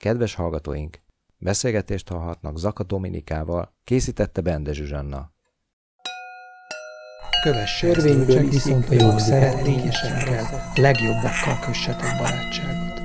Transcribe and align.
Kedves 0.00 0.34
hallgatóink, 0.34 1.02
beszélgetést 1.38 2.08
hallhatnak 2.08 2.58
Zaka 2.58 2.82
Dominikával, 2.82 3.74
készítette 3.84 4.40
Bende 4.40 4.72
Zsuzsanna. 4.72 5.32
Kövesse 7.42 7.86
Törvényből 7.86 8.48
viszont 8.48 8.88
a 8.88 8.94
jó 8.94 9.18
szeretényesekkel, 9.18 10.72
legjobbakkal 10.74 11.58
kössetek 11.66 12.16
barátságot. 12.18 13.00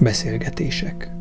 Beszélgetések 0.00 1.15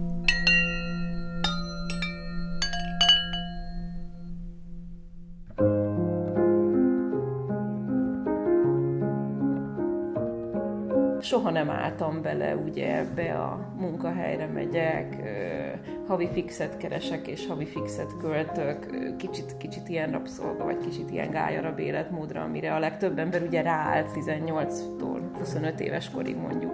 álltam 11.95 12.21
bele 12.21 12.55
ugye 12.55 12.97
ebbe 12.97 13.33
a 13.33 13.73
munkahelyre 13.79 14.45
megyek, 14.45 15.15
havi 16.07 16.29
fixet 16.31 16.77
keresek 16.77 17.27
és 17.27 17.47
havi 17.47 17.65
fixet 17.65 18.17
költök, 18.17 18.77
kicsit, 19.17 19.57
kicsit 19.57 19.89
ilyen 19.89 20.11
rabszolga, 20.11 20.63
vagy 20.63 20.77
kicsit 20.77 21.11
ilyen 21.11 21.31
gályarab 21.31 21.79
életmódra, 21.79 22.41
amire 22.41 22.73
a 22.73 22.79
legtöbb 22.79 23.19
ember 23.19 23.41
ugye 23.41 23.61
ráállt 23.61 24.09
18-tól 24.15 25.19
25 25.37 25.79
éves 25.79 26.09
korig 26.09 26.35
mondjuk. 26.35 26.73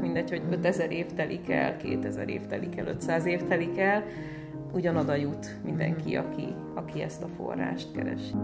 Mindegy, 0.00 0.30
hogy 0.30 0.42
5000 0.50 0.92
év 0.92 1.06
telik 1.06 1.50
el, 1.50 1.76
2000 1.76 2.28
év 2.28 2.46
telik 2.46 2.76
el, 2.76 2.86
500 2.86 3.26
év 3.26 3.42
telik 3.42 3.78
el, 3.78 4.02
ugyanoda 4.72 5.14
jut 5.14 5.56
mindenki, 5.64 6.16
aki, 6.16 6.54
aki 6.74 7.02
ezt 7.02 7.22
a 7.22 7.28
forrást 7.36 7.92
keresi. 7.92 8.34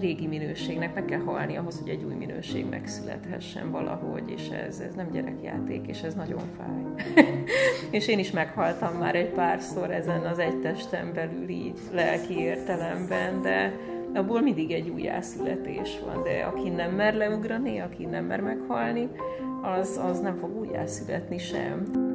Régi 0.00 0.26
minőségnek 0.26 0.94
meg 0.94 1.04
kell 1.04 1.20
halni 1.20 1.56
ahhoz, 1.56 1.78
hogy 1.78 1.88
egy 1.88 2.04
új 2.04 2.14
minőség 2.14 2.66
megszülethessen 2.68 3.70
valahogy, 3.70 4.30
és 4.30 4.48
ez, 4.48 4.80
ez 4.80 4.94
nem 4.94 5.10
gyerekjáték, 5.10 5.86
és 5.86 6.02
ez 6.02 6.14
nagyon 6.14 6.42
fáj. 6.56 7.14
és 7.98 8.08
én 8.08 8.18
is 8.18 8.30
meghaltam 8.30 8.94
már 8.94 9.14
egy 9.14 9.30
párszor 9.30 9.90
ezen 9.90 10.26
az 10.26 10.38
egy 10.38 10.60
testen 10.60 11.12
belüli 11.14 11.72
lelki 11.92 12.38
értelemben, 12.38 13.42
de 13.42 13.72
abból 14.14 14.40
mindig 14.40 14.70
egy 14.70 14.88
újjászületés 14.88 15.98
van, 16.04 16.22
de 16.22 16.42
aki 16.42 16.68
nem 16.68 16.94
mer 16.94 17.14
leugrani, 17.14 17.78
aki 17.78 18.04
nem 18.04 18.24
mer 18.24 18.40
meghalni, 18.40 19.08
az, 19.62 20.00
az 20.10 20.20
nem 20.20 20.36
fog 20.36 20.56
újjászületni 20.56 21.38
sem. 21.38 22.07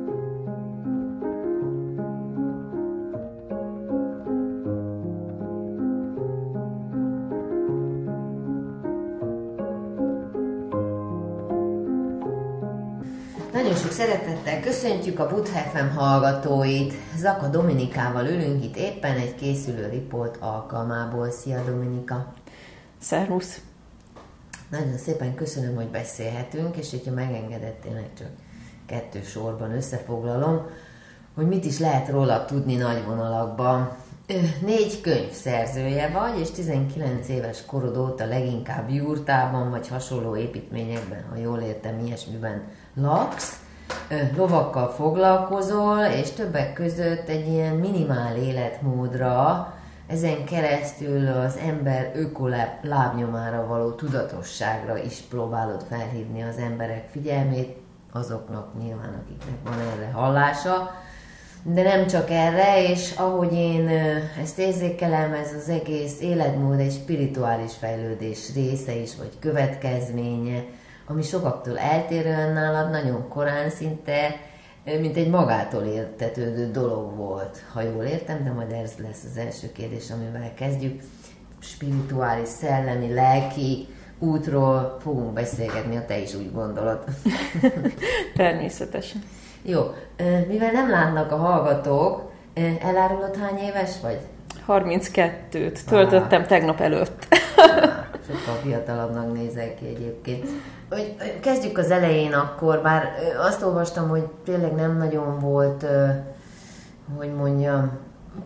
Köszöntjük 14.63 15.19
a 15.19 15.27
Butha 15.27 15.59
FM 15.59 15.97
hallgatóit. 15.97 16.93
Zaka 17.17 17.47
Dominikával 17.47 18.25
ülünk 18.25 18.63
itt 18.63 18.75
éppen 18.75 19.17
egy 19.17 19.35
készülő 19.35 19.89
riport 19.89 20.37
alkalmából. 20.39 21.31
Szia 21.31 21.63
Dominika! 21.63 22.33
Szervusz! 23.01 23.61
Nagyon 24.69 24.97
szépen 24.97 25.35
köszönöm, 25.35 25.75
hogy 25.75 25.87
beszélhetünk, 25.87 26.77
és 26.77 26.89
hogyha 26.89 27.11
megengedett, 27.11 27.81
tényleg 27.81 28.09
csak 28.17 28.27
kettő 28.85 29.21
sorban 29.21 29.71
összefoglalom, 29.71 30.65
hogy 31.35 31.47
mit 31.47 31.65
is 31.65 31.79
lehet 31.79 32.09
róla 32.09 32.45
tudni 32.45 32.75
nagy 32.75 33.05
vonalakban. 33.05 33.95
Négy 34.61 35.01
könyv 35.01 35.31
szerzője 35.31 36.09
vagy, 36.09 36.39
és 36.39 36.51
19 36.51 37.29
éves 37.29 37.65
korod 37.65 37.97
óta 37.97 38.25
leginkább 38.25 38.89
jurtában 38.89 39.69
vagy 39.69 39.87
hasonló 39.87 40.35
építményekben, 40.35 41.25
ha 41.29 41.37
jól 41.37 41.59
értem, 41.59 41.99
ilyesmiben 42.05 42.63
laksz 42.93 43.62
lovakkal 44.35 44.89
foglalkozol, 44.89 46.03
és 46.03 46.31
többek 46.31 46.73
között 46.73 47.27
egy 47.27 47.47
ilyen 47.47 47.75
minimál 47.75 48.35
életmódra, 48.35 49.67
ezen 50.07 50.45
keresztül 50.45 51.27
az 51.27 51.57
ember 51.57 52.11
ökolábnyomára 52.15 53.65
való 53.67 53.91
tudatosságra 53.91 54.97
is 54.97 55.17
próbálod 55.29 55.85
felhívni 55.89 56.43
az 56.43 56.57
emberek 56.57 57.09
figyelmét, 57.11 57.77
azoknak 58.11 58.79
nyilván, 58.79 59.23
akiknek 59.23 59.57
van 59.63 59.87
erre 59.93 60.11
hallása, 60.11 60.91
de 61.63 61.83
nem 61.83 62.07
csak 62.07 62.29
erre, 62.29 62.89
és 62.89 63.13
ahogy 63.17 63.53
én 63.53 63.87
ezt 64.41 64.59
érzékelem, 64.59 65.33
ez 65.33 65.53
az 65.61 65.69
egész 65.69 66.19
életmód 66.21 66.79
egy 66.79 66.93
spirituális 66.93 67.73
fejlődés 67.79 68.53
része 68.53 68.95
is, 68.95 69.15
vagy 69.15 69.31
következménye, 69.39 70.63
ami 71.13 71.21
sokaktól 71.21 71.79
eltérően 71.79 72.53
nálad 72.53 72.89
nagyon 72.89 73.27
korán 73.27 73.69
szinte, 73.69 74.35
mint 74.83 75.17
egy 75.17 75.29
magától 75.29 75.83
értetődő 75.83 76.71
dolog 76.71 77.15
volt, 77.15 77.63
ha 77.73 77.81
jól 77.81 78.03
értem, 78.03 78.43
de 78.43 78.51
majd 78.51 78.71
ez 78.71 78.91
lesz 78.97 79.23
az 79.31 79.37
első 79.37 79.71
kérdés, 79.71 80.09
amivel 80.11 80.53
kezdjük. 80.53 81.01
Spirituális, 81.59 82.47
szellemi, 82.47 83.13
lelki 83.13 83.87
útról 84.19 84.97
fogunk 85.01 85.33
beszélgetni, 85.33 85.95
ha 85.95 86.05
te 86.05 86.17
is 86.17 86.35
úgy 86.35 86.51
gondolod. 86.53 87.03
Természetesen. 88.35 89.21
Jó, 89.61 89.81
mivel 90.47 90.71
nem 90.71 90.89
látnak 90.89 91.31
a 91.31 91.35
hallgatók, 91.35 92.31
elárulod 92.81 93.35
hány 93.35 93.57
éves 93.57 93.91
vagy? 94.01 94.19
32-t 94.67 95.79
töltöttem 95.87 96.41
ah. 96.41 96.47
tegnap 96.47 96.79
előtt. 96.79 97.27
Sokkal 98.33 98.61
fiatalabbnak 98.61 99.33
nézek 99.33 99.75
ki 99.75 99.85
egyébként. 99.87 100.49
Kezdjük 101.41 101.77
az 101.77 101.91
elején 101.91 102.33
akkor, 102.33 102.81
bár 102.81 103.03
azt 103.37 103.63
olvastam, 103.63 104.09
hogy 104.09 104.23
tényleg 104.43 104.75
nem 104.75 104.97
nagyon 104.97 105.39
volt, 105.39 105.85
hogy 107.17 107.33
mondjam, 107.33 107.91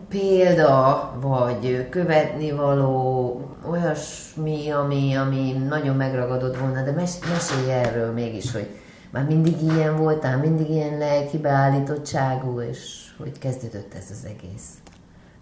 példa, 0.08 1.12
vagy 1.20 1.88
követni 1.88 2.50
való, 2.50 3.40
olyasmi, 3.70 4.70
ami, 4.70 5.14
ami 5.14 5.52
nagyon 5.68 5.96
megragadott 5.96 6.56
volna, 6.56 6.82
de 6.82 6.90
mes, 6.90 7.10
mesélj 7.30 7.70
erről 7.70 8.12
mégis, 8.12 8.52
hogy 8.52 8.68
már 9.10 9.24
mindig 9.24 9.62
ilyen 9.62 9.96
voltál, 9.96 10.38
mindig 10.38 10.70
ilyen 10.70 10.98
lelki 10.98 11.38
beállítottságú, 11.38 12.60
és 12.60 13.10
hogy 13.18 13.38
kezdődött 13.38 13.94
ez 13.94 14.06
az 14.10 14.24
egész? 14.24 14.68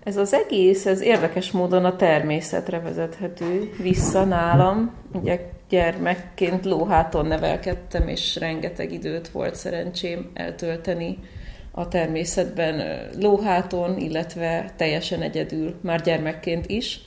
Ez 0.07 0.17
az 0.17 0.33
egész, 0.33 0.87
ez 0.87 1.01
érdekes 1.01 1.51
módon 1.51 1.85
a 1.85 1.97
természetre 1.97 2.81
vezethető 2.81 3.71
vissza 3.83 4.25
nálam. 4.25 4.95
Ugye 5.13 5.41
gyermekként 5.69 6.65
lóháton 6.65 7.27
nevelkedtem, 7.27 8.09
és 8.09 8.37
rengeteg 8.37 8.93
időt 8.93 9.29
volt 9.29 9.55
szerencsém 9.55 10.31
eltölteni 10.35 11.19
a 11.71 11.89
természetben 11.89 13.01
lóháton, 13.21 13.99
illetve 13.99 14.73
teljesen 14.77 15.23
egyedül, 15.23 15.75
már 15.81 16.01
gyermekként 16.01 16.67
is 16.67 17.01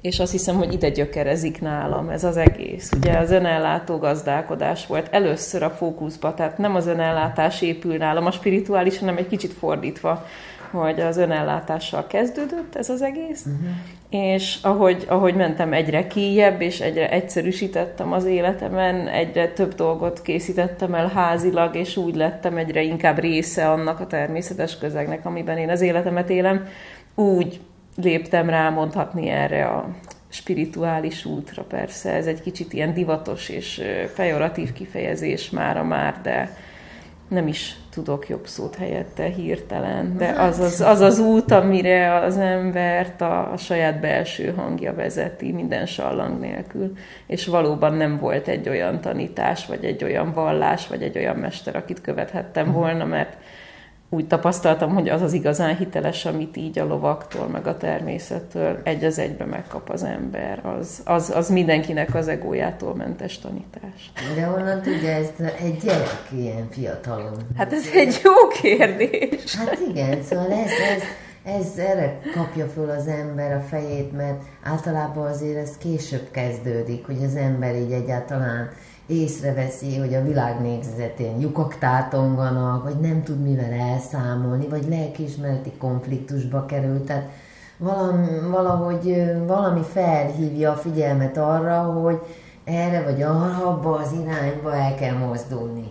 és 0.00 0.20
azt 0.20 0.32
hiszem, 0.32 0.56
hogy 0.56 0.72
ide 0.72 0.88
gyökerezik 0.88 1.60
nálam 1.60 2.08
ez 2.08 2.24
az 2.24 2.36
egész. 2.36 2.90
Ugye 2.96 3.18
az 3.18 3.30
önellátó 3.30 3.98
gazdálkodás 3.98 4.86
volt 4.86 5.08
először 5.10 5.62
a 5.62 5.70
fókuszba, 5.70 6.34
tehát 6.34 6.58
nem 6.58 6.74
az 6.74 6.86
önellátás 6.86 7.62
épül 7.62 7.96
nálam 7.96 8.26
a 8.26 8.30
spirituális, 8.30 8.98
hanem 8.98 9.16
egy 9.16 9.26
kicsit 9.26 9.52
fordítva 9.52 10.26
hogy 10.70 11.00
az 11.00 11.16
önellátással 11.16 12.06
kezdődött 12.06 12.76
ez 12.76 12.88
az 12.88 13.02
egész, 13.02 13.44
uh-huh. 13.46 13.68
és 14.28 14.58
ahogy, 14.62 15.04
ahogy 15.08 15.34
mentem 15.34 15.72
egyre 15.72 16.06
kijebb, 16.06 16.60
és 16.60 16.80
egyre 16.80 17.10
egyszerűsítettem 17.10 18.12
az 18.12 18.24
életemen, 18.24 19.08
egyre 19.08 19.48
több 19.48 19.74
dolgot 19.74 20.22
készítettem 20.22 20.94
el 20.94 21.08
házilag, 21.08 21.76
és 21.76 21.96
úgy 21.96 22.14
lettem 22.14 22.56
egyre 22.56 22.82
inkább 22.82 23.18
része 23.18 23.70
annak 23.70 24.00
a 24.00 24.06
természetes 24.06 24.78
közegnek, 24.78 25.26
amiben 25.26 25.58
én 25.58 25.70
az 25.70 25.80
életemet 25.80 26.30
élem, 26.30 26.66
úgy 27.14 27.60
léptem 27.96 28.50
rá 28.50 28.70
mondhatni 28.70 29.28
erre 29.28 29.66
a 29.66 29.88
spirituális 30.28 31.24
útra 31.24 31.62
persze. 31.62 32.12
Ez 32.12 32.26
egy 32.26 32.42
kicsit 32.42 32.72
ilyen 32.72 32.94
divatos 32.94 33.48
és 33.48 33.82
pejoratív 34.16 34.72
kifejezés 34.72 35.50
mára 35.50 35.84
már, 35.84 36.20
de 36.22 36.56
nem 37.30 37.46
is 37.46 37.76
tudok 37.90 38.28
jobb 38.28 38.46
szót 38.46 38.76
helyette 38.76 39.24
hirtelen, 39.24 40.16
de 40.16 40.28
az 40.28 40.58
az, 40.58 40.80
az, 40.80 41.00
az 41.00 41.18
út, 41.18 41.50
amire 41.50 42.14
az 42.14 42.36
embert 42.36 43.20
a, 43.20 43.52
a 43.52 43.56
saját 43.56 44.00
belső 44.00 44.52
hangja 44.56 44.94
vezeti, 44.94 45.52
minden 45.52 45.86
sallang 45.86 46.40
nélkül. 46.40 46.92
És 47.26 47.46
valóban 47.46 47.94
nem 47.94 48.18
volt 48.18 48.48
egy 48.48 48.68
olyan 48.68 49.00
tanítás, 49.00 49.66
vagy 49.66 49.84
egy 49.84 50.04
olyan 50.04 50.32
vallás, 50.32 50.86
vagy 50.86 51.02
egy 51.02 51.18
olyan 51.18 51.36
mester, 51.36 51.76
akit 51.76 52.00
követhettem 52.00 52.66
mhm. 52.66 52.76
volna, 52.76 53.04
mert 53.04 53.36
úgy 54.12 54.26
tapasztaltam, 54.26 54.94
hogy 54.94 55.08
az 55.08 55.22
az 55.22 55.32
igazán 55.32 55.76
hiteles, 55.76 56.24
amit 56.24 56.56
így 56.56 56.78
a 56.78 56.84
lovaktól, 56.84 57.48
meg 57.48 57.66
a 57.66 57.76
természettől 57.76 58.80
egy 58.82 59.04
az 59.04 59.18
egybe 59.18 59.44
megkap 59.44 59.88
az 59.90 60.02
ember. 60.02 60.66
Az, 60.66 61.00
az, 61.04 61.30
az 61.30 61.48
mindenkinek 61.48 62.14
az 62.14 62.28
egójától 62.28 62.94
mentes 62.94 63.38
tanítás. 63.38 64.12
De 64.34 64.44
honnan 64.44 64.82
tudja 64.82 65.08
ezt 65.08 65.40
egy 65.40 65.76
gyerek 65.76 66.28
ilyen 66.36 66.68
fiatalon? 66.70 67.36
Hát 67.56 67.72
ez 67.72 67.84
egy 67.94 68.20
jó 68.24 68.48
kérdés. 68.62 69.56
Hát 69.56 69.78
igen, 69.88 70.22
szóval 70.22 70.52
ez, 70.52 70.70
ez 70.96 71.02
ez 71.44 71.78
erre 71.78 72.20
kapja 72.34 72.66
föl 72.66 72.90
az 72.90 73.06
ember 73.06 73.52
a 73.52 73.60
fejét, 73.60 74.12
mert 74.12 74.42
általában 74.62 75.26
azért 75.26 75.56
ez 75.56 75.76
később 75.78 76.30
kezdődik, 76.30 77.06
hogy 77.06 77.24
az 77.24 77.36
ember 77.36 77.74
így 77.74 77.92
egyáltalán 77.92 78.70
észreveszi, 79.10 79.96
hogy 79.96 80.14
a 80.14 80.22
világ 80.22 80.60
nézetén 80.60 81.40
lyukak 81.40 81.78
tátonganak, 81.78 82.82
vagy 82.82 83.00
nem 83.00 83.22
tud 83.22 83.42
mivel 83.42 83.72
elszámolni, 83.72 84.68
vagy 84.68 84.88
lelkiismereti 84.88 85.72
konfliktusba 85.78 86.66
került. 86.66 87.02
Tehát 87.04 87.28
valami, 87.76 88.26
valahogy 88.50 89.24
valami 89.46 89.82
felhívja 89.92 90.70
a 90.70 90.76
figyelmet 90.76 91.36
arra, 91.36 91.82
hogy 91.82 92.20
erre 92.70 93.02
vagy 93.02 93.22
arra, 93.22 93.66
abba 93.66 93.90
az 93.90 94.12
irányba 94.22 94.74
el 94.74 94.94
kell 94.94 95.16
mozdulni. 95.16 95.88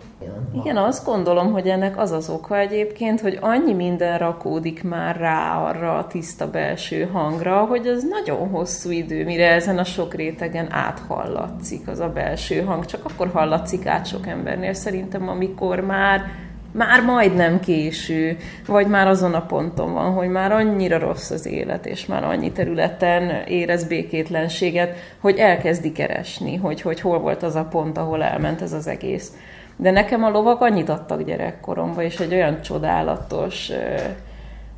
Igen, 0.54 0.76
azt 0.76 1.04
gondolom, 1.04 1.52
hogy 1.52 1.68
ennek 1.68 1.98
az 1.98 2.10
az 2.10 2.28
oka 2.28 2.58
egyébként, 2.58 3.20
hogy 3.20 3.38
annyi 3.40 3.72
minden 3.72 4.18
rakódik 4.18 4.84
már 4.84 5.16
rá 5.16 5.56
arra 5.56 5.98
a 5.98 6.06
tiszta 6.06 6.50
belső 6.50 7.04
hangra, 7.12 7.64
hogy 7.64 7.86
az 7.86 8.04
nagyon 8.04 8.48
hosszú 8.48 8.90
idő, 8.90 9.24
mire 9.24 9.52
ezen 9.52 9.78
a 9.78 9.84
sok 9.84 10.14
rétegen 10.14 10.72
áthallatszik 10.72 11.88
az 11.88 11.98
a 11.98 12.08
belső 12.08 12.60
hang. 12.60 12.84
Csak 12.84 13.04
akkor 13.04 13.30
hallatszik 13.32 13.86
át 13.86 14.06
sok 14.06 14.26
embernél 14.26 14.72
szerintem, 14.72 15.28
amikor 15.28 15.80
már 15.80 16.22
már 16.72 17.02
majdnem 17.02 17.60
késő, 17.60 18.36
vagy 18.66 18.86
már 18.86 19.06
azon 19.06 19.34
a 19.34 19.46
ponton 19.46 19.92
van, 19.92 20.12
hogy 20.12 20.28
már 20.28 20.52
annyira 20.52 20.98
rossz 20.98 21.30
az 21.30 21.46
élet, 21.46 21.86
és 21.86 22.06
már 22.06 22.24
annyi 22.24 22.52
területen 22.52 23.44
érez 23.46 23.84
békétlenséget, 23.84 24.96
hogy 25.20 25.36
elkezdi 25.36 25.92
keresni, 25.92 26.56
hogy, 26.56 26.80
hogy 26.80 27.00
hol 27.00 27.18
volt 27.18 27.42
az 27.42 27.54
a 27.54 27.64
pont, 27.64 27.98
ahol 27.98 28.22
elment 28.22 28.62
ez 28.62 28.72
az 28.72 28.86
egész. 28.86 29.32
De 29.76 29.90
nekem 29.90 30.24
a 30.24 30.30
lovak 30.30 30.60
annyit 30.60 30.88
adtak 30.88 31.22
gyerekkoromban, 31.22 32.04
és 32.04 32.18
egy 32.20 32.34
olyan 32.34 32.60
csodálatos 32.60 33.70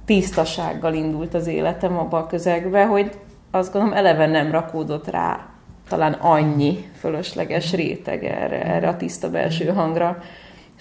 tisztasággal 0.05 0.94
indult 0.94 1.35
az 1.35 1.47
életem 1.47 1.99
abba 1.99 2.19
a 2.19 2.27
közegbe, 2.27 2.85
hogy 2.85 3.11
azt 3.50 3.73
gondolom 3.73 3.97
eleve 3.97 4.27
nem 4.27 4.50
rakódott 4.50 5.11
rá 5.11 5.47
talán 5.89 6.12
annyi 6.12 6.85
fölösleges 6.99 7.73
réteg 7.73 8.25
erre, 8.25 8.65
erre 8.65 8.89
a 8.89 8.97
tiszta 8.97 9.31
belső 9.31 9.67
hangra, 9.67 10.23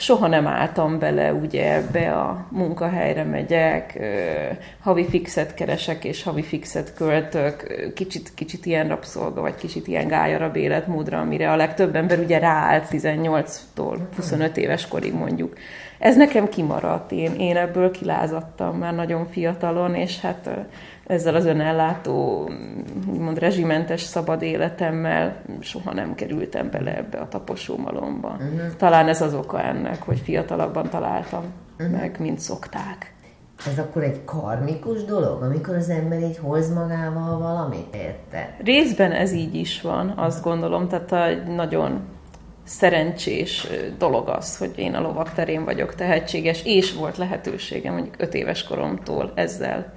soha 0.02 0.28
nem 0.28 0.48
álltam 0.48 1.00
bele 1.00 1.34
ugye 1.34 1.74
ebbe 1.74 2.12
a 2.12 2.46
munkahelyre 2.50 3.24
megyek, 3.24 4.00
havi 4.80 5.06
fixet 5.10 5.54
keresek 5.54 6.04
és 6.04 6.24
havi 6.24 6.44
fixet 6.44 6.94
költök, 6.94 7.82
kicsit, 7.96 8.34
kicsit 8.34 8.66
ilyen 8.66 8.88
rabszolga, 8.88 9.42
vagy 9.42 9.56
kicsit 9.56 9.88
ilyen 9.88 10.08
gályarab 10.08 10.56
életmódra, 10.56 11.20
amire 11.20 11.52
a 11.52 11.56
legtöbb 11.56 11.96
ember 11.96 12.20
ugye 12.20 12.40
ráállt 12.40 12.88
18-tól 12.92 13.98
25 14.16 14.58
éves 14.58 14.88
korig 14.88 15.14
mondjuk. 15.14 15.54
Ez 16.00 16.16
nekem 16.16 16.50
kimaradt, 16.50 17.12
én, 17.12 17.34
én 17.40 17.58
ebből 17.58 17.92
kilázadtam 17.92 18.78
már 18.78 18.96
nagyon 18.96 19.26
fiatalon, 19.26 19.96
és 19.96 20.20
hát 20.20 20.50
ezzel 21.08 21.36
az 21.36 21.46
önellátó, 21.46 22.50
úgymond 23.12 23.40
rezsimentes 23.40 24.02
szabad 24.02 24.42
életemmel 24.42 25.42
soha 25.60 25.94
nem 25.94 26.16
kerültem 26.16 26.70
bele 26.70 26.98
ebbe 26.98 27.18
a 27.18 27.28
taposómalomba. 27.28 28.30
Uh-huh. 28.30 28.76
Talán 28.78 29.08
ez 29.08 29.22
az 29.22 29.34
oka 29.34 29.62
ennek, 29.62 30.04
hogy 30.04 30.20
fiatalabban 30.20 30.90
találtam 30.90 31.44
uh-huh. 31.80 31.98
meg, 31.98 32.16
mint 32.20 32.40
szokták. 32.40 33.14
Ez 33.68 33.80
akkor 33.80 34.04
egy 34.04 34.24
karmikus 34.26 35.04
dolog, 35.04 35.42
amikor 35.42 35.76
az 35.76 35.90
ember 35.90 36.20
így 36.20 36.38
hoz 36.38 36.74
magával 36.74 37.40
valamit, 37.40 37.96
érte? 37.96 38.56
Részben 38.64 39.12
ez 39.12 39.32
így 39.32 39.56
is 39.56 39.82
van, 39.82 40.10
azt 40.10 40.44
gondolom, 40.44 40.88
tehát 40.88 41.30
egy 41.30 41.48
nagyon 41.48 42.02
szerencsés 42.64 43.68
dolog 43.98 44.28
az, 44.28 44.58
hogy 44.58 44.72
én 44.76 44.94
a 44.94 45.02
lovak 45.02 45.34
terén 45.34 45.66
vagyok 45.66 45.96
tehetséges, 45.96 46.66
és 46.66 46.94
volt 46.94 47.18
lehetőségem 47.18 47.94
mondjuk 47.94 48.16
öt 48.18 48.34
éves 48.34 48.64
koromtól 48.64 49.32
ezzel 49.36 49.94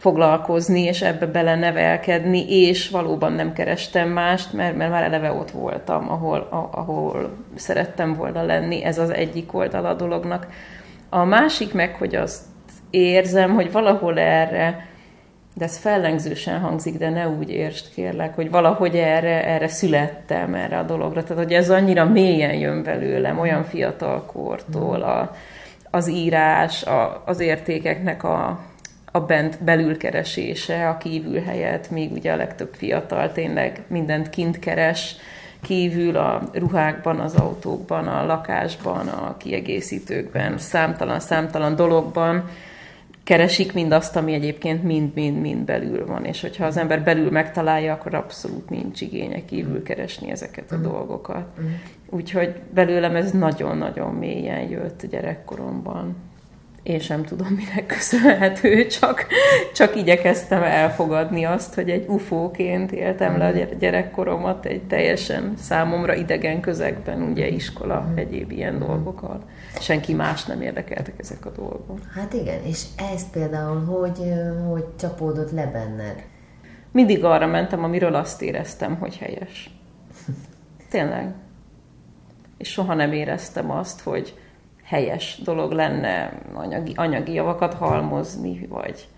foglalkozni, 0.00 0.80
és 0.80 1.02
ebbe 1.02 1.26
belenevelkedni, 1.26 2.68
és 2.68 2.88
valóban 2.88 3.32
nem 3.32 3.52
kerestem 3.52 4.08
mást, 4.08 4.52
mert, 4.52 4.76
mert 4.76 4.90
már 4.90 5.02
eleve 5.02 5.32
ott 5.32 5.50
voltam, 5.50 6.10
ahol, 6.10 6.48
ahol 6.70 7.36
szerettem 7.54 8.14
volna 8.14 8.42
lenni. 8.42 8.84
Ez 8.84 8.98
az 8.98 9.10
egyik 9.10 9.54
oldal 9.54 9.86
a 9.86 9.94
dolognak. 9.94 10.46
A 11.08 11.24
másik 11.24 11.74
meg, 11.74 11.94
hogy 11.94 12.14
azt 12.14 12.42
érzem, 12.90 13.54
hogy 13.54 13.72
valahol 13.72 14.18
erre, 14.18 14.86
de 15.54 15.64
ez 15.64 15.76
fellengzősen 15.76 16.60
hangzik, 16.60 16.98
de 16.98 17.10
ne 17.10 17.28
úgy 17.28 17.50
értsd 17.50 17.94
kérlek, 17.94 18.34
hogy 18.34 18.50
valahogy 18.50 18.96
erre, 18.96 19.44
erre 19.46 19.68
születtem, 19.68 20.54
erre 20.54 20.78
a 20.78 20.82
dologra. 20.82 21.22
Tehát, 21.22 21.42
hogy 21.44 21.52
ez 21.52 21.70
annyira 21.70 22.04
mélyen 22.04 22.54
jön 22.54 22.82
belőlem, 22.82 23.38
olyan 23.38 23.64
fiatal 23.64 24.24
kortól, 24.24 25.02
a, 25.02 25.34
az 25.90 26.08
írás, 26.08 26.82
a, 26.82 27.22
az 27.26 27.40
értékeknek 27.40 28.24
a, 28.24 28.69
a 29.10 29.20
bent 29.20 29.64
belülkeresése, 29.64 30.88
a 30.88 30.96
kívül 30.96 31.40
helyett, 31.40 31.90
még 31.90 32.12
ugye 32.12 32.32
a 32.32 32.36
legtöbb 32.36 32.74
fiatal 32.74 33.32
tényleg 33.32 33.82
mindent 33.86 34.30
kint 34.30 34.58
keres, 34.58 35.16
kívül 35.62 36.16
a 36.16 36.50
ruhákban, 36.52 37.20
az 37.20 37.34
autókban, 37.34 38.08
a 38.08 38.26
lakásban, 38.26 39.08
a 39.08 39.36
kiegészítőkben, 39.36 40.58
számtalan-számtalan 40.58 41.76
dologban 41.76 42.48
keresik 43.24 43.72
mindazt, 43.72 44.16
ami 44.16 44.32
egyébként 44.32 44.82
mind-mind-mind 44.82 45.64
belül 45.64 46.06
van, 46.06 46.24
és 46.24 46.40
hogyha 46.40 46.64
az 46.64 46.76
ember 46.76 47.02
belül 47.02 47.30
megtalálja, 47.30 47.92
akkor 47.92 48.14
abszolút 48.14 48.70
nincs 48.70 49.00
igénye 49.00 49.44
kívül 49.44 49.82
keresni 49.82 50.30
ezeket 50.30 50.72
a 50.72 50.74
uh-huh. 50.74 50.92
dolgokat. 50.92 51.46
Uh-huh. 51.56 51.70
Úgyhogy 52.08 52.54
belőlem 52.74 53.16
ez 53.16 53.30
nagyon-nagyon 53.30 54.14
mélyen 54.14 54.68
jött 54.68 55.06
gyerekkoromban 55.10 56.16
én 56.90 56.98
sem 56.98 57.24
tudom, 57.24 57.46
minek 57.46 57.86
köszönhető, 57.86 58.86
csak, 58.86 59.26
csak 59.74 59.96
igyekeztem 59.96 60.62
elfogadni 60.62 61.44
azt, 61.44 61.74
hogy 61.74 61.90
egy 61.90 62.08
ufóként 62.08 62.92
éltem 62.92 63.38
le 63.38 63.46
a 63.46 63.74
gyerekkoromat 63.78 64.66
egy 64.66 64.82
teljesen 64.82 65.54
számomra 65.56 66.14
idegen 66.14 66.60
közegben, 66.60 67.22
ugye 67.22 67.48
iskola, 67.48 68.12
egyéb 68.14 68.50
ilyen 68.50 68.78
dolgokkal. 68.78 69.42
Senki 69.80 70.14
más 70.14 70.44
nem 70.44 70.60
érdekeltek 70.60 71.14
ezek 71.16 71.46
a 71.46 71.50
dolgok. 71.50 71.98
Hát 72.14 72.32
igen, 72.32 72.64
és 72.64 72.84
ez 73.14 73.30
például 73.30 73.84
hogy, 73.84 74.18
hogy 74.68 74.84
csapódott 74.98 75.50
le 75.50 75.66
benned? 75.66 76.22
Mindig 76.92 77.24
arra 77.24 77.46
mentem, 77.46 77.84
amiről 77.84 78.14
azt 78.14 78.42
éreztem, 78.42 78.96
hogy 78.96 79.16
helyes. 79.16 79.70
Tényleg. 80.90 81.34
És 82.58 82.68
soha 82.68 82.94
nem 82.94 83.12
éreztem 83.12 83.70
azt, 83.70 84.00
hogy 84.00 84.34
helyes 84.90 85.38
dolog 85.44 85.72
lenne 85.72 86.32
anyagi, 86.54 86.92
anyagi 86.96 87.32
javakat 87.32 87.74
halmozni, 87.74 88.66
vagy 88.68 89.08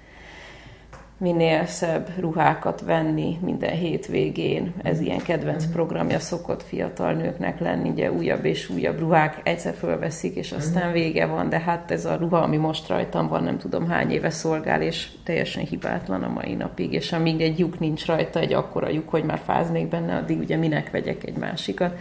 minél 1.18 1.66
szebb 1.66 2.08
ruhákat 2.18 2.80
venni 2.80 3.38
minden 3.42 3.72
hétvégén. 3.72 4.72
Ez 4.82 5.00
ilyen 5.00 5.22
kedvenc 5.22 5.64
mhm. 5.64 5.72
programja 5.72 6.18
szokott 6.18 6.62
fiatal 6.62 7.12
nőknek 7.12 7.60
lenni, 7.60 7.88
ugye 7.88 8.12
újabb 8.12 8.44
és 8.44 8.68
újabb 8.68 8.98
ruhák 8.98 9.40
egyszer 9.42 9.74
fölveszik, 9.74 10.34
és 10.34 10.52
aztán 10.52 10.84
mhm. 10.84 10.92
vége 10.92 11.26
van, 11.26 11.48
de 11.48 11.58
hát 11.58 11.90
ez 11.90 12.04
a 12.04 12.16
ruha, 12.16 12.38
ami 12.38 12.56
most 12.56 12.88
rajtam 12.88 13.28
van, 13.28 13.42
nem 13.42 13.58
tudom 13.58 13.88
hány 13.88 14.10
éve 14.10 14.30
szolgál, 14.30 14.82
és 14.82 15.08
teljesen 15.24 15.64
hibátlan 15.64 16.22
a 16.22 16.28
mai 16.28 16.54
napig, 16.54 16.92
és 16.92 17.12
amíg 17.12 17.40
egy 17.40 17.58
lyuk 17.58 17.78
nincs 17.78 18.06
rajta, 18.06 18.40
egy 18.40 18.52
akkora 18.52 18.88
lyuk, 18.88 19.08
hogy 19.08 19.24
már 19.24 19.40
fáznék 19.44 19.88
benne, 19.88 20.16
addig 20.16 20.38
ugye 20.38 20.56
minek 20.56 20.90
vegyek 20.90 21.24
egy 21.24 21.36
másikat. 21.36 21.94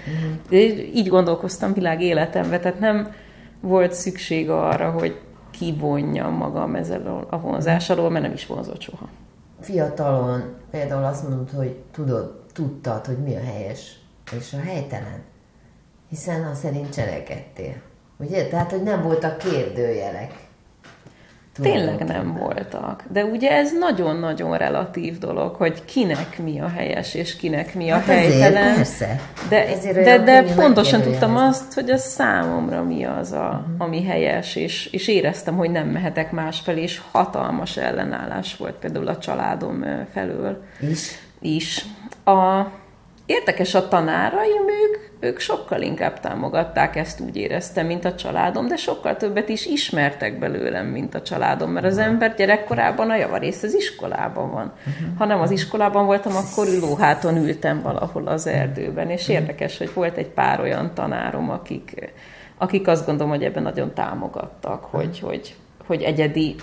Uh-huh. 0.49 0.95
Így 0.95 1.07
gondolkoztam 1.07 1.73
világ 1.73 2.01
életemben, 2.01 2.61
tehát 2.61 2.79
nem 2.79 3.13
volt 3.61 3.93
szükség 3.93 4.49
arra, 4.49 4.91
hogy 4.91 5.19
kivonjam 5.51 6.33
magam 6.33 6.75
ezzel 6.75 7.27
a 7.29 7.39
vonzás 7.39 7.89
alól, 7.89 8.09
mert 8.09 8.23
nem 8.23 8.33
is 8.33 8.45
vonzott 8.45 8.81
soha. 8.81 9.09
Fiatalon 9.59 10.55
például 10.71 11.03
azt 11.03 11.29
mondod, 11.29 11.49
hogy 11.49 11.75
tudod, 11.91 12.41
tudtad, 12.53 13.05
hogy 13.05 13.17
mi 13.17 13.35
a 13.35 13.43
helyes 13.43 13.99
és 14.37 14.53
a 14.53 14.59
helytelen, 14.59 15.23
hiszen 16.09 16.43
a 16.43 16.53
szerint 16.53 16.93
cselekedtél. 16.93 17.81
Ugye? 18.17 18.47
Tehát, 18.47 18.71
hogy 18.71 18.83
nem 18.83 19.01
voltak 19.01 19.37
kérdőjelek. 19.37 20.49
Tényleg 21.61 22.03
nem 22.03 22.33
voltak. 22.33 23.03
De 23.11 23.25
ugye 23.25 23.51
ez 23.51 23.71
nagyon-nagyon 23.79 24.57
relatív 24.57 25.17
dolog, 25.17 25.55
hogy 25.55 25.85
kinek 25.85 26.39
mi 26.43 26.59
a 26.59 26.67
helyes, 26.67 27.13
és 27.13 27.35
kinek 27.35 27.75
mi 27.75 27.89
a 27.89 27.95
hát 27.95 28.05
helytelen. 28.05 28.55
Ezért, 28.55 28.75
persze. 28.75 29.19
De, 29.49 29.67
ezért 29.67 30.03
de, 30.03 30.17
de 30.17 30.43
pontosan 30.55 31.01
tudtam 31.01 31.37
azt, 31.37 31.73
hogy 31.73 31.89
a 31.89 31.97
számomra 31.97 32.83
mi 32.83 33.03
az, 33.03 33.31
a, 33.31 33.35
uh-huh. 33.35 33.87
ami 33.87 34.03
helyes, 34.03 34.55
és, 34.55 34.85
és 34.85 35.07
éreztem, 35.07 35.55
hogy 35.55 35.71
nem 35.71 35.87
mehetek 35.87 36.31
másfelé, 36.31 36.81
és 36.81 37.01
hatalmas 37.11 37.77
ellenállás 37.77 38.57
volt 38.57 38.75
például 38.75 39.07
a 39.07 39.17
családom 39.17 39.85
felől. 40.13 40.63
Is? 40.89 41.19
Is. 41.39 41.85
A, 42.23 42.65
Érdekes 43.31 43.73
a 43.73 43.87
tanáraim, 43.87 44.61
ők, 44.67 45.09
ők 45.19 45.39
sokkal 45.39 45.81
inkább 45.81 46.19
támogatták, 46.19 46.95
ezt 46.95 47.19
úgy 47.19 47.35
éreztem, 47.35 47.85
mint 47.85 48.05
a 48.05 48.15
családom, 48.15 48.67
de 48.67 48.75
sokkal 48.75 49.17
többet 49.17 49.49
is 49.49 49.65
ismertek 49.65 50.39
belőlem, 50.39 50.85
mint 50.85 51.15
a 51.15 51.21
családom, 51.21 51.71
mert 51.71 51.85
az 51.85 51.97
ember 51.97 52.35
gyerekkorában 52.35 53.09
a 53.09 53.15
javarész 53.15 53.63
az 53.63 53.73
iskolában 53.73 54.51
van. 54.51 54.73
Uh-huh. 54.77 55.17
Ha 55.17 55.25
nem 55.25 55.39
az 55.39 55.51
iskolában 55.51 56.05
voltam, 56.05 56.35
akkor 56.35 56.67
lóháton 56.79 57.37
ültem 57.37 57.81
valahol 57.81 58.27
az 58.27 58.47
erdőben, 58.47 59.09
és 59.09 59.27
érdekes, 59.27 59.77
hogy 59.77 59.93
volt 59.93 60.17
egy 60.17 60.29
pár 60.29 60.59
olyan 60.59 60.93
tanárom, 60.93 61.49
akik, 61.49 62.13
akik 62.57 62.87
azt 62.87 63.05
gondolom, 63.05 63.31
hogy 63.31 63.43
ebben 63.43 63.63
nagyon 63.63 63.93
támogattak, 63.93 64.83
hogy, 64.83 65.19
hogy, 65.19 65.55
hogy 65.87 66.01
egyedi 66.01 66.55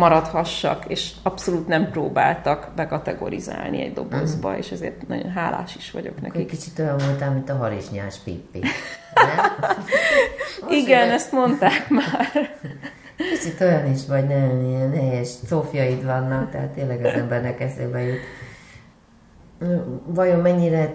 maradhassak, 0.00 0.84
és 0.88 1.12
abszolút 1.22 1.68
nem 1.68 1.90
próbáltak 1.90 2.70
bekategorizálni 2.76 3.82
egy 3.82 3.92
dobozba, 3.92 4.56
és 4.56 4.70
ezért 4.70 5.08
nagyon 5.08 5.30
hálás 5.30 5.76
is 5.76 5.90
vagyok 5.90 6.20
nekik. 6.20 6.40
Egy 6.40 6.46
kicsit 6.46 6.78
olyan 6.78 6.96
voltál, 6.98 7.30
mint 7.30 7.50
a 7.50 7.56
harisnyás 7.56 8.16
Pippi. 8.24 8.60
Igen, 10.82 11.10
ezt 11.10 11.32
mondták 11.32 11.88
már. 11.88 12.30
Kicsit 13.32 13.60
olyan 13.60 13.92
is 13.92 14.06
vagy, 14.06 14.26
nem 14.26 14.64
ilyen 14.68 14.92
helyes 14.92 15.28
szófjaid 15.28 16.04
vannak, 16.04 16.50
tehát 16.50 16.68
tényleg 16.68 17.04
az 17.04 17.12
embernek 17.12 17.60
eszébe 17.60 18.00
jut. 18.02 18.20
Vajon 20.04 20.40
mennyire 20.40 20.94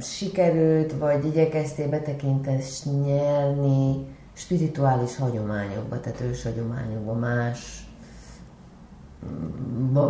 sikerült, 0.00 0.92
vagy 0.92 1.24
igyekeztél 1.24 1.88
betekintést 1.88 2.84
nyerni 3.04 4.06
spirituális 4.32 5.16
hagyományokba, 5.16 6.00
tehát 6.00 6.20
ős 6.20 6.42
hagyományokba, 6.42 7.12
más, 7.12 7.86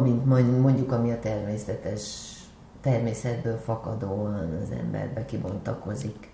mint 0.03 0.27
mondjuk 0.61 0.93
ami 0.93 1.11
a 1.11 1.19
természetes, 1.19 2.31
természetből 2.81 3.57
fakadóan 3.57 4.59
az 4.63 4.71
emberbe 4.81 5.25
kibontakozik. 5.25 6.31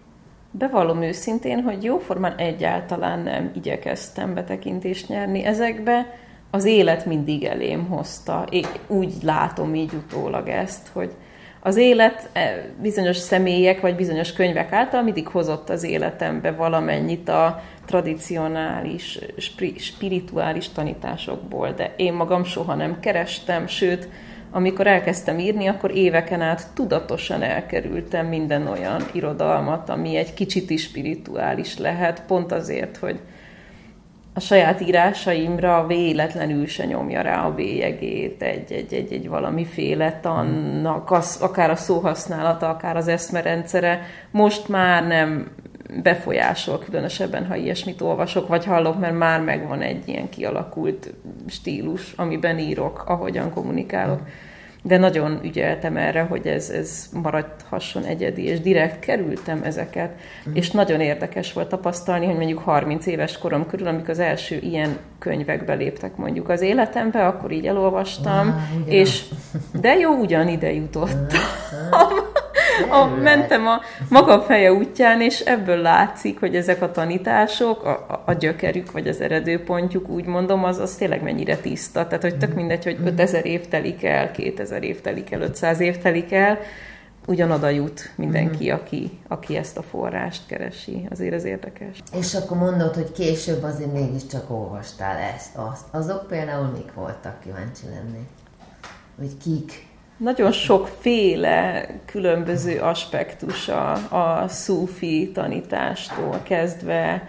Bevallom 0.51 1.03
őszintén, 1.03 1.63
hogy 1.63 1.85
jóformán 1.85 2.37
egyáltalán 2.37 3.21
nem 3.21 3.51
igyekeztem 3.55 4.35
betekintést 4.35 5.09
nyerni 5.09 5.45
ezekbe, 5.45 6.07
az 6.51 6.65
élet 6.65 7.07
mindig 7.07 7.45
elém 7.45 7.87
hozta. 7.87 8.45
Én 8.51 8.67
úgy 8.87 9.13
látom 9.23 9.75
így 9.75 9.93
utólag 9.95 10.49
ezt, 10.49 10.89
hogy 10.89 11.15
az 11.69 11.77
élet 11.77 12.29
e, 12.33 12.65
bizonyos 12.81 13.17
személyek 13.17 13.81
vagy 13.81 13.97
bizonyos 13.97 14.33
könyvek 14.33 14.73
által 14.73 15.03
mindig 15.03 15.29
hozott 15.29 15.71
az 15.71 15.83
életembe 15.83 16.51
valamennyit 16.51 17.29
a 17.29 17.63
tradicionális, 17.87 19.19
spirituális 19.79 20.69
tanításokból, 20.69 21.73
de 21.73 21.95
én 21.97 22.13
magam 22.13 22.45
soha 22.45 22.75
nem 22.75 23.01
kerestem, 23.01 23.67
sőt, 23.67 24.09
amikor 24.51 24.87
elkezdtem 24.87 25.39
írni, 25.39 25.67
akkor 25.67 25.97
éveken 25.97 26.41
át 26.41 26.67
tudatosan 26.75 27.43
elkerültem 27.43 28.27
minden 28.27 28.67
olyan 28.67 29.03
irodalmat, 29.13 29.89
ami 29.89 30.17
egy 30.17 30.35
kicsit 30.35 30.71
is 30.71 30.83
spirituális 30.83 31.79
lehet, 31.79 32.23
pont 32.27 32.53
azért, 32.53 32.97
hogy 32.97 33.21
a 34.39 34.41
saját 34.41 34.81
írásaimra 34.81 35.87
véletlenül 35.87 36.67
se 36.67 36.85
nyomja 36.85 37.21
rá 37.21 37.47
a 37.47 37.55
bélyegét 37.55 38.43
egy, 38.43 38.73
egy, 38.73 38.95
egy, 38.95 39.13
egy 39.13 39.29
valamiféle 39.29 40.19
tannak, 40.23 41.11
az, 41.11 41.39
akár 41.41 41.71
a 41.71 41.77
szóhasználata, 41.77 42.69
akár 42.69 42.97
az 42.97 43.09
eszmerendszere. 43.09 44.03
Most 44.31 44.69
már 44.69 45.07
nem 45.07 45.51
befolyásol, 46.03 46.79
különösebben, 46.79 47.47
ha 47.47 47.57
ilyesmit 47.57 48.01
olvasok, 48.01 48.49
vagy 48.49 48.65
hallok, 48.65 48.99
mert 48.99 49.19
már 49.19 49.41
megvan 49.41 49.81
egy 49.81 50.09
ilyen 50.09 50.29
kialakult 50.29 51.15
stílus, 51.47 52.13
amiben 52.17 52.59
írok, 52.59 53.05
ahogyan 53.07 53.53
kommunikálok. 53.53 54.21
De 54.89 54.99
nagyon 54.99 55.41
ügyeltem 55.43 55.97
erre, 55.97 56.21
hogy 56.21 56.47
ez, 56.47 56.71
ez 56.71 57.09
maradhasson 57.23 58.05
egyedi, 58.05 58.45
és 58.45 58.61
direkt 58.61 58.99
kerültem 58.99 59.61
ezeket. 59.63 60.11
Mm. 60.49 60.55
És 60.55 60.71
nagyon 60.71 61.01
érdekes 61.01 61.53
volt 61.53 61.69
tapasztalni, 61.69 62.27
hogy 62.27 62.37
mondjuk 62.37 62.59
30 62.59 63.07
éves 63.07 63.39
korom 63.39 63.67
körül, 63.67 63.87
amikor 63.87 64.11
az 64.11 64.19
első 64.19 64.59
ilyen 64.63 64.97
könyvekbe 65.19 65.75
léptek 65.75 66.17
mondjuk 66.17 66.49
az 66.49 66.61
életembe, 66.61 67.27
akkor 67.27 67.51
így 67.51 67.67
elolvastam, 67.67 68.49
ah, 68.49 68.93
és 68.93 69.25
de 69.81 69.95
jó, 69.95 70.15
ugyan 70.15 70.49
ide 70.49 70.73
jutottam 70.73 71.41
a, 72.91 73.05
mentem 73.23 73.67
a 73.67 73.81
maga 74.09 74.41
feje 74.41 74.73
útján, 74.73 75.21
és 75.21 75.41
ebből 75.41 75.77
látszik, 75.77 76.41
hogy 76.41 76.57
ezek 76.57 76.83
a 76.83 76.91
tanítások, 76.91 77.85
a, 77.85 78.23
a 78.27 78.33
gyökerük, 78.33 78.93
vagy 78.93 79.09
az 79.09 79.21
eredőpontjuk, 79.21 80.09
úgy 80.09 80.25
mondom, 80.25 80.65
az, 80.65 80.79
az 80.79 80.95
tényleg 80.95 81.23
mennyire 81.23 81.57
tiszta. 81.57 82.07
Tehát, 82.07 82.23
hogy 82.23 82.39
tök 82.39 82.55
mindegy, 82.55 82.85
hogy 82.85 82.99
5000 83.05 83.47
év 83.47 83.69
telik 83.69 84.05
el, 84.05 84.31
2000 84.31 84.83
év 84.83 85.01
telik 85.01 85.33
el, 85.33 85.41
500 85.41 85.81
év 85.81 85.99
telik 85.99 86.33
el, 86.33 86.59
ugyanoda 87.29 87.69
jut 87.69 88.13
mindenki, 88.17 88.71
aki, 88.71 89.19
aki 89.29 89.57
ezt 89.57 89.77
a 89.79 89.83
forrást 89.83 90.47
keresi. 90.47 91.07
Azért 91.11 91.35
ez 91.35 91.45
érdekes. 91.45 92.03
És 92.13 92.35
akkor 92.35 92.57
mondod, 92.57 92.95
hogy 92.95 93.13
később 93.13 93.63
azért 93.63 93.93
mégiscsak 93.93 94.51
olvastál 94.51 95.17
ezt, 95.17 95.57
azt. 95.57 95.85
Azok 95.91 96.27
például 96.27 96.67
mik 96.67 96.93
voltak, 96.95 97.41
kíváncsi 97.41 97.87
lenni? 97.87 98.27
Hogy 99.19 99.37
kik? 99.43 99.88
Nagyon 100.19 100.53
sokféle 100.53 101.87
különböző 102.07 102.79
aspektusa 102.81 103.93
a 103.93 104.49
szufi 104.49 105.31
tanítástól 105.35 106.41
kezdve 106.43 107.29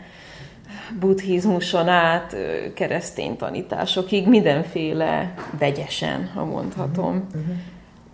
buddhizmuson 0.99 1.87
át 1.87 2.35
keresztény 2.73 3.37
tanításokig, 3.37 4.27
mindenféle 4.27 5.33
vegyesen, 5.59 6.31
ha 6.33 6.45
mondhatom. 6.45 7.27
Uh-huh. 7.27 7.55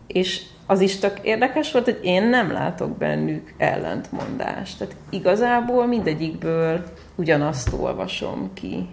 És 0.08 0.42
az 0.66 0.82
is 0.82 1.00
tök 1.00 1.20
érdekes 1.22 1.72
volt, 1.72 1.86
hogy 1.86 2.00
én 2.04 2.24
nem 2.24 2.52
látok 2.52 2.98
bennük 2.98 3.54
ellentmondást. 3.58 4.78
Tehát 4.78 4.96
igazából 5.10 5.86
mindegyikből 5.86 6.84
ugyanazt 7.16 7.74
olvasom 7.80 8.50
ki. 8.54 8.88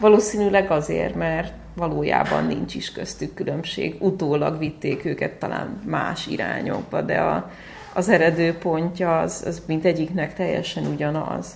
Valószínűleg 0.00 0.70
azért, 0.70 1.14
mert 1.14 1.52
valójában 1.74 2.44
nincs 2.44 2.74
is 2.74 2.92
köztük 2.92 3.34
különbség. 3.34 3.96
Utólag 3.98 4.58
vitték 4.58 5.04
őket 5.04 5.32
talán 5.32 5.82
más 5.86 6.26
irányokba, 6.26 7.02
de 7.02 7.18
a, 7.20 7.50
az 7.94 8.08
eredő 8.08 8.54
pontja 8.54 9.20
az, 9.20 9.42
az 9.46 9.62
mindegyiknek 9.66 10.34
teljesen 10.34 10.86
ugyanaz. 10.86 11.54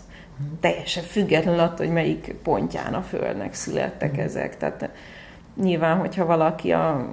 Teljesen 0.61 1.03
független 1.03 1.59
attól, 1.59 1.87
hogy 1.87 1.95
melyik 1.95 2.35
pontján 2.43 2.95
a 2.95 3.03
Földnek 3.03 3.55
születtek 3.55 4.19
ezek. 4.19 4.57
Tehát 4.57 4.91
nyilván, 5.63 5.99
hogyha 5.99 6.27
valaki 6.27 6.73
a 6.73 7.07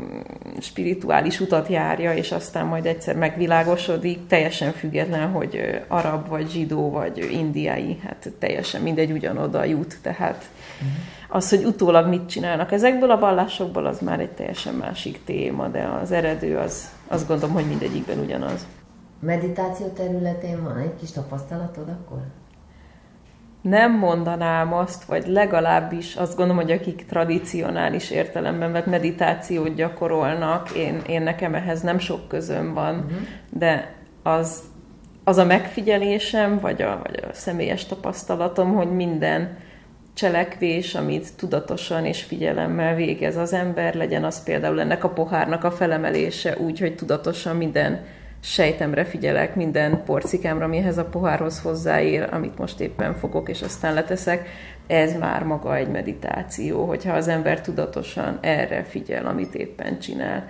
spirituális 0.59 1.39
utat 1.39 1.67
járja, 1.67 2.13
és 2.13 2.31
aztán 2.31 2.65
majd 2.65 2.85
egyszer 2.85 3.15
megvilágosodik, 3.15 4.27
teljesen 4.27 4.71
független, 4.71 5.29
hogy 5.29 5.81
arab, 5.87 6.27
vagy 6.27 6.49
zsidó, 6.49 6.89
vagy 6.89 7.27
indiai, 7.31 7.99
hát 8.03 8.31
teljesen 8.39 8.81
mindegy 8.81 9.11
ugyanoda 9.11 9.63
jut. 9.63 9.97
Tehát 10.01 10.49
az, 11.29 11.49
hogy 11.49 11.65
utólag 11.65 12.07
mit 12.07 12.29
csinálnak 12.29 12.71
ezekből 12.71 13.11
a 13.11 13.19
vallásokból, 13.19 13.85
az 13.85 13.99
már 13.99 14.19
egy 14.19 14.31
teljesen 14.31 14.73
másik 14.73 15.23
téma, 15.25 15.67
de 15.67 15.83
az 16.01 16.11
eredő 16.11 16.57
az, 16.57 16.89
azt 17.07 17.27
gondolom, 17.27 17.55
hogy 17.55 17.67
mindegyikben 17.67 18.19
ugyanaz. 18.19 18.67
Meditáció 19.19 19.87
területén 19.87 20.63
van 20.63 20.77
egy 20.77 20.95
kis 20.99 21.11
tapasztalatod 21.11 21.89
akkor? 21.89 22.21
Nem 23.61 23.97
mondanám 23.97 24.73
azt, 24.73 25.03
vagy 25.03 25.27
legalábbis 25.27 26.15
azt 26.15 26.35
gondolom, 26.35 26.61
hogy 26.61 26.71
akik 26.71 27.05
tradicionális 27.05 28.11
értelemben 28.11 28.71
vett 28.71 28.85
meditációt 28.85 29.75
gyakorolnak, 29.75 30.71
én, 30.71 31.01
én 31.07 31.21
nekem 31.21 31.55
ehhez 31.55 31.81
nem 31.81 31.99
sok 31.99 32.27
közöm 32.27 32.73
van, 32.73 32.95
uh-huh. 32.95 33.19
de 33.49 33.93
az, 34.23 34.61
az 35.23 35.37
a 35.37 35.45
megfigyelésem, 35.45 36.59
vagy 36.59 36.81
a, 36.81 36.99
vagy 37.03 37.19
a 37.29 37.33
személyes 37.33 37.85
tapasztalatom, 37.85 38.75
hogy 38.75 38.91
minden 38.91 39.57
cselekvés, 40.13 40.95
amit 40.95 41.35
tudatosan 41.35 42.05
és 42.05 42.23
figyelemmel 42.23 42.95
végez 42.95 43.37
az 43.37 43.53
ember, 43.53 43.93
legyen 43.95 44.23
az 44.23 44.43
például 44.43 44.79
ennek 44.79 45.03
a 45.03 45.09
pohárnak 45.09 45.63
a 45.63 45.71
felemelése 45.71 46.57
úgy, 46.57 46.79
hogy 46.79 46.95
tudatosan 46.95 47.55
minden 47.55 48.05
sejtemre 48.43 49.05
figyelek, 49.05 49.55
minden 49.55 50.03
porcikámra, 50.03 50.65
amihez 50.65 50.97
a 50.97 51.05
pohárhoz 51.05 51.59
hozzáér, 51.59 52.27
amit 52.31 52.57
most 52.57 52.79
éppen 52.79 53.15
fogok, 53.15 53.49
és 53.49 53.61
aztán 53.61 53.93
leteszek, 53.93 54.49
ez 54.87 55.17
már 55.17 55.43
maga 55.43 55.75
egy 55.75 55.89
meditáció, 55.89 56.85
hogyha 56.85 57.13
az 57.13 57.27
ember 57.27 57.61
tudatosan 57.61 58.37
erre 58.41 58.83
figyel, 58.83 59.25
amit 59.25 59.55
éppen 59.55 59.99
csinál. 59.99 60.47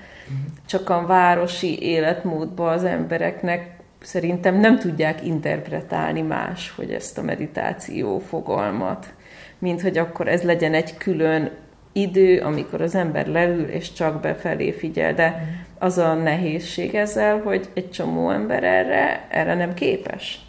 Csak 0.66 0.90
a 0.90 1.06
városi 1.06 1.82
életmódban 1.82 2.74
az 2.74 2.84
embereknek 2.84 3.76
szerintem 4.02 4.60
nem 4.60 4.80
tudják 4.80 5.26
interpretálni 5.26 6.22
más, 6.22 6.74
hogy 6.76 6.92
ezt 6.92 7.18
a 7.18 7.22
meditáció 7.22 8.20
fogalmat 8.20 9.14
mint 9.62 9.82
hogy 9.82 9.98
akkor 9.98 10.28
ez 10.28 10.42
legyen 10.42 10.74
egy 10.74 10.98
külön 10.98 11.52
idő, 11.92 12.40
amikor 12.40 12.82
az 12.82 12.96
ember 12.96 13.28
leül 13.28 13.64
és 13.64 13.94
csak 13.94 14.22
befelé 14.22 14.72
figyel, 14.72 15.14
de 15.14 15.46
az 15.82 15.98
a 15.98 16.14
nehézség 16.14 16.96
ezzel, 16.96 17.40
hogy 17.40 17.70
egy 17.74 17.92
csomó 17.92 18.30
ember 18.30 18.64
erre, 18.64 19.28
erre 19.30 19.56
nem 19.56 19.74
képes. 19.74 20.40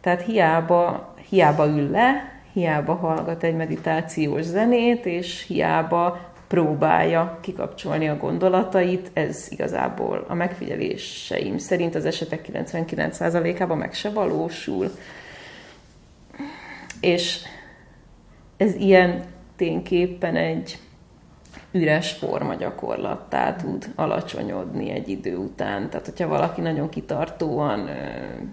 Tehát 0.00 0.22
hiába, 0.22 1.14
hiába 1.28 1.66
ül 1.66 1.90
le, 1.90 2.32
hiába 2.52 2.94
hallgat 2.94 3.42
egy 3.42 3.56
meditációs 3.56 4.42
zenét, 4.42 5.06
és 5.06 5.46
hiába 5.46 6.18
próbálja 6.48 7.38
kikapcsolni 7.40 8.08
a 8.08 8.16
gondolatait, 8.16 9.10
ez 9.12 9.46
igazából 9.50 10.24
a 10.28 10.34
megfigyeléseim 10.34 11.58
szerint 11.58 11.94
az 11.94 12.04
esetek 12.04 12.48
99%-ában 12.52 13.78
meg 13.78 13.94
se 13.94 14.10
valósul. 14.10 14.90
És 17.00 17.38
ez 18.56 18.74
ilyen 18.74 19.24
tényképpen 19.56 20.36
egy 20.36 20.78
üres 21.80 22.12
forma 22.12 22.54
gyakorlattá 22.54 23.56
tud 23.56 23.92
alacsonyodni 23.94 24.90
egy 24.90 25.08
idő 25.08 25.36
után. 25.36 25.90
Tehát, 25.90 26.06
hogyha 26.06 26.28
valaki 26.28 26.60
nagyon 26.60 26.88
kitartóan 26.88 27.88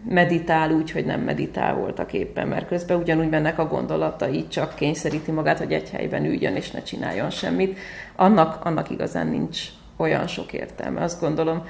meditál 0.09 0.71
úgy, 0.71 0.91
hogy 0.91 1.05
nem 1.05 1.21
meditál 1.21 1.75
voltak 1.75 2.13
éppen, 2.13 2.47
mert 2.47 2.67
közben 2.67 2.97
ugyanúgy 2.97 3.29
mennek 3.29 3.59
a 3.59 3.67
gondolatai, 3.67 4.47
csak 4.47 4.75
kényszeríti 4.75 5.31
magát, 5.31 5.57
hogy 5.57 5.73
egy 5.73 5.89
helyben 5.89 6.25
üljön 6.25 6.55
és 6.55 6.71
ne 6.71 6.81
csináljon 6.81 7.29
semmit, 7.29 7.77
annak, 8.15 8.65
annak 8.65 8.89
igazán 8.89 9.27
nincs 9.27 9.59
olyan 9.97 10.27
sok 10.27 10.53
értelme. 10.53 11.01
Azt 11.01 11.19
gondolom, 11.19 11.63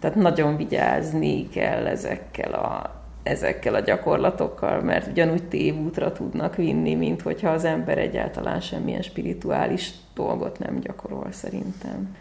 tehát 0.00 0.16
nagyon 0.16 0.56
vigyázni 0.56 1.48
kell 1.48 1.86
ezekkel 1.86 2.52
a 2.52 2.97
ezekkel 3.28 3.74
a 3.74 3.80
gyakorlatokkal, 3.80 4.80
mert 4.80 5.06
ugyanúgy 5.06 5.44
tévútra 5.44 6.12
tudnak 6.12 6.56
vinni, 6.56 6.94
mint 6.94 7.22
hogyha 7.22 7.50
az 7.50 7.64
ember 7.64 7.98
egyáltalán 7.98 8.60
semmilyen 8.60 9.02
spirituális 9.02 9.90
dolgot 10.14 10.58
nem 10.58 10.78
gyakorol 10.80 11.26
szerintem. 11.30 12.16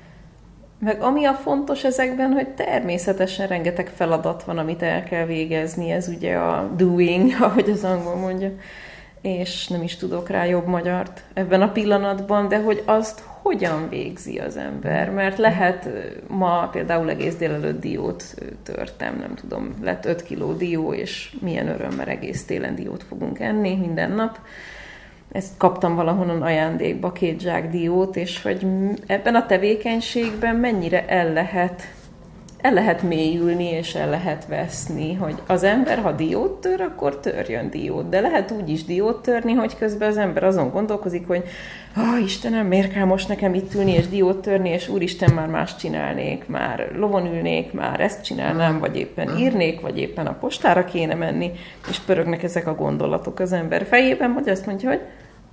Meg 0.80 1.02
ami 1.02 1.26
a 1.26 1.34
fontos 1.34 1.84
ezekben, 1.84 2.32
hogy 2.32 2.48
természetesen 2.48 3.48
rengeteg 3.48 3.88
feladat 3.88 4.44
van, 4.44 4.58
amit 4.58 4.82
el 4.82 5.04
kell 5.04 5.26
végezni, 5.26 5.92
ez 5.92 6.08
ugye 6.08 6.36
a 6.36 6.72
doing, 6.76 7.32
ahogy 7.42 7.70
az 7.70 7.84
angol 7.84 8.16
mondja, 8.16 8.52
és 9.22 9.68
nem 9.68 9.84
is 9.84 9.96
tudok 9.96 10.30
rá 10.30 10.46
jobb 10.46 10.68
magyart 10.68 11.24
ebben 11.34 11.62
a 11.62 11.72
pillanatban, 11.72 12.48
de 12.48 12.60
hogy 12.60 12.84
azt 12.86 13.24
hogyan 13.48 13.90
végzi 13.90 14.38
az 14.38 14.58
ember, 14.58 15.10
mert 15.10 15.38
lehet 15.38 15.90
ma 16.28 16.68
például 16.72 17.10
egész 17.10 17.36
délelőtt 17.36 17.80
diót 17.80 18.24
törtem, 18.64 19.18
nem 19.20 19.36
tudom, 19.36 19.74
lett 19.82 20.06
5 20.06 20.24
kiló 20.24 20.54
dió, 20.54 20.94
és 20.94 21.36
milyen 21.42 21.68
örömmel 21.68 22.08
egész 22.08 22.46
télen 22.46 22.76
diót 22.76 23.04
fogunk 23.04 23.40
enni 23.40 23.76
minden 23.76 24.12
nap. 24.12 24.40
Ezt 25.32 25.58
kaptam 25.58 25.96
valahonnan 25.96 26.42
ajándékba, 26.42 27.12
két 27.12 27.40
zsák 27.40 27.70
diót, 27.70 28.16
és 28.16 28.42
hogy 28.42 28.68
ebben 29.06 29.36
a 29.36 29.46
tevékenységben 29.46 30.56
mennyire 30.56 31.08
el 31.08 31.34
lehet 31.34 31.82
el 32.58 32.74
lehet 32.74 33.02
mélyülni, 33.02 33.66
és 33.66 33.96
el 33.96 34.10
lehet 34.10 34.48
veszni, 34.48 35.14
hogy 35.14 35.42
az 35.48 35.64
ember, 35.64 35.98
ha 35.98 36.12
diót 36.12 36.62
tör, 36.62 36.82
akkor 36.82 37.20
törjön 37.20 37.70
diót. 37.70 38.10
De 38.10 38.20
lehet 38.20 38.52
úgy 38.52 38.70
is 38.70 38.84
diót 38.84 39.22
törni, 39.22 39.54
hogy 39.54 39.78
közben 39.78 40.10
az 40.10 40.18
ember 40.18 40.44
azon 40.44 40.70
gondolkozik, 40.70 41.28
hogy 41.28 41.44
ah, 41.96 42.24
Istenem, 42.24 42.68
miért 42.68 42.92
kell 42.92 43.06
most 43.06 43.28
nekem 43.28 43.54
itt 43.54 43.74
ülni 43.74 43.92
és 43.92 44.08
diót 44.08 44.42
törni, 44.42 44.70
és 44.70 44.90
úristen, 44.90 45.34
már 45.34 45.48
más 45.48 45.76
csinálnék, 45.76 46.48
már 46.48 46.92
lovon 46.96 47.26
ülnék, 47.26 47.74
már 47.74 48.00
ezt 48.00 48.24
csinálnám, 48.24 48.80
vagy 48.80 48.98
éppen 48.98 49.38
írnék, 49.38 49.82
vagy 49.82 49.98
éppen 49.98 50.28
a 50.28 50.38
postára 50.38 50.86
kéne 50.86 51.14
menni, 51.14 51.52
és 51.90 52.00
pörögnek 52.00 52.44
ezek 52.44 52.68
a 52.68 52.76
gondolatok 52.76 53.40
az 53.40 53.52
ember 53.52 53.86
fejében, 53.86 54.34
vagy 54.34 54.50
azt 54.50 54.66
mondja, 54.66 54.90
hogy 54.90 55.02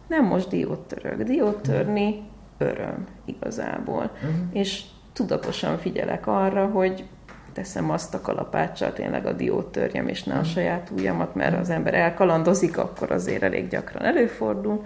nem 0.06 0.24
most 0.24 0.48
diót 0.48 0.80
török. 0.80 1.22
Diót 1.22 1.60
törni 1.60 2.22
öröm 2.58 3.06
igazából. 3.24 4.10
Uh-huh. 4.14 4.34
És 4.52 4.82
tudatosan 5.14 5.78
figyelek 5.78 6.26
arra, 6.26 6.66
hogy 6.66 7.04
teszem 7.52 7.90
azt 7.90 8.14
a 8.14 8.20
kalapáccsal 8.20 8.92
tényleg 8.92 9.26
a 9.26 9.32
diót 9.32 9.72
törjem, 9.72 10.08
és 10.08 10.22
ne 10.22 10.34
a 10.34 10.44
saját 10.44 10.90
ujjamat, 10.96 11.34
mert 11.34 11.60
az 11.60 11.70
ember 11.70 11.94
elkalandozik, 11.94 12.78
akkor 12.78 13.10
azért 13.10 13.42
elég 13.42 13.68
gyakran 13.68 14.04
előfordul. 14.04 14.84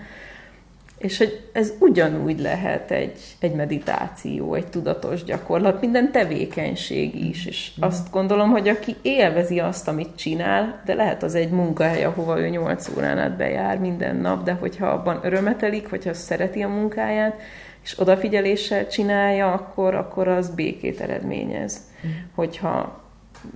És 0.99 1.19
hogy 1.19 1.49
ez 1.53 1.73
ugyanúgy 1.79 2.41
lehet 2.41 2.91
egy, 2.91 3.19
egy 3.41 3.55
meditáció, 3.55 4.55
egy 4.55 4.67
tudatos 4.67 5.25
gyakorlat, 5.25 5.81
minden 5.81 6.13
tevékenység 6.13 7.25
is. 7.25 7.47
És 7.47 7.71
azt 7.81 8.11
gondolom, 8.11 8.51
hogy 8.51 8.69
aki 8.69 8.97
élvezi 9.03 9.61
azt, 9.61 9.89
amit 9.89 10.17
csinál, 10.17 10.83
de 10.85 10.95
lehet 10.95 11.23
az 11.23 11.35
egy 11.35 11.51
munkahely, 11.51 12.05
ahova 12.05 12.41
ő 12.41 12.49
8 12.49 12.89
órán 12.97 13.19
át 13.19 13.37
bejár 13.37 13.79
minden 13.79 14.17
nap, 14.17 14.43
de 14.43 14.53
hogyha 14.53 14.87
abban 14.87 15.21
örömetelik, 15.23 15.91
hogyha 15.91 16.15
szereti 16.15 16.63
a 16.63 16.69
munkáját, 16.69 17.41
és 17.83 17.99
odafigyeléssel 18.01 18.87
csinálja, 18.87 19.53
akkor, 19.53 19.95
akkor 19.95 20.29
az 20.29 20.55
békét 20.55 21.01
eredményez. 21.01 21.81
Mm. 22.07 22.11
Hogyha 22.35 23.03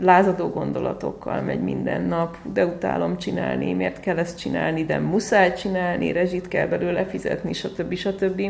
lázadó 0.01 0.49
gondolatokkal 0.49 1.41
megy 1.41 1.63
minden 1.63 2.03
nap, 2.03 2.37
de 2.53 2.67
utálom 2.67 3.17
csinálni, 3.17 3.73
miért 3.73 4.01
kell 4.01 4.19
ezt 4.19 4.39
csinálni, 4.39 4.85
de 4.85 4.99
muszáj 4.99 5.55
csinálni, 5.55 6.13
rezsit 6.13 6.49
kell 6.49 6.67
belőle 6.67 7.05
fizetni, 7.05 7.53
stb. 7.53 7.95
stb. 7.95 8.43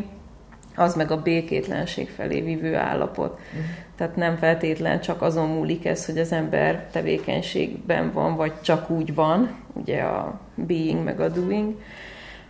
Az 0.76 0.94
meg 0.94 1.10
a 1.10 1.22
békétlenség 1.22 2.08
felé 2.08 2.40
vívő 2.40 2.76
állapot. 2.76 3.38
Mm. 3.56 3.60
Tehát 3.96 4.16
nem 4.16 4.36
feltétlen 4.36 5.00
csak 5.00 5.22
azon 5.22 5.48
múlik 5.48 5.86
ez, 5.86 6.06
hogy 6.06 6.18
az 6.18 6.32
ember 6.32 6.86
tevékenységben 6.92 8.12
van, 8.12 8.36
vagy 8.36 8.60
csak 8.60 8.90
úgy 8.90 9.14
van, 9.14 9.54
ugye 9.72 10.02
a 10.02 10.40
being 10.54 11.04
meg 11.04 11.20
a 11.20 11.28
doing, 11.28 11.74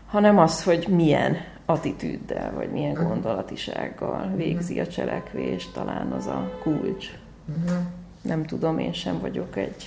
hanem 0.06 0.38
az, 0.38 0.62
hogy 0.62 0.86
milyen 0.88 1.36
attitűddel, 1.72 2.52
vagy 2.54 2.70
milyen 2.70 2.96
mhm. 2.96 3.06
gondolatisággal 3.06 4.24
mhm. 4.24 4.36
végzi 4.36 4.80
a 4.80 4.86
cselekvést, 4.86 5.72
talán 5.72 6.12
az 6.12 6.26
a 6.26 6.50
kulcs. 6.62 7.06
Uh-huh. 7.48 7.78
Nem 8.22 8.44
tudom, 8.44 8.78
én 8.78 8.92
sem 8.92 9.18
vagyok 9.20 9.56
egy 9.56 9.86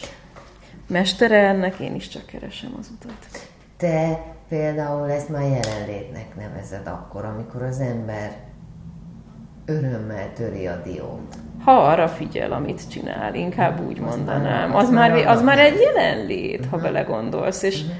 mestere 0.88 1.48
ennek, 1.48 1.80
én 1.80 1.96
is 1.96 2.08
csak 2.08 2.26
keresem 2.26 2.76
az 2.80 2.92
utat. 2.96 3.28
Te 3.78 4.24
például 4.50 5.12
ezt 5.12 5.30
már 5.30 5.42
jelenlétnek 5.42 6.36
nevezed 6.36 6.88
akkor, 6.88 7.26
amikor 7.26 7.62
az 7.62 7.80
ember 7.80 8.38
örömmel 9.66 10.34
töri 10.34 10.68
a 10.68 10.82
diót. 10.84 11.36
Ha 11.64 11.72
arra 11.72 12.08
figyel, 12.08 12.52
amit 12.52 12.90
csinál, 12.90 13.36
inkább 13.36 13.88
úgy 13.88 14.00
mondanám. 14.00 14.76
Az, 14.76 14.90
már, 14.90 15.28
az 15.28 15.42
már 15.42 15.60
egy 15.60 15.80
jelenlét, 15.80 16.60
uh-huh. 16.60 16.72
ha 16.72 16.78
belegondolsz, 16.78 17.62
és 17.62 17.82
uh-huh 17.82 17.96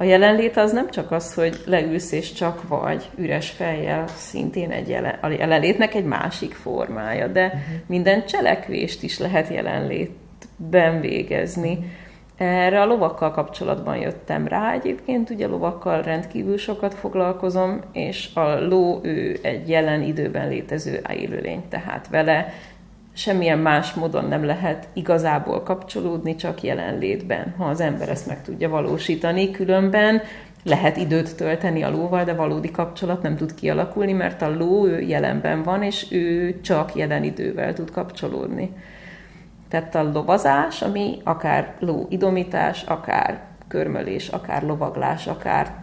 a 0.00 0.04
jelenlét 0.04 0.56
az 0.56 0.72
nem 0.72 0.90
csak 0.90 1.10
az, 1.10 1.34
hogy 1.34 1.60
leülsz 1.66 2.12
és 2.12 2.32
csak 2.32 2.68
vagy 2.68 3.10
üres 3.16 3.50
fejjel, 3.50 4.06
szintén 4.06 4.70
egy 4.70 4.88
jelen, 4.88 5.18
a 5.20 5.28
jelenlétnek 5.28 5.94
egy 5.94 6.04
másik 6.04 6.54
formája, 6.54 7.26
de 7.26 7.44
uh-huh. 7.46 7.60
minden 7.86 8.26
cselekvést 8.26 9.02
is 9.02 9.18
lehet 9.18 9.48
jelenlétben 9.48 11.00
végezni. 11.00 11.78
Erre 12.36 12.80
a 12.80 12.86
lovakkal 12.86 13.30
kapcsolatban 13.30 13.96
jöttem 13.96 14.46
rá 14.46 14.72
egyébként, 14.72 15.30
ugye 15.30 15.46
lovakkal 15.46 16.02
rendkívül 16.02 16.58
sokat 16.58 16.94
foglalkozom, 16.94 17.80
és 17.92 18.28
a 18.34 18.60
ló 18.60 19.00
ő 19.02 19.38
egy 19.42 19.68
jelen 19.68 20.02
időben 20.02 20.48
létező 20.48 21.02
élőlény, 21.10 21.62
tehát 21.68 22.08
vele 22.08 22.52
semmilyen 23.20 23.58
más 23.58 23.92
módon 23.92 24.24
nem 24.24 24.44
lehet 24.44 24.88
igazából 24.92 25.62
kapcsolódni, 25.62 26.34
csak 26.34 26.62
jelenlétben, 26.62 27.54
ha 27.58 27.64
az 27.64 27.80
ember 27.80 28.08
ezt 28.08 28.26
meg 28.26 28.42
tudja 28.42 28.68
valósítani, 28.68 29.50
különben 29.50 30.22
lehet 30.64 30.96
időt 30.96 31.36
tölteni 31.36 31.82
a 31.82 31.90
lóval, 31.90 32.24
de 32.24 32.34
valódi 32.34 32.70
kapcsolat 32.70 33.22
nem 33.22 33.36
tud 33.36 33.54
kialakulni, 33.54 34.12
mert 34.12 34.42
a 34.42 34.54
ló 34.54 34.86
ő 34.86 35.00
jelenben 35.00 35.62
van, 35.62 35.82
és 35.82 36.06
ő 36.10 36.54
csak 36.60 36.94
jelen 36.94 37.24
idővel 37.24 37.72
tud 37.72 37.90
kapcsolódni. 37.90 38.70
Tehát 39.68 39.94
a 39.94 40.10
lovazás, 40.12 40.82
ami 40.82 41.18
akár 41.24 41.74
ló 41.78 42.06
idomítás, 42.10 42.82
akár 42.82 43.40
körmölés, 43.68 44.28
akár 44.28 44.62
lovaglás, 44.62 45.26
akár 45.26 45.74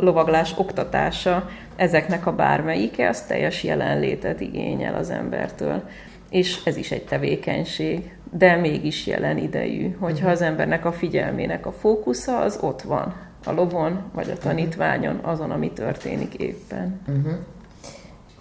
lovaglás 0.00 0.54
oktatása, 0.56 1.48
ezeknek 1.76 2.26
a 2.26 2.34
bármelyike, 2.34 3.08
az 3.08 3.22
teljes 3.22 3.64
jelenlétet 3.64 4.40
igényel 4.40 4.94
az 4.94 5.10
embertől 5.10 5.82
és 6.30 6.64
ez 6.64 6.76
is 6.76 6.90
egy 6.90 7.04
tevékenység, 7.04 8.16
de 8.32 8.56
mégis 8.56 9.06
jelen 9.06 9.38
idejű, 9.38 9.96
hogyha 9.98 10.24
mhm. 10.24 10.34
az 10.34 10.42
embernek 10.42 10.84
a 10.84 10.92
figyelmének 10.92 11.66
a 11.66 11.72
fókusza 11.72 12.38
az 12.40 12.58
ott 12.62 12.82
van, 12.82 13.14
a 13.44 13.52
lovon, 13.52 14.02
vagy 14.12 14.30
a 14.30 14.32
mhm. 14.32 14.42
tanítványon, 14.42 15.16
azon, 15.16 15.50
ami 15.50 15.72
történik 15.72 16.34
éppen. 16.34 17.00
Uh-huh. 17.08 17.32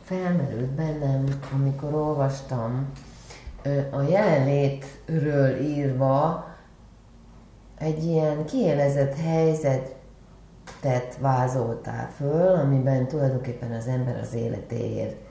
Felmerült 0.04 0.69
bennem, 0.69 1.23
amikor 1.54 1.93
olvastam 1.93 2.88
a 3.91 4.02
jelenlétről 4.02 5.62
írva 5.62 6.47
egy 7.78 8.04
ilyen 8.04 8.45
kiélezett 8.45 9.15
helyzetet 9.15 9.88
vázoltál 11.19 12.10
föl, 12.15 12.56
amiben 12.56 13.08
tulajdonképpen 13.08 13.71
az 13.71 13.88
ember 13.88 14.19
az 14.21 14.34
életéért 14.34 15.27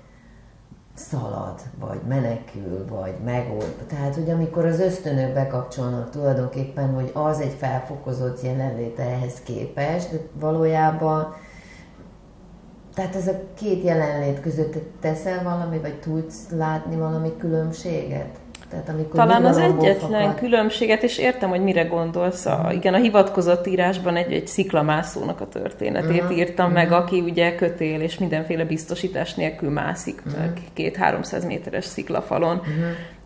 szalad, 0.96 1.60
vagy 1.80 2.00
menekül, 2.08 2.84
vagy 2.88 3.14
megold. 3.24 3.74
Tehát, 3.88 4.14
hogy 4.14 4.30
amikor 4.30 4.64
az 4.64 4.80
ösztönök 4.80 5.34
bekapcsolnak 5.34 6.10
tulajdonképpen, 6.10 6.94
hogy 6.94 7.10
az 7.14 7.40
egy 7.40 7.54
felfokozott 7.58 8.42
jelenlét 8.42 8.98
ehhez 8.98 9.34
képest, 9.44 10.10
de 10.10 10.18
valójában 10.40 11.34
tehát 12.94 13.16
ez 13.16 13.28
a 13.28 13.40
két 13.54 13.84
jelenlét 13.84 14.40
között 14.40 14.76
teszel 15.00 15.42
valami, 15.42 15.78
vagy 15.78 16.00
tudsz 16.00 16.48
látni 16.50 16.96
valami 16.96 17.36
különbséget? 17.36 18.38
Tehát 18.70 18.88
amikor 18.88 19.14
Talán 19.14 19.44
az 19.44 19.56
egyetlen 19.56 20.22
fakad... 20.22 20.38
különbséget, 20.38 21.02
és 21.02 21.18
értem, 21.18 21.48
hogy 21.48 21.62
mire 21.62 21.82
gondolsz. 21.82 22.46
A, 22.46 22.70
igen, 22.72 22.94
a 22.94 22.96
hivatkozott 22.96 23.66
írásban 23.66 24.16
egy, 24.16 24.32
egy 24.32 24.46
sziklamászónak 24.46 25.40
a 25.40 25.48
történetét 25.48 26.22
uh-huh. 26.22 26.38
írtam 26.38 26.66
uh-huh. 26.66 26.82
meg, 26.82 26.92
aki 26.92 27.20
ugye 27.20 27.54
kötél 27.54 28.00
és 28.00 28.18
mindenféle 28.18 28.64
biztosítás 28.64 29.34
nélkül 29.34 29.70
mászik 29.70 30.22
uh-huh. 30.26 30.40
meg 30.40 30.58
két-háromszáz 30.72 31.44
méteres 31.44 31.84
sziklafalon, 31.84 32.56
uh-huh. 32.56 32.74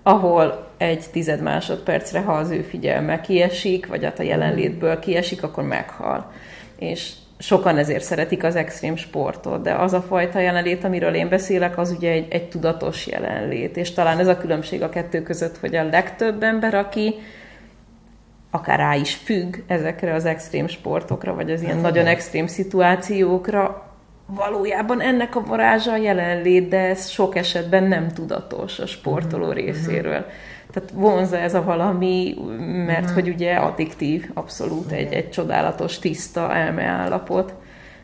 ahol 0.03 0.67
egy 0.77 1.05
tized 1.13 1.43
másodpercre, 1.43 2.21
ha 2.21 2.33
az 2.33 2.51
ő 2.51 2.63
figyelme 2.63 3.21
kiesik, 3.21 3.87
vagy 3.87 4.05
hát 4.05 4.19
a 4.19 4.23
jelenlétből 4.23 4.99
kiesik, 4.99 5.43
akkor 5.43 5.65
meghal. 5.65 6.33
És 6.79 7.13
sokan 7.41 7.79
ezért 7.79 8.03
szeretik 8.03 8.45
az 8.45 8.57
extrém 8.57 8.97
sportot, 8.97 9.63
de 9.63 9.75
az 9.75 9.93
a 9.93 10.03
fajta 10.03 10.39
jelenlét, 10.39 10.85
amiről 10.85 11.15
én 11.15 11.29
beszélek, 11.29 11.79
az 11.79 11.91
ugye 11.91 12.11
egy, 12.11 12.27
egy 12.31 12.49
tudatos 12.49 13.07
jelenlét, 13.07 13.77
és 13.77 13.93
talán 13.93 14.19
ez 14.19 14.27
a 14.27 14.39
különbség 14.39 14.83
a 14.83 14.89
kettő 14.89 15.23
között, 15.23 15.59
hogy 15.59 15.75
a 15.75 15.85
legtöbb 15.85 16.43
ember, 16.43 16.75
aki 16.75 17.15
akár 18.51 18.79
rá 18.79 18.95
is 18.95 19.15
függ 19.15 19.57
ezekre 19.67 20.15
az 20.15 20.25
extrém 20.25 20.67
sportokra, 20.67 21.35
vagy 21.35 21.51
az 21.51 21.63
ilyen 21.63 21.75
hát, 21.75 21.83
nagyon 21.83 22.07
extrém 22.07 22.47
szituációkra, 22.47 23.85
valójában 24.27 25.01
ennek 25.01 25.37
a 25.37 25.41
varázsa 25.41 25.93
a 25.93 25.97
jelenlét, 25.97 26.69
de 26.69 26.79
ez 26.79 27.09
sok 27.09 27.37
esetben 27.37 27.85
nem 27.85 28.09
tudatos 28.09 28.79
a 28.79 28.87
sportoló 28.87 29.47
uh-huh. 29.47 29.65
részéről. 29.65 30.27
Tehát 30.73 30.91
vonza 30.95 31.39
ez 31.39 31.55
a 31.55 31.63
valami, 31.63 32.35
mert 32.87 33.01
uh-huh. 33.01 33.15
hogy 33.15 33.29
ugye 33.29 33.55
addiktív, 33.55 34.31
abszolút 34.35 34.91
egy, 34.91 35.13
egy 35.13 35.31
csodálatos, 35.31 35.99
tiszta 35.99 36.55
elmeállapot, 36.55 37.55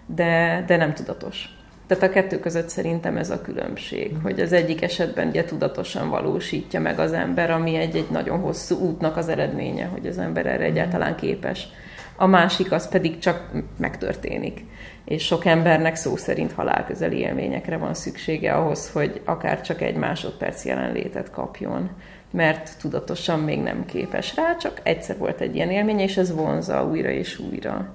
de, 0.06 0.64
de 0.66 0.76
nem 0.76 0.94
tudatos. 0.94 1.48
Tehát 1.86 2.02
a 2.02 2.08
kettő 2.08 2.38
között 2.38 2.68
szerintem 2.68 3.16
ez 3.16 3.30
a 3.30 3.42
különbség, 3.42 4.06
uh-huh. 4.06 4.22
hogy 4.22 4.40
az 4.40 4.52
egyik 4.52 4.82
esetben 4.82 5.28
ugye 5.28 5.44
tudatosan 5.44 6.08
valósítja 6.08 6.80
meg 6.80 6.98
az 6.98 7.12
ember, 7.12 7.50
ami 7.50 7.74
egy, 7.74 7.96
egy 7.96 8.10
nagyon 8.10 8.38
hosszú 8.38 8.78
útnak 8.78 9.16
az 9.16 9.28
eredménye, 9.28 9.84
hogy 9.84 10.06
az 10.06 10.18
ember 10.18 10.46
erre 10.46 10.64
egyáltalán 10.64 11.16
képes. 11.16 11.68
A 12.16 12.26
másik 12.26 12.72
az 12.72 12.88
pedig 12.88 13.18
csak 13.18 13.50
megtörténik 13.76 14.64
és 15.06 15.24
sok 15.24 15.44
embernek 15.44 15.96
szó 15.96 16.16
szerint 16.16 16.52
halálközeli 16.52 17.18
élményekre 17.18 17.76
van 17.76 17.94
szüksége 17.94 18.52
ahhoz, 18.52 18.90
hogy 18.90 19.20
akár 19.24 19.60
csak 19.60 19.80
egy 19.80 19.96
másodperc 19.96 20.64
jelenlétet 20.64 21.30
kapjon, 21.30 21.90
mert 22.30 22.78
tudatosan 22.80 23.40
még 23.40 23.62
nem 23.62 23.84
képes 23.84 24.36
rá, 24.36 24.56
csak 24.56 24.80
egyszer 24.82 25.18
volt 25.18 25.40
egy 25.40 25.54
ilyen 25.54 25.70
élmény, 25.70 25.98
és 25.98 26.16
ez 26.16 26.34
vonza 26.34 26.84
újra 26.84 27.08
és 27.08 27.38
újra. 27.38 27.88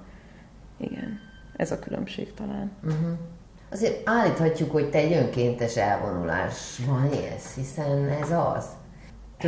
Igen, 0.78 1.20
ez 1.56 1.72
a 1.72 1.80
különbség 1.80 2.34
talán. 2.34 2.72
Uh-huh. 2.84 3.18
Azért 3.72 4.10
állíthatjuk, 4.10 4.72
hogy 4.72 4.90
te 4.90 4.98
egy 4.98 5.14
önkéntes 5.14 5.78
elvonulásban 5.78 7.10
élsz, 7.14 7.56
hiszen 7.56 8.10
ez 8.22 8.32
az 8.32 8.66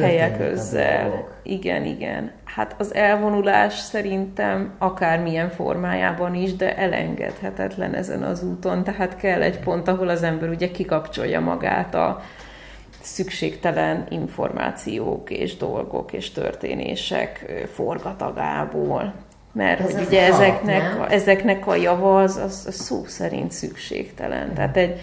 helyek 0.02 0.38
közzel. 0.38 1.28
Igen, 1.44 1.86
igen. 1.86 2.32
Hát 2.44 2.76
az 2.78 2.94
elvonulás 2.94 3.74
szerintem 3.74 4.74
akármilyen 4.78 5.50
formájában 5.50 6.36
is, 6.36 6.56
de 6.56 6.78
elengedhetetlen 6.78 7.94
ezen 7.94 8.24
az 8.24 8.44
úton. 8.44 8.84
Tehát 8.84 9.16
kell 9.16 9.42
egy 9.42 9.60
pont, 9.60 9.88
ahol 9.88 10.10
az 10.10 10.24
ember 10.24 10.50
ugye 10.50 10.72
kikapcsolja 10.72 11.40
magát 11.40 11.96
a 11.96 12.22
szükségtelen 13.04 14.06
információk 14.10 15.30
és 15.30 15.58
dolgok 15.58 16.14
és 16.14 16.32
történések 16.32 17.54
forgatagából. 17.74 19.14
Mert 19.54 19.80
Ez 19.80 19.94
hogy 19.94 20.06
ugye 20.06 20.26
ezeknek, 20.26 21.00
a, 21.00 21.12
ezeknek 21.12 21.68
a 21.68 21.76
java 21.76 22.22
az, 22.22 22.36
az, 22.36 22.64
az 22.68 22.76
szó 22.76 23.04
szerint 23.06 23.52
szükségtelen. 23.52 24.54
Tehát 24.54 24.78
egy, 24.78 25.00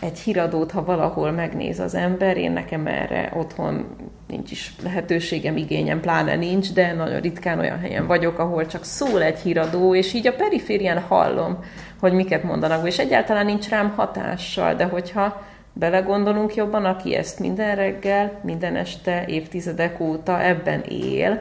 egy 0.00 0.18
híradót, 0.18 0.70
ha 0.70 0.84
valahol 0.84 1.30
megnéz 1.30 1.80
az 1.80 1.94
ember, 1.94 2.36
én 2.36 2.52
nekem 2.52 2.86
erre 2.86 3.32
otthon 3.36 3.86
nincs 4.28 4.50
is 4.50 4.74
lehetőségem, 4.82 5.56
igényem, 5.56 6.00
pláne 6.00 6.36
nincs, 6.36 6.72
de 6.72 6.92
nagyon 6.92 7.20
ritkán 7.20 7.58
olyan 7.58 7.78
helyen 7.78 8.06
vagyok, 8.06 8.38
ahol 8.38 8.66
csak 8.66 8.84
szól 8.84 9.22
egy 9.22 9.38
híradó, 9.38 9.94
és 9.94 10.12
így 10.12 10.26
a 10.26 10.34
periférián 10.34 11.00
hallom, 11.00 11.58
hogy 12.00 12.12
miket 12.12 12.42
mondanak, 12.42 12.86
és 12.86 12.98
egyáltalán 12.98 13.44
nincs 13.44 13.68
rám 13.68 13.92
hatással, 13.96 14.74
de 14.74 14.84
hogyha 14.84 15.42
belegondolunk 15.72 16.54
jobban, 16.54 16.84
aki 16.84 17.14
ezt 17.14 17.38
minden 17.38 17.76
reggel, 17.76 18.40
minden 18.42 18.76
este, 18.76 19.24
évtizedek 19.26 20.00
óta 20.00 20.42
ebben 20.42 20.80
él, 20.80 21.40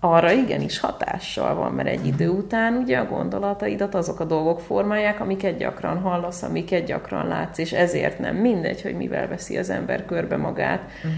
arra 0.00 0.30
igenis 0.32 0.78
hatással 0.78 1.54
van, 1.54 1.72
mert 1.72 1.88
egy 1.88 2.06
idő 2.06 2.28
után 2.28 2.76
ugye 2.76 2.98
a 2.98 3.06
gondolataidat 3.06 3.94
azok 3.94 4.20
a 4.20 4.24
dolgok 4.24 4.60
formálják, 4.60 5.20
amiket 5.20 5.56
gyakran 5.56 6.00
hallasz, 6.00 6.42
amiket 6.42 6.84
gyakran 6.84 7.26
látsz, 7.26 7.58
és 7.58 7.72
ezért 7.72 8.18
nem 8.18 8.36
mindegy, 8.36 8.82
hogy 8.82 8.94
mivel 8.94 9.28
veszi 9.28 9.58
az 9.58 9.70
ember 9.70 10.04
körbe 10.04 10.36
magát. 10.36 10.80
Uh-huh. 10.96 11.12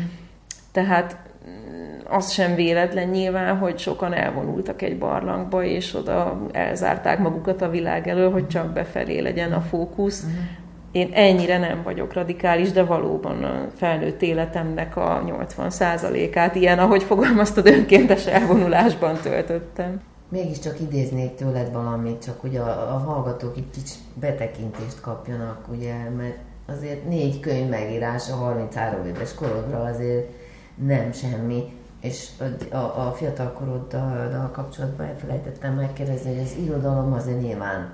Tehát 0.72 1.16
mm, 1.48 1.98
az 2.08 2.30
sem 2.30 2.54
véletlen 2.54 3.08
nyilván, 3.08 3.56
hogy 3.56 3.78
sokan 3.78 4.12
elvonultak 4.12 4.82
egy 4.82 4.98
barlangba, 4.98 5.64
és 5.64 5.94
oda 5.94 6.46
elzárták 6.52 7.18
magukat 7.18 7.62
a 7.62 7.70
világ 7.70 8.08
elől, 8.08 8.30
hogy 8.30 8.46
csak 8.46 8.72
befelé 8.72 9.18
legyen 9.18 9.52
a 9.52 9.60
fókusz, 9.60 10.22
uh-huh 10.22 10.66
én 10.92 11.10
ennyire 11.12 11.58
nem 11.58 11.82
vagyok 11.82 12.12
radikális, 12.12 12.72
de 12.72 12.84
valóban 12.84 13.44
a 13.44 13.68
felnőtt 13.76 14.22
életemnek 14.22 14.96
a 14.96 15.22
80%-át 15.26 16.54
ilyen, 16.54 16.78
ahogy 16.78 17.02
fogalmaztad, 17.02 17.66
önkéntes 17.66 18.26
elvonulásban 18.26 19.16
töltöttem. 19.22 20.00
Mégiscsak 20.28 20.80
idéznék 20.80 21.34
tőled 21.34 21.72
valamit, 21.72 22.22
csak 22.22 22.40
hogy 22.40 22.56
a, 22.56 22.94
a 22.94 22.98
hallgatók 22.98 23.56
egy 23.56 23.70
kicsit 23.70 23.98
betekintést 24.14 25.00
kapjanak, 25.00 25.68
ugye, 25.70 25.94
mert 26.16 26.38
azért 26.66 27.08
négy 27.08 27.40
könyv 27.40 27.68
megírása 27.68 28.34
33 28.34 29.06
éves 29.06 29.34
korodra 29.34 29.82
azért 29.82 30.28
nem 30.74 31.12
semmi, 31.12 31.76
és 32.00 32.28
a, 32.70 32.76
a 32.76 33.14
fiatal 33.16 33.52
koroddal 33.52 34.50
kapcsolatban 34.52 35.06
elfelejtettem 35.06 35.74
megkérdezni, 35.74 36.34
hogy 36.34 36.42
az 36.44 36.56
irodalom 36.64 37.12
azért 37.12 37.40
nyilván 37.40 37.90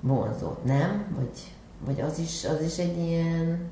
vonzott, 0.00 0.64
nem? 0.64 1.04
Vagy 1.16 1.30
vagy 1.86 2.00
az 2.00 2.18
is, 2.18 2.44
az 2.44 2.62
is 2.66 2.78
egy 2.78 2.98
ilyen... 2.98 3.70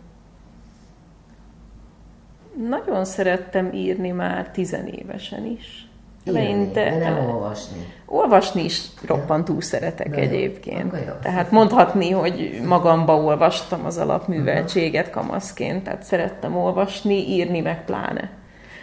Nagyon 2.69 3.05
szerettem 3.05 3.73
írni 3.73 4.11
már 4.11 4.51
tizenévesen 4.51 5.45
is. 5.45 5.89
Írni, 6.25 6.71
de, 6.73 6.99
nem 6.99 7.19
olvasni. 7.19 7.87
Olvasni 8.07 8.65
is 8.65 8.83
roppantúl 9.07 9.61
szeretek 9.61 10.11
de 10.11 10.17
egyébként. 10.17 10.93
Jó. 10.93 11.13
Tehát 11.23 11.51
mondhatni, 11.51 12.11
hogy 12.11 12.61
magamba 12.65 13.17
olvastam 13.17 13.85
az 13.85 13.99
alapműveltséget 13.99 15.11
kamaszként, 15.11 15.85
tehát 15.85 16.03
szerettem 16.03 16.57
olvasni, 16.57 17.15
írni 17.15 17.61
meg 17.61 17.85
pláne. 17.85 18.31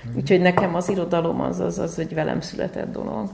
Uh-huh. 0.04 0.18
Úgyhogy 0.18 0.42
nekem 0.42 0.76
az 0.76 0.90
irodalom 0.90 1.42
az, 1.42 1.60
az, 1.60 1.80
az 1.80 2.00
egy 2.00 2.14
velem 2.14 2.42
született 2.42 2.92
dolog. 2.92 3.30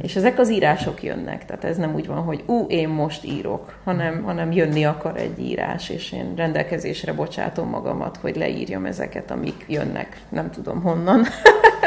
És 0.00 0.16
ezek 0.16 0.38
az 0.38 0.50
írások 0.50 1.02
jönnek, 1.02 1.44
tehát 1.44 1.64
ez 1.64 1.76
nem 1.76 1.94
úgy 1.94 2.06
van, 2.06 2.22
hogy 2.22 2.42
ú, 2.46 2.66
én 2.68 2.88
most 2.88 3.24
írok, 3.24 3.78
hanem, 3.84 4.22
hanem 4.22 4.52
jönni 4.52 4.84
akar 4.84 5.16
egy 5.16 5.38
írás, 5.40 5.88
és 5.88 6.12
én 6.12 6.34
rendelkezésre 6.36 7.12
bocsátom 7.12 7.68
magamat, 7.68 8.16
hogy 8.16 8.36
leírjam 8.36 8.84
ezeket, 8.84 9.30
amik 9.30 9.64
jönnek, 9.68 10.20
nem 10.28 10.50
tudom 10.50 10.82
honnan. 10.82 11.24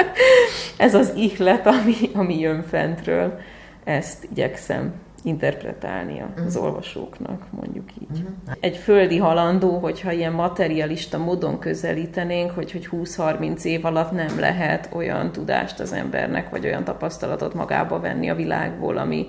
ez 0.77 0.95
az 0.95 1.13
ihlet, 1.15 1.67
ami, 1.67 1.95
ami 2.13 2.39
jön 2.39 2.63
fentről, 2.63 3.39
ezt 3.83 4.27
igyekszem 4.31 4.93
interpretálni 5.23 6.23
az 6.36 6.55
uh-huh. 6.55 6.63
olvasóknak, 6.63 7.45
mondjuk 7.51 7.89
így. 8.01 8.19
Uh-huh. 8.19 8.55
Egy 8.60 8.77
földi 8.77 9.17
halandó, 9.17 9.77
hogyha 9.77 10.12
ilyen 10.12 10.34
materialista 10.34 11.17
módon 11.17 11.60
közelítenénk, 11.60 12.51
hogy, 12.51 12.71
hogy 12.71 12.89
20-30 12.91 13.63
év 13.63 13.86
alatt 13.86 14.12
nem 14.12 14.39
lehet 14.39 14.89
olyan 14.93 15.31
tudást 15.31 15.79
az 15.79 15.93
embernek, 15.93 16.49
vagy 16.49 16.65
olyan 16.65 16.84
tapasztalatot 16.84 17.53
magába 17.53 17.99
venni 17.99 18.29
a 18.29 18.36
világból, 18.36 18.97
ami, 18.97 19.27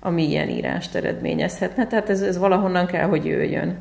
ami 0.00 0.28
ilyen 0.28 0.48
írást 0.48 0.94
eredményezhetne. 0.94 1.86
Tehát 1.86 2.10
ez, 2.10 2.22
ez 2.22 2.38
valahonnan 2.38 2.86
kell, 2.86 3.08
hogy 3.08 3.24
jöjjön 3.24 3.78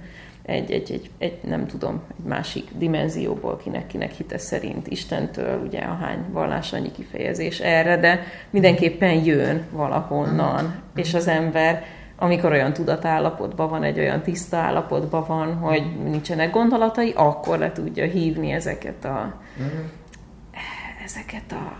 egy, 0.48 0.72
egy, 0.72 0.92
egy, 0.92 1.10
egy, 1.18 1.40
nem 1.44 1.68
tudom, 1.68 2.02
egy 2.18 2.26
másik 2.26 2.68
dimenzióból, 2.78 3.58
kinek, 3.58 3.88
kinek 3.88 4.12
hite 4.12 4.38
szerint, 4.38 4.88
Istentől, 4.88 5.62
ugye 5.66 5.80
a 5.80 5.94
hány 5.94 6.26
vallás 6.32 6.74
annyi 6.74 6.92
kifejezés 6.92 7.60
erre, 7.60 7.98
de 7.98 8.24
mindenképpen 8.50 9.24
jön 9.24 9.66
valahonnan, 9.72 10.76
és 10.96 11.14
az 11.14 11.28
ember 11.28 11.84
amikor 12.20 12.52
olyan 12.52 12.74
tudatállapotban 12.74 13.70
van, 13.70 13.84
egy 13.84 14.00
olyan 14.00 14.22
tiszta 14.22 14.58
állapotban 14.58 15.24
van, 15.28 15.56
hogy 15.56 15.84
nincsenek 16.04 16.52
gondolatai, 16.52 17.14
akkor 17.16 17.58
le 17.58 17.72
tudja 17.72 18.06
hívni 18.06 18.52
ezeket 18.52 19.06
a, 19.06 19.42
mm. 19.62 19.86
ezeket 21.06 21.52
a 21.52 21.76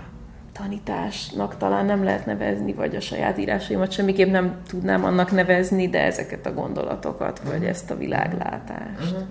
tanításnak 0.58 1.58
talán 1.58 1.86
nem 1.86 2.04
lehet 2.04 2.26
nevezni, 2.26 2.74
vagy 2.74 2.96
a 2.96 3.00
saját 3.00 3.38
írásaimat 3.38 3.92
semmiképp 3.92 4.32
nem 4.32 4.62
tudnám 4.68 5.04
annak 5.04 5.32
nevezni, 5.32 5.90
de 5.90 6.02
ezeket 6.02 6.46
a 6.46 6.54
gondolatokat, 6.54 7.40
vagy 7.40 7.54
uh-huh. 7.54 7.70
ezt 7.70 7.92
a 7.92 7.98
világlátást. 7.98 9.12
Uh-huh. 9.12 9.28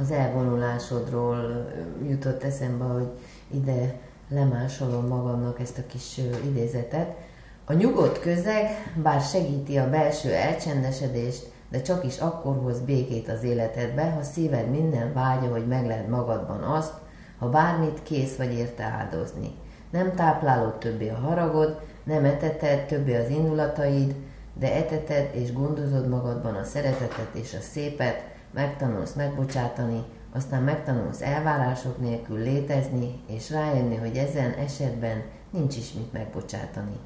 Az 0.00 0.10
elvonulásodról 0.10 1.68
jutott 2.08 2.42
eszembe, 2.42 2.84
hogy 2.84 3.08
ide 3.54 3.94
lemásolom 4.28 5.06
magamnak 5.06 5.60
ezt 5.60 5.78
a 5.78 5.86
kis 5.86 6.20
idézetet. 6.44 7.16
A 7.64 7.72
nyugodt 7.72 8.20
közeg, 8.20 8.92
bár 9.02 9.20
segíti 9.20 9.76
a 9.76 9.90
belső 9.90 10.32
elcsendesedést, 10.32 11.50
de 11.70 11.82
csak 11.82 12.04
is 12.04 12.18
akkor 12.18 12.56
hoz 12.62 12.80
békét 12.80 13.28
az 13.28 13.42
életedbe, 13.42 14.10
ha 14.10 14.22
szíved 14.22 14.70
minden 14.70 15.12
vágya, 15.12 15.50
hogy 15.50 15.66
megled 15.66 16.08
magadban 16.08 16.62
azt, 16.62 16.92
ha 17.38 17.48
bármit 17.48 18.02
kész 18.02 18.36
vagy 18.36 18.52
érte 18.52 18.82
áldozni 18.82 19.50
nem 19.90 20.14
táplálod 20.14 20.78
többé 20.78 21.08
a 21.08 21.18
haragod, 21.18 21.80
nem 22.04 22.24
eteted 22.24 22.86
többé 22.86 23.16
az 23.16 23.28
indulataid, 23.28 24.14
de 24.54 24.74
eteted 24.74 25.28
és 25.32 25.52
gondozod 25.52 26.08
magadban 26.08 26.54
a 26.54 26.64
szeretetet 26.64 27.28
és 27.32 27.54
a 27.54 27.60
szépet, 27.60 28.22
megtanulsz 28.50 29.14
megbocsátani, 29.14 30.04
aztán 30.32 30.62
megtanulsz 30.62 31.22
elvárások 31.22 31.98
nélkül 32.00 32.38
létezni, 32.38 33.20
és 33.26 33.50
rájönni, 33.50 33.96
hogy 33.96 34.16
ezen 34.16 34.52
esetben 34.52 35.22
nincs 35.50 35.76
is 35.76 35.92
mit 35.92 36.12
megbocsátani. 36.12 36.96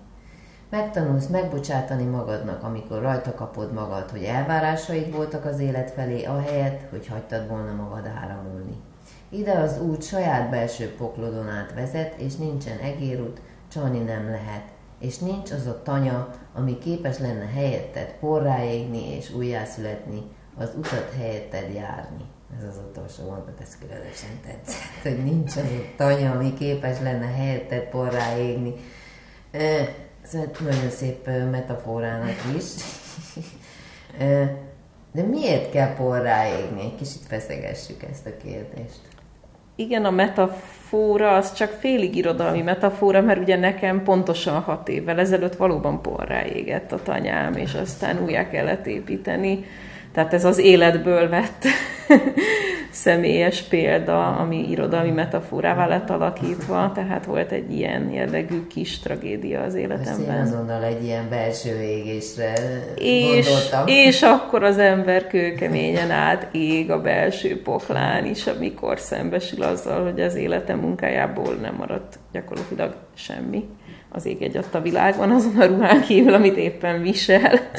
Megtanulsz 0.71 1.27
megbocsátani 1.27 2.05
magadnak, 2.05 2.63
amikor 2.63 3.01
rajta 3.01 3.35
kapod 3.35 3.73
magad, 3.73 4.11
hogy 4.11 4.23
elvárásaid 4.23 5.15
voltak 5.15 5.45
az 5.45 5.59
élet 5.59 5.91
felé, 5.91 6.25
ahelyett, 6.25 6.91
hogy 6.91 7.07
hagytad 7.07 7.49
volna 7.49 7.73
magad 7.73 8.07
áramolni. 8.07 8.81
Ide 9.35 9.53
az 9.53 9.81
út 9.81 10.03
saját 10.03 10.51
belső 10.51 10.95
poklodon 10.95 11.49
át 11.49 11.75
vezet, 11.75 12.15
és 12.19 12.37
nincsen 12.37 12.79
egérút, 12.79 13.41
csalni 13.73 13.99
nem 13.99 14.31
lehet, 14.31 14.65
és 15.01 15.19
nincs 15.19 15.51
az 15.51 15.67
a 15.67 15.83
tanya, 15.83 16.35
ami 16.55 16.79
képes 16.79 17.19
lenne 17.19 17.47
helyetted 17.55 18.15
porráégni 18.21 19.17
és 19.17 19.31
újjászületni, 19.31 20.23
az 20.57 20.71
utat 20.77 21.15
helyetted 21.19 21.75
járni. 21.75 22.25
Ez 22.59 22.65
az 22.65 22.81
utolsó 22.89 23.25
mondat, 23.25 23.61
ez 23.61 23.79
különösen 23.79 24.41
tetszett, 24.47 25.03
hogy 25.03 25.25
nincs 25.25 25.57
az 25.57 25.63
a 25.63 25.95
tanya, 25.97 26.31
ami 26.31 26.55
képes 26.55 27.01
lenne 27.01 27.27
helyetted 27.27 27.83
porráégni. 27.83 28.75
Szóval 30.23 30.49
nagyon 30.61 30.91
szép 30.91 31.27
metaforának 31.27 32.37
is. 32.57 32.65
De 35.13 35.23
miért 35.23 35.71
kell 35.71 35.95
porráégni? 35.95 36.81
Egy 36.81 36.95
kicsit 36.95 37.23
feszegessük 37.27 38.03
ezt 38.03 38.27
a 38.27 38.37
kérdést. 38.37 39.01
Igen, 39.83 40.05
a 40.05 40.11
metafora 40.11 41.37
az 41.37 41.53
csak 41.53 41.71
félig 41.71 42.17
irodalmi 42.17 42.63
metafora, 42.63 43.21
mert 43.21 43.41
ugye 43.41 43.57
nekem 43.57 44.03
pontosan 44.03 44.61
hat 44.61 44.89
évvel 44.89 45.19
ezelőtt 45.19 45.57
valóban 45.57 46.03
porrá 46.03 46.45
égett 46.45 46.93
a 46.93 47.03
tanyám, 47.03 47.53
és 47.55 47.75
aztán 47.75 48.23
újjá 48.25 48.49
kellett 48.49 48.87
építeni. 48.87 49.65
Tehát 50.13 50.35
ez 50.35 50.45
az 50.45 50.59
életből 50.59 51.29
vett 51.29 51.65
személyes 52.93 53.63
példa, 53.63 54.27
ami 54.27 54.71
irodalmi 54.71 55.11
metaforává 55.11 55.87
lett 55.87 56.11
alakítva, 56.11 56.93
tehát 56.95 57.25
volt 57.25 57.53
egy 57.53 57.73
ilyen 57.73 58.11
jellegű 58.11 58.67
kis 58.67 58.99
tragédia 58.99 59.61
az 59.61 59.75
életemben. 59.75 60.37
Ezt 60.37 60.53
én 60.53 60.59
azonnal 60.59 60.85
egy 60.85 61.05
ilyen 61.05 61.29
belső 61.31 61.83
égésre 61.83 62.53
és, 62.95 63.49
gondoltam. 63.49 63.87
És 63.87 64.23
akkor 64.23 64.63
az 64.63 64.79
ember 64.79 65.27
kőkeményen 65.27 66.11
át 66.11 66.49
ég 66.53 66.91
a 66.91 67.01
belső 67.01 67.63
poklán 67.63 68.25
is, 68.25 68.47
amikor 68.47 68.99
szembesül 68.99 69.63
azzal, 69.63 70.05
hogy 70.05 70.21
az 70.21 70.35
élete 70.35 70.75
munkájából 70.75 71.55
nem 71.55 71.75
maradt 71.75 72.19
gyakorlatilag 72.33 72.95
semmi 73.15 73.69
az 74.13 74.27
ég 74.27 74.43
egy 74.43 74.59
a 74.73 74.81
világban, 74.81 75.31
azon 75.31 75.61
a 75.61 75.67
ruhán 75.67 76.01
kívül, 76.01 76.35
amit 76.35 76.57
éppen 76.57 77.03
visel 77.03 77.61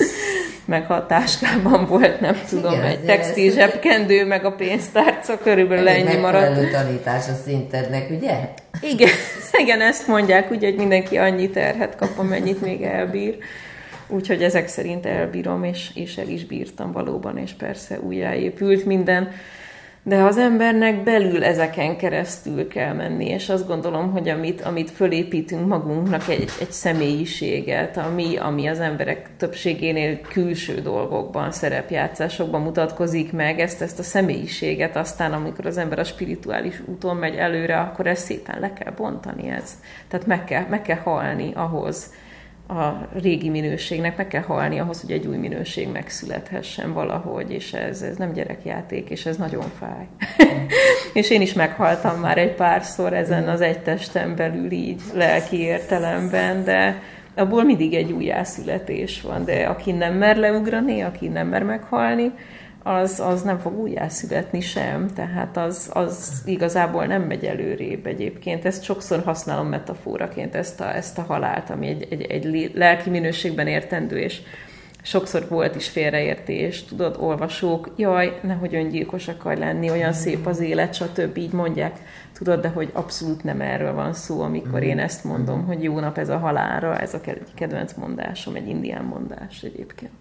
meg 0.66 0.86
ha 0.86 0.94
a 0.94 1.06
táskában 1.06 1.86
volt, 1.86 2.20
nem 2.20 2.42
tudom, 2.50 2.74
Igen, 2.74 2.86
egy 2.86 3.00
textil 3.00 3.52
zsebkendő, 3.52 4.26
meg 4.26 4.46
a 4.46 4.52
pénztárca, 4.52 5.38
körülbelül 5.38 5.88
ennyi 5.88 6.18
maradt. 6.18 6.72
tanítás 6.72 7.28
a 7.28 7.34
szintednek, 7.46 8.10
ugye? 8.10 8.50
Igen, 8.82 9.10
igen, 9.64 9.82
ezt 9.82 10.08
mondják, 10.08 10.52
ugye, 10.52 10.68
hogy 10.68 10.78
mindenki 10.78 11.18
annyi 11.18 11.50
terhet 11.50 11.96
kap, 11.96 12.18
amennyit 12.18 12.62
még 12.62 12.82
elbír. 12.82 13.38
Úgyhogy 14.08 14.44
ezek 14.44 14.68
szerint 14.68 15.06
elbírom, 15.06 15.64
és, 15.64 15.90
és 15.94 16.18
el 16.18 16.28
is 16.28 16.46
bírtam 16.46 16.92
valóban, 16.92 17.38
és 17.38 17.52
persze 17.52 18.00
újjáépült 18.00 18.86
minden 18.86 19.32
de 20.06 20.24
az 20.24 20.38
embernek 20.38 21.04
belül 21.04 21.44
ezeken 21.44 21.98
keresztül 21.98 22.68
kell 22.68 22.94
menni, 22.94 23.26
és 23.26 23.50
azt 23.50 23.68
gondolom, 23.68 24.12
hogy 24.12 24.30
amit, 24.30 24.62
amit 24.62 24.92
fölépítünk 24.92 25.68
magunknak 25.68 26.28
egy, 26.28 26.50
egy 26.60 26.72
személyiséget, 26.72 27.98
ami, 27.98 28.38
ami 28.38 28.68
az 28.68 28.80
emberek 28.80 29.30
többségénél 29.38 30.22
külső 30.22 30.82
dolgokban, 30.82 31.52
szerepjátszásokban 31.52 32.62
mutatkozik 32.62 33.32
meg, 33.32 33.60
ezt, 33.60 33.82
ezt 33.82 34.00
a 34.00 34.04
személyiséget 34.04 34.96
aztán, 34.96 35.34
amikor 35.34 35.66
az 35.66 35.78
ember 35.78 36.00
a 36.00 36.04
spirituális 36.04 36.82
úton 36.86 37.16
megy 37.16 37.36
előre, 37.36 37.80
akkor 37.80 38.08
ezt 38.08 38.26
szépen 38.26 38.60
le 38.60 38.74
kell 38.74 38.94
bontani 38.94 39.50
ez. 39.50 39.72
Tehát 40.08 40.26
meg 40.26 40.44
kell, 40.44 40.66
meg 40.70 40.82
kell 40.82 41.00
halni 41.00 41.52
ahhoz, 41.54 42.12
a 42.68 43.08
régi 43.22 43.50
minőségnek 43.50 44.18
meg 44.18 44.28
kell 44.28 44.42
halni 44.42 44.80
ahhoz, 44.80 45.02
hogy 45.02 45.12
egy 45.12 45.26
új 45.26 45.38
minőség 45.38 45.92
megszülethessen 45.92 46.94
valahogy, 46.94 47.52
és 47.52 47.74
ez, 47.74 48.02
ez 48.02 48.18
nem 48.18 48.34
gyerekjáték, 48.34 49.10
és 49.10 49.26
ez 49.26 49.38
nagyon 49.38 49.72
fáj. 49.80 50.08
és 51.14 51.30
én 51.30 51.42
is 51.42 51.54
meghaltam 51.54 52.20
már 52.20 52.38
egy 52.38 52.54
párszor 52.54 53.14
ezen 53.14 53.48
az 53.48 53.62
egy 53.62 53.80
testen 53.80 54.36
belül 54.36 54.72
így 54.72 55.02
lelki 55.14 55.60
értelemben, 55.60 56.64
de 56.64 57.02
abból 57.36 57.64
mindig 57.64 57.94
egy 57.94 58.12
újjászületés 58.12 59.22
van, 59.22 59.46
de 59.46 59.66
aki 59.66 59.92
nem 59.92 60.14
mer 60.14 60.38
leugrani, 60.38 61.02
aki 61.02 61.28
nem 61.28 61.48
mer 61.48 61.64
meghalni, 61.64 62.32
az, 62.84 63.20
az 63.20 63.42
nem 63.42 63.60
fog 63.60 63.80
újjászületni 63.80 64.62
sem, 64.62 65.08
tehát 65.08 65.58
az, 65.58 65.90
az 65.94 66.42
igazából 66.46 67.06
nem 67.06 67.22
megy 67.22 67.46
előrébb 67.46 68.06
egyébként. 68.06 68.66
Ezt 68.66 68.84
sokszor 68.84 69.24
használom 69.24 69.68
metaforaként, 69.68 70.56
ezt 70.56 70.82
a, 70.82 70.96
ezt 70.96 71.18
a 71.18 71.22
halált, 71.22 71.70
ami 71.70 71.88
egy, 71.88 72.08
egy, 72.10 72.22
egy 72.22 72.72
lelki 72.76 73.10
minőségben 73.10 73.68
értendő, 73.68 74.18
és 74.20 74.42
sokszor 75.04 75.48
volt 75.50 75.76
is 75.76 75.90
félreértés, 75.90 76.84
tudod, 76.84 77.18
olvasók, 77.20 77.94
jaj, 77.98 78.40
nehogy 78.42 78.76
öngyilkos 78.76 79.28
akar 79.28 79.58
lenni, 79.58 79.90
olyan 79.90 80.14
szép 80.14 80.46
az 80.46 80.60
élet, 80.60 80.94
stb. 80.94 81.38
így 81.38 81.52
mondják, 81.52 82.00
tudod, 82.34 82.62
de 82.62 82.68
hogy 82.68 82.90
abszolút 82.94 83.44
nem 83.44 83.62
erről 83.62 83.94
van 83.94 84.14
szó, 84.14 84.42
amikor 84.42 84.84
én 84.84 85.00
ezt 85.00 85.24
mondom, 85.24 85.66
hogy 85.66 85.84
jó 85.84 86.00
nap 86.00 86.18
ez 86.18 86.30
a 86.30 86.38
halára, 86.38 87.00
ez 87.00 87.14
a 87.14 87.20
kedvenc 87.56 87.94
mondásom, 87.94 88.56
egy 88.56 88.68
indián 88.68 89.04
mondás 89.04 89.64
egyébként 89.64 90.12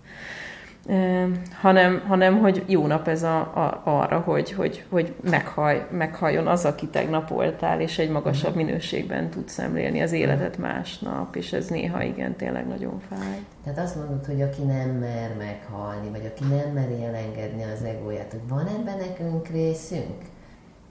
hanem, 1.60 2.02
hanem 2.08 2.38
hogy 2.38 2.64
jó 2.66 2.86
nap 2.86 3.08
ez 3.08 3.22
a, 3.22 3.38
a, 3.38 3.80
arra, 3.84 4.18
hogy, 4.18 4.52
hogy, 4.52 4.84
hogy 4.88 5.14
meghaj, 5.20 5.86
meghajjon 5.90 6.46
az, 6.46 6.64
aki 6.64 6.86
tegnap 6.86 7.28
voltál, 7.28 7.80
és 7.80 7.98
egy 7.98 8.10
magasabb 8.10 8.54
minőségben 8.54 9.30
tud 9.30 9.48
szemlélni 9.48 10.02
az 10.02 10.12
életet 10.12 10.58
másnap, 10.58 11.36
és 11.36 11.52
ez 11.52 11.66
néha 11.66 12.02
igen, 12.02 12.36
tényleg 12.36 12.66
nagyon 12.68 13.00
fáj. 13.08 13.38
Tehát 13.64 13.78
azt 13.78 13.96
mondod, 13.96 14.26
hogy 14.26 14.42
aki 14.42 14.62
nem 14.62 14.90
mer 14.90 15.34
meghalni, 15.38 16.08
vagy 16.10 16.32
aki 16.34 16.44
nem 16.54 16.72
meri 16.74 17.04
elengedni 17.04 17.62
az 17.62 17.84
egóját, 17.84 18.30
hogy 18.30 18.48
van 18.48 18.66
ebben 18.66 18.98
nekünk 18.98 19.48
részünk? 19.48 20.22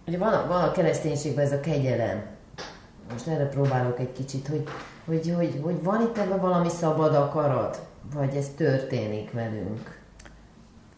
Ugye 0.08 0.18
van 0.18 0.34
a, 0.34 0.48
van 0.48 0.64
a 0.64 0.72
kereszténységben 0.72 1.46
ez 1.46 1.52
a 1.52 1.60
kegyelem. 1.60 2.22
Most 3.12 3.28
erre 3.28 3.46
próbálok 3.46 4.00
egy 4.00 4.12
kicsit, 4.12 4.48
hogy, 4.48 4.64
hogy, 5.06 5.34
hogy, 5.38 5.60
hogy 5.64 5.84
van 5.84 6.02
itt 6.02 6.18
ebben 6.18 6.40
valami 6.40 6.70
szabad 6.70 7.16
akarat? 7.16 7.90
Vagy 8.14 8.36
ez 8.36 8.50
történik 8.58 9.32
velünk? 9.32 10.00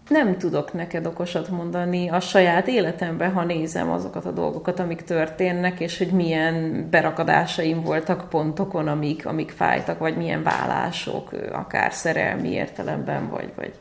Nem 0.08 0.38
tudok 0.38 0.73
neked 0.73 1.06
okosat 1.06 1.49
mondani 1.49 2.10
a 2.10 2.19
saját 2.19 2.67
életemben, 2.67 3.32
ha 3.32 3.43
nézem 3.43 3.91
azokat 3.91 4.26
a 4.26 4.32
dolgokat, 4.32 4.80
amik 4.80 5.02
történnek, 5.02 5.80
és 5.80 5.97
hogy 5.97 6.12
milyen 6.12 6.88
berakadásaim 6.89 7.82
voltak 7.82 8.30
pontokon, 8.30 8.88
amik, 8.88 9.26
amik 9.26 9.52
fájtak, 9.52 9.99
vagy 9.99 10.17
milyen 10.17 10.43
vállások, 10.43 11.32
akár 11.52 11.93
szerelmi 11.93 12.49
értelemben, 12.49 13.30
vagy, 13.30 13.52
vagy 13.56 13.73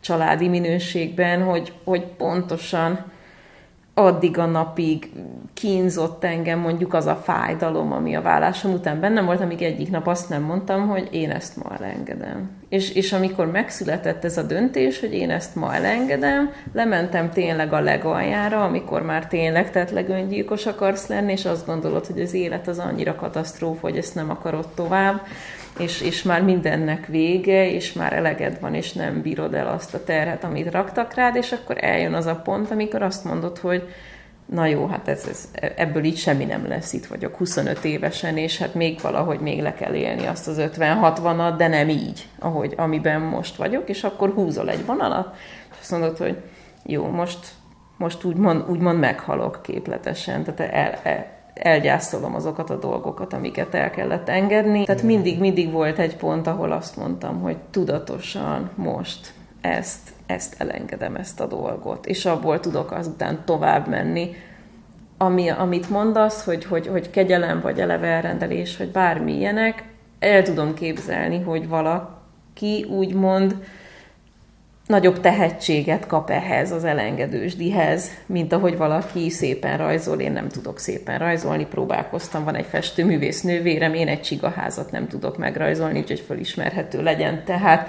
családi 0.00 0.48
minőségben, 0.48 1.42
hogy, 1.42 1.72
hogy 1.84 2.06
pontosan 2.06 3.12
addig 3.94 4.38
a 4.38 4.46
napig 4.46 5.10
kínzott 5.54 6.24
engem 6.24 6.58
mondjuk 6.58 6.94
az 6.94 7.06
a 7.06 7.16
fájdalom, 7.16 7.92
ami 7.92 8.16
a 8.16 8.22
vállásom 8.22 8.72
után 8.72 9.00
bennem 9.00 9.24
volt, 9.24 9.40
amíg 9.40 9.62
egyik 9.62 9.90
nap 9.90 10.06
azt 10.06 10.28
nem 10.28 10.42
mondtam, 10.42 10.88
hogy 10.88 11.08
én 11.10 11.30
ezt 11.30 11.56
ma 11.56 11.74
elengedem. 11.78 12.50
És, 12.68 12.94
és 12.94 13.12
amikor 13.12 13.50
megszületett 13.50 14.24
ez 14.24 14.36
a 14.36 14.42
döntés, 14.42 15.00
hogy 15.00 15.12
én 15.14 15.30
ezt 15.30 15.54
ma 15.54 15.74
elengedem, 15.74 16.50
lementem 16.72 17.30
tényleg 17.30 17.72
a 17.72 17.80
legaljára, 17.80 18.64
amikor 18.64 19.02
már 19.02 19.26
tényleg 19.26 19.70
tettleg 19.70 20.08
öngyilkos 20.08 20.66
akarsz 20.66 21.06
lenni, 21.06 21.32
és 21.32 21.44
azt 21.44 21.66
gondolod, 21.66 22.06
hogy 22.06 22.20
az 22.20 22.34
élet 22.34 22.68
az 22.68 22.78
annyira 22.78 23.14
katasztrófa, 23.14 23.80
hogy 23.80 23.96
ezt 23.96 24.14
nem 24.14 24.30
akarod 24.30 24.66
tovább, 24.74 25.20
és, 25.78 26.00
és 26.00 26.22
már 26.22 26.42
mindennek 26.42 27.06
vége, 27.06 27.70
és 27.70 27.92
már 27.92 28.12
eleged 28.12 28.60
van, 28.60 28.74
és 28.74 28.92
nem 28.92 29.22
bírod 29.22 29.54
el 29.54 29.68
azt 29.68 29.94
a 29.94 30.04
terhet, 30.04 30.44
amit 30.44 30.70
raktak 30.70 31.14
rád, 31.14 31.36
és 31.36 31.52
akkor 31.52 31.76
eljön 31.80 32.14
az 32.14 32.26
a 32.26 32.36
pont, 32.36 32.70
amikor 32.70 33.02
azt 33.02 33.24
mondod, 33.24 33.58
hogy 33.58 33.88
na 34.46 34.66
jó, 34.66 34.86
hát 34.86 35.08
ez, 35.08 35.26
ez, 35.28 35.48
ebből 35.76 36.04
így 36.04 36.16
semmi 36.16 36.44
nem 36.44 36.68
lesz, 36.68 36.92
itt 36.92 37.06
vagyok 37.06 37.36
25 37.36 37.84
évesen, 37.84 38.36
és 38.36 38.58
hát 38.58 38.74
még 38.74 39.00
valahogy 39.00 39.40
még 39.40 39.60
le 39.60 39.74
kell 39.74 39.94
élni 39.94 40.26
azt 40.26 40.48
az 40.48 40.56
50-60-at, 40.58 41.54
de 41.56 41.68
nem 41.68 41.88
így, 41.88 42.28
ahogy, 42.38 42.74
amiben 42.76 43.20
most 43.20 43.56
vagyok, 43.56 43.88
és 43.88 44.04
akkor 44.04 44.32
húzol 44.32 44.70
egy 44.70 44.86
vonalat, 44.86 45.36
és 45.70 45.76
azt 45.80 45.90
mondod, 45.90 46.16
hogy 46.16 46.36
jó, 46.84 47.06
most, 47.06 47.38
most 47.96 48.24
úgymond, 48.24 48.70
úgymond 48.70 48.98
meghalok 48.98 49.58
képletesen, 49.62 50.44
tehát 50.44 50.72
el, 50.72 50.98
el, 51.02 51.41
elgyászolom 51.54 52.34
azokat 52.34 52.70
a 52.70 52.78
dolgokat, 52.78 53.32
amiket 53.32 53.74
el 53.74 53.90
kellett 53.90 54.28
engedni. 54.28 54.84
Tehát 54.84 55.02
mindig, 55.02 55.38
mindig 55.38 55.70
volt 55.70 55.98
egy 55.98 56.16
pont, 56.16 56.46
ahol 56.46 56.72
azt 56.72 56.96
mondtam, 56.96 57.40
hogy 57.40 57.56
tudatosan 57.70 58.70
most 58.74 59.32
ezt, 59.60 60.10
ezt 60.26 60.54
elengedem, 60.58 61.14
ezt 61.14 61.40
a 61.40 61.46
dolgot, 61.46 62.06
és 62.06 62.24
abból 62.24 62.60
tudok 62.60 62.92
azután 62.92 63.38
tovább 63.44 63.88
menni, 63.88 64.34
ami, 65.18 65.48
amit 65.48 65.90
mondasz, 65.90 66.44
hogy, 66.44 66.64
hogy, 66.64 66.86
hogy 66.86 67.10
kegyelem, 67.10 67.60
vagy 67.60 67.80
eleve 67.80 68.06
elrendelés, 68.06 68.76
vagy 68.76 68.90
bármi 68.90 69.32
ilyenek, 69.36 69.84
el 70.18 70.42
tudom 70.42 70.74
képzelni, 70.74 71.40
hogy 71.40 71.68
valaki 71.68 72.86
úgymond 72.90 73.56
nagyobb 74.86 75.20
tehetséget 75.20 76.06
kap 76.06 76.30
ehhez 76.30 76.72
az 76.72 76.84
elengedősdihez, 76.84 78.10
mint 78.26 78.52
ahogy 78.52 78.76
valaki 78.76 79.30
szépen 79.30 79.78
rajzol, 79.78 80.20
én 80.20 80.32
nem 80.32 80.48
tudok 80.48 80.78
szépen 80.78 81.18
rajzolni, 81.18 81.66
próbálkoztam, 81.66 82.44
van 82.44 82.54
egy 82.54 82.66
festőművész 82.66 83.42
nővérem, 83.42 83.94
én 83.94 84.08
egy 84.08 84.22
csigaházat 84.22 84.90
nem 84.90 85.08
tudok 85.08 85.38
megrajzolni, 85.38 85.98
úgyhogy 85.98 86.20
fölismerhető 86.26 87.02
legyen, 87.02 87.42
tehát 87.44 87.88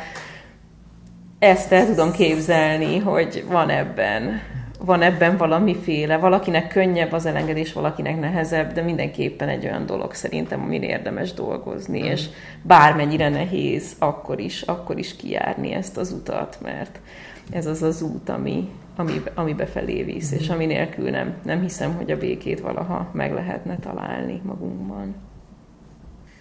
ezt 1.39 1.71
el 1.71 1.85
tudom 1.85 2.11
képzelni, 2.11 2.97
hogy 2.97 3.45
van 3.47 3.69
ebben 3.69 4.41
van 4.85 5.01
ebben 5.01 5.37
valamiféle, 5.37 6.17
valakinek 6.17 6.67
könnyebb 6.67 7.11
az 7.11 7.25
elengedés, 7.25 7.73
valakinek 7.73 8.19
nehezebb, 8.19 8.73
de 8.73 8.81
mindenképpen 8.81 9.49
egy 9.49 9.65
olyan 9.65 9.85
dolog 9.85 10.13
szerintem, 10.13 10.61
amin 10.61 10.83
érdemes 10.83 11.33
dolgozni, 11.33 12.01
mm. 12.01 12.03
és 12.03 12.29
bármennyire 12.61 13.29
nehéz, 13.29 13.95
akkor 13.99 14.39
is, 14.39 14.61
akkor 14.61 14.97
is 14.97 15.15
kijárni 15.15 15.73
ezt 15.73 15.97
az 15.97 16.11
utat, 16.11 16.57
mert 16.61 16.99
ez 17.51 17.65
az 17.65 17.83
az 17.83 18.01
út, 18.01 18.29
ami, 18.29 18.69
ami, 18.95 19.21
ami 19.35 19.53
befelé 19.53 20.03
visz, 20.03 20.33
mm. 20.33 20.37
és 20.37 20.49
ami 20.49 20.65
nélkül 20.65 21.09
nem, 21.09 21.33
nem 21.43 21.61
hiszem, 21.61 21.95
hogy 21.95 22.11
a 22.11 22.17
békét 22.17 22.59
valaha 22.59 23.09
meg 23.13 23.33
lehetne 23.33 23.77
találni 23.79 24.41
magunkban. 24.43 25.15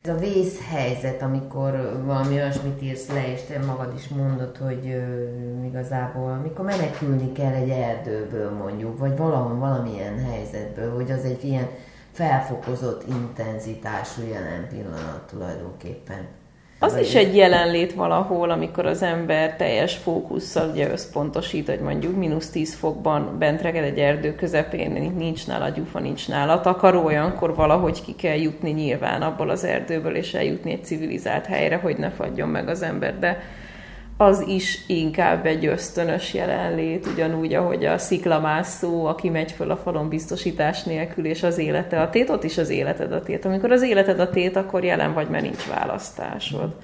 Ez 0.04 0.14
a 0.14 0.18
vészhelyzet, 0.18 1.22
amikor 1.22 2.02
valami 2.04 2.34
olyasmit 2.34 2.82
írsz 2.82 3.08
le, 3.08 3.32
és 3.32 3.40
te 3.42 3.58
magad 3.58 3.94
is 3.96 4.08
mondod, 4.08 4.56
hogy 4.56 4.86
ö, 4.86 5.64
igazából, 5.64 6.32
amikor 6.32 6.64
menekülni 6.64 7.32
kell 7.32 7.52
egy 7.52 7.68
erdőből 7.68 8.50
mondjuk, 8.50 8.98
vagy 8.98 9.16
valahol 9.16 9.58
valamilyen 9.58 10.18
helyzetből, 10.18 10.94
hogy 10.94 11.10
az 11.10 11.24
egy 11.24 11.44
ilyen 11.44 11.68
felfokozott 12.12 13.08
intenzitású 13.08 14.22
jelen 14.22 14.68
pillanat 14.68 15.26
tulajdonképpen. 15.30 16.41
Az 16.82 16.96
is 16.96 17.14
egy 17.14 17.36
jelenlét 17.36 17.94
valahol, 17.94 18.50
amikor 18.50 18.86
az 18.86 19.02
ember 19.02 19.56
teljes 19.56 19.96
fókusszal 19.96 20.70
ugye 20.70 20.90
összpontosít, 20.90 21.68
hogy 21.68 21.80
mondjuk 21.80 22.16
mínusz 22.16 22.50
10 22.50 22.74
fokban 22.74 23.36
bent 23.38 23.62
reged 23.62 23.84
egy 23.84 23.98
erdő 23.98 24.34
közepén, 24.34 25.12
nincs 25.16 25.46
nála 25.46 25.68
gyufa, 25.68 25.98
nincs 25.98 26.28
nála 26.28 26.60
takaró, 26.60 27.04
olyankor 27.04 27.54
valahogy 27.54 28.02
ki 28.04 28.14
kell 28.14 28.36
jutni 28.36 28.70
nyilván 28.70 29.22
abból 29.22 29.50
az 29.50 29.64
erdőből, 29.64 30.14
és 30.14 30.34
eljutni 30.34 30.72
egy 30.72 30.84
civilizált 30.84 31.46
helyre, 31.46 31.76
hogy 31.76 31.96
ne 31.96 32.10
fagyjon 32.10 32.48
meg 32.48 32.68
az 32.68 32.82
ember, 32.82 33.18
de 33.18 33.42
az 34.22 34.44
is 34.46 34.80
inkább 34.86 35.46
egy 35.46 35.66
ösztönös 35.66 36.34
jelenlét, 36.34 37.06
ugyanúgy, 37.06 37.54
ahogy 37.54 37.84
a 37.84 37.98
sziklamászó, 37.98 39.04
aki 39.04 39.28
megy 39.28 39.52
föl 39.52 39.70
a 39.70 39.76
falon 39.76 40.08
biztosítás 40.08 40.82
nélkül, 40.82 41.24
és 41.24 41.42
az 41.42 41.58
élete 41.58 42.00
a 42.00 42.10
tét, 42.10 42.30
ott 42.30 42.44
is 42.44 42.58
az 42.58 42.68
életed 42.68 43.12
a 43.12 43.22
tét. 43.22 43.44
Amikor 43.44 43.72
az 43.72 43.82
életed 43.82 44.20
a 44.20 44.30
tét, 44.30 44.56
akkor 44.56 44.84
jelen 44.84 45.14
vagy, 45.14 45.28
mert 45.28 45.42
nincs 45.42 45.66
választásod. 45.66 46.74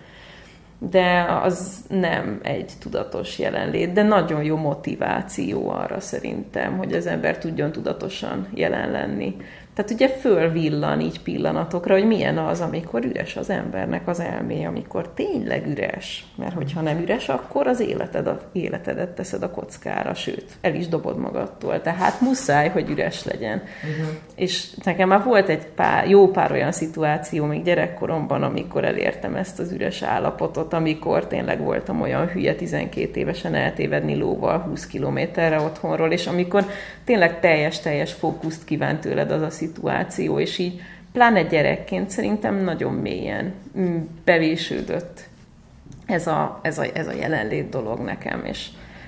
De 0.78 1.26
az 1.42 1.84
nem 1.88 2.40
egy 2.42 2.72
tudatos 2.80 3.38
jelenlét, 3.38 3.92
de 3.92 4.02
nagyon 4.02 4.42
jó 4.42 4.56
motiváció 4.56 5.70
arra 5.70 6.00
szerintem, 6.00 6.76
hogy 6.76 6.92
az 6.92 7.06
ember 7.06 7.38
tudjon 7.38 7.72
tudatosan 7.72 8.48
jelen 8.54 8.90
lenni. 8.90 9.36
Tehát 9.78 9.92
ugye 9.92 10.08
fölvillan 10.08 11.00
így 11.00 11.22
pillanatokra, 11.22 11.94
hogy 11.94 12.06
milyen 12.06 12.38
az, 12.38 12.60
amikor 12.60 13.04
üres 13.04 13.36
az 13.36 13.50
embernek 13.50 14.08
az 14.08 14.20
elmé, 14.20 14.64
amikor 14.64 15.08
tényleg 15.08 15.66
üres. 15.66 16.26
Mert 16.36 16.54
hogyha 16.54 16.80
nem 16.80 16.98
üres, 16.98 17.28
akkor 17.28 17.66
az 17.66 17.80
életed 17.80 18.26
a, 18.26 18.40
életedet 18.52 19.08
teszed 19.08 19.42
a 19.42 19.50
kockára, 19.50 20.14
sőt, 20.14 20.44
el 20.60 20.74
is 20.74 20.88
dobod 20.88 21.18
magadtól. 21.18 21.80
Tehát 21.82 22.20
muszáj, 22.20 22.68
hogy 22.68 22.90
üres 22.90 23.24
legyen. 23.24 23.62
Uh-huh. 23.62 24.14
És 24.34 24.70
nekem 24.84 25.08
már 25.08 25.24
volt 25.24 25.48
egy 25.48 25.66
pár, 25.66 26.08
jó 26.08 26.28
pár 26.30 26.52
olyan 26.52 26.72
szituáció 26.72 27.44
még 27.44 27.62
gyerekkoromban, 27.62 28.42
amikor 28.42 28.84
elértem 28.84 29.34
ezt 29.34 29.58
az 29.58 29.72
üres 29.72 30.02
állapotot, 30.02 30.72
amikor 30.72 31.26
tényleg 31.26 31.60
voltam 31.60 32.00
olyan 32.00 32.26
hülye 32.26 32.54
12 32.54 33.20
évesen 33.20 33.54
eltévedni 33.54 34.14
lóval 34.14 34.58
20 34.58 34.86
kilométerre 34.86 35.60
otthonról, 35.60 36.12
és 36.12 36.26
amikor 36.26 36.64
tényleg 37.04 37.40
teljes-teljes 37.40 38.12
fókuszt 38.12 38.64
kívánt 38.64 39.00
tőled 39.00 39.30
az 39.30 39.42
a 39.42 39.50
szituáció, 39.68 40.38
és 40.38 40.58
így 40.58 40.80
pláne 41.12 41.42
gyerekként 41.42 42.10
szerintem 42.10 42.56
nagyon 42.64 42.94
mélyen 42.94 43.52
mm, 43.78 43.98
bevésődött 44.24 45.28
ez 46.06 46.26
a, 46.26 46.58
ez 46.62 46.78
a, 46.78 46.84
ez 46.94 47.06
a 47.06 47.12
jelenlét 47.12 47.68
dolog 47.68 47.98
nekem, 47.98 48.44
és 48.44 48.66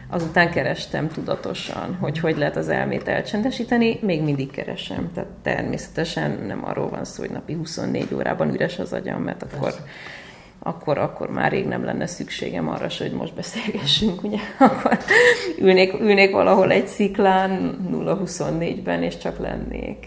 azután 0.09 0.51
kerestem 0.51 1.09
tudatosan, 1.09 1.97
hogy 2.01 2.19
hogy 2.19 2.37
lehet 2.37 2.57
az 2.57 2.69
elmét 2.69 3.09
elcsendesíteni, 3.09 3.99
még 4.03 4.23
mindig 4.23 4.51
keresem, 4.51 5.11
tehát 5.15 5.31
természetesen 5.43 6.31
nem 6.47 6.65
arról 6.65 6.89
van 6.89 7.05
szó, 7.05 7.23
hogy 7.23 7.31
napi 7.31 7.53
24 7.53 8.15
órában 8.15 8.53
üres 8.55 8.79
az 8.79 8.93
agyam, 8.93 9.23
mert 9.23 9.43
akkor, 9.43 9.75
akkor, 10.59 10.99
akkor 10.99 11.31
már 11.31 11.51
rég 11.51 11.67
nem 11.67 11.85
lenne 11.85 12.07
szükségem 12.07 12.69
arra, 12.69 12.87
hogy 12.99 13.13
most 13.13 13.35
beszélgessünk, 13.35 14.23
ugye? 14.23 14.39
Akkor 14.59 14.99
ülnék, 15.59 15.93
ülnék 16.01 16.33
valahol 16.33 16.71
egy 16.71 16.87
sziklán 16.87 17.79
0-24-ben, 17.93 19.03
és 19.03 19.19
csak 19.19 19.39
lennék 19.39 20.07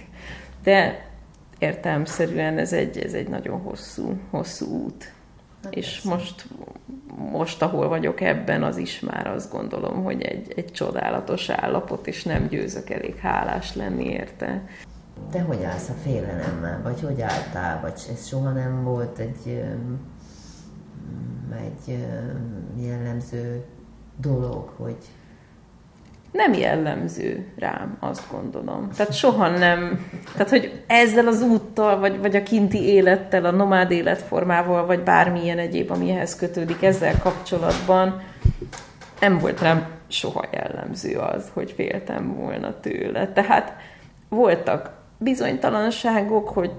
de 0.63 1.09
értelmszerűen 1.57 2.57
ez 2.57 2.73
egy, 2.73 2.97
ez 2.97 3.13
egy 3.13 3.27
nagyon 3.27 3.59
hosszú, 3.59 4.19
hosszú 4.29 4.65
út. 4.65 5.13
Hát 5.63 5.75
és 5.75 6.01
most, 6.01 6.47
most, 7.31 7.61
ahol 7.61 7.87
vagyok 7.87 8.21
ebben, 8.21 8.63
az 8.63 8.77
is 8.77 8.99
már 8.99 9.27
azt 9.27 9.51
gondolom, 9.51 10.03
hogy 10.03 10.21
egy, 10.21 10.53
egy 10.55 10.71
csodálatos 10.71 11.49
állapot, 11.49 12.07
és 12.07 12.23
nem 12.23 12.47
győzök 12.47 12.89
elég 12.89 13.15
hálás 13.15 13.75
lenni 13.75 14.05
érte. 14.05 14.67
De 15.31 15.41
hogy 15.41 15.63
állsz 15.63 15.89
a 15.89 15.93
félelemmel, 15.93 16.81
vagy 16.83 17.01
hogy 17.01 17.21
álltál, 17.21 17.81
vagy 17.81 18.01
ez 18.11 18.27
soha 18.27 18.51
nem 18.51 18.83
volt 18.83 19.17
egy, 19.17 19.63
egy 21.65 21.97
jellemző 22.77 23.63
dolog, 24.17 24.69
hogy 24.77 24.97
nem 26.33 26.53
jellemző 26.53 27.45
rám, 27.59 27.97
azt 27.99 28.31
gondolom. 28.31 28.89
Tehát 28.95 29.13
soha 29.13 29.49
nem, 29.49 30.07
tehát 30.33 30.49
hogy 30.49 30.83
ezzel 30.87 31.27
az 31.27 31.41
úttal, 31.41 31.99
vagy, 31.99 32.19
vagy 32.19 32.35
a 32.35 32.43
kinti 32.43 32.83
élettel, 32.83 33.45
a 33.45 33.51
nomád 33.51 33.91
életformával, 33.91 34.85
vagy 34.85 34.99
bármilyen 34.99 35.57
egyéb, 35.57 35.91
amihez 35.91 36.35
kötődik 36.35 36.83
ezzel 36.83 37.19
kapcsolatban, 37.19 38.21
nem 39.19 39.37
volt 39.37 39.61
rám 39.61 39.87
soha 40.07 40.45
jellemző 40.51 41.17
az, 41.17 41.49
hogy 41.53 41.71
féltem 41.71 42.35
volna 42.35 42.79
tőle. 42.79 43.27
Tehát 43.27 43.73
voltak 44.29 44.91
bizonytalanságok, 45.17 46.49
hogy 46.49 46.71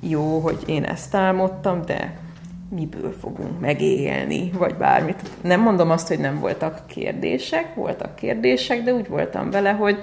jó, 0.00 0.38
hogy 0.38 0.58
én 0.66 0.84
ezt 0.84 1.14
álmodtam, 1.14 1.82
de 1.86 2.18
miből 2.70 3.12
fogunk 3.20 3.60
megélni, 3.60 4.50
vagy 4.58 4.74
bármit. 4.74 5.22
Nem 5.42 5.60
mondom 5.60 5.90
azt, 5.90 6.08
hogy 6.08 6.18
nem 6.18 6.40
voltak 6.40 6.86
kérdések, 6.86 7.74
voltak 7.74 8.14
kérdések, 8.14 8.82
de 8.82 8.92
úgy 8.92 9.08
voltam 9.08 9.50
vele, 9.50 9.70
hogy 9.70 9.98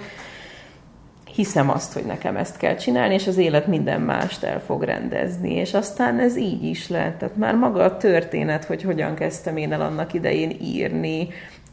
hiszem 1.38 1.70
azt, 1.70 1.94
hogy 1.94 2.04
nekem 2.04 2.36
ezt 2.38 2.58
kell 2.58 2.76
csinálni, 2.76 3.14
és 3.14 3.28
az 3.28 3.38
élet 3.38 3.68
minden 3.68 4.02
mást 4.02 4.44
el 4.44 4.62
fog 4.62 4.84
rendezni. 4.84 5.54
És 5.54 5.74
aztán 5.74 6.20
ez 6.20 6.38
így 6.38 6.64
is 6.64 6.90
lett. 6.90 7.18
Tehát 7.18 7.36
már 7.36 7.56
maga 7.56 7.84
a 7.84 7.98
történet, 7.98 8.66
hogy 8.66 8.84
hogyan 8.84 9.16
kezdtem 9.16 9.58
én 9.58 9.74
el 9.74 9.82
annak 9.82 10.14
idején 10.14 10.58
írni, 10.62 11.28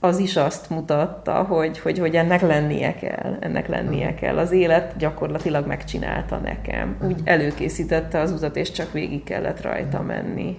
az 0.05 0.19
is 0.19 0.37
azt 0.37 0.71
mutatta, 0.71 1.43
hogy, 1.43 1.79
hogy, 1.79 1.99
hogy 1.99 2.15
ennek 2.15 2.41
lennie 2.41 2.95
kell, 2.95 3.37
ennek 3.41 3.69
lennie 3.69 4.15
kell. 4.15 4.39
Az 4.39 4.51
élet 4.51 4.97
gyakorlatilag 4.97 5.67
megcsinálta 5.67 6.37
nekem. 6.37 6.97
Úgy 7.03 7.21
előkészítette 7.25 8.21
az 8.21 8.31
utat, 8.31 8.57
és 8.57 8.71
csak 8.71 8.93
végig 8.93 9.25
kellett 9.25 9.63
rajta 9.63 10.03
menni. 10.03 10.59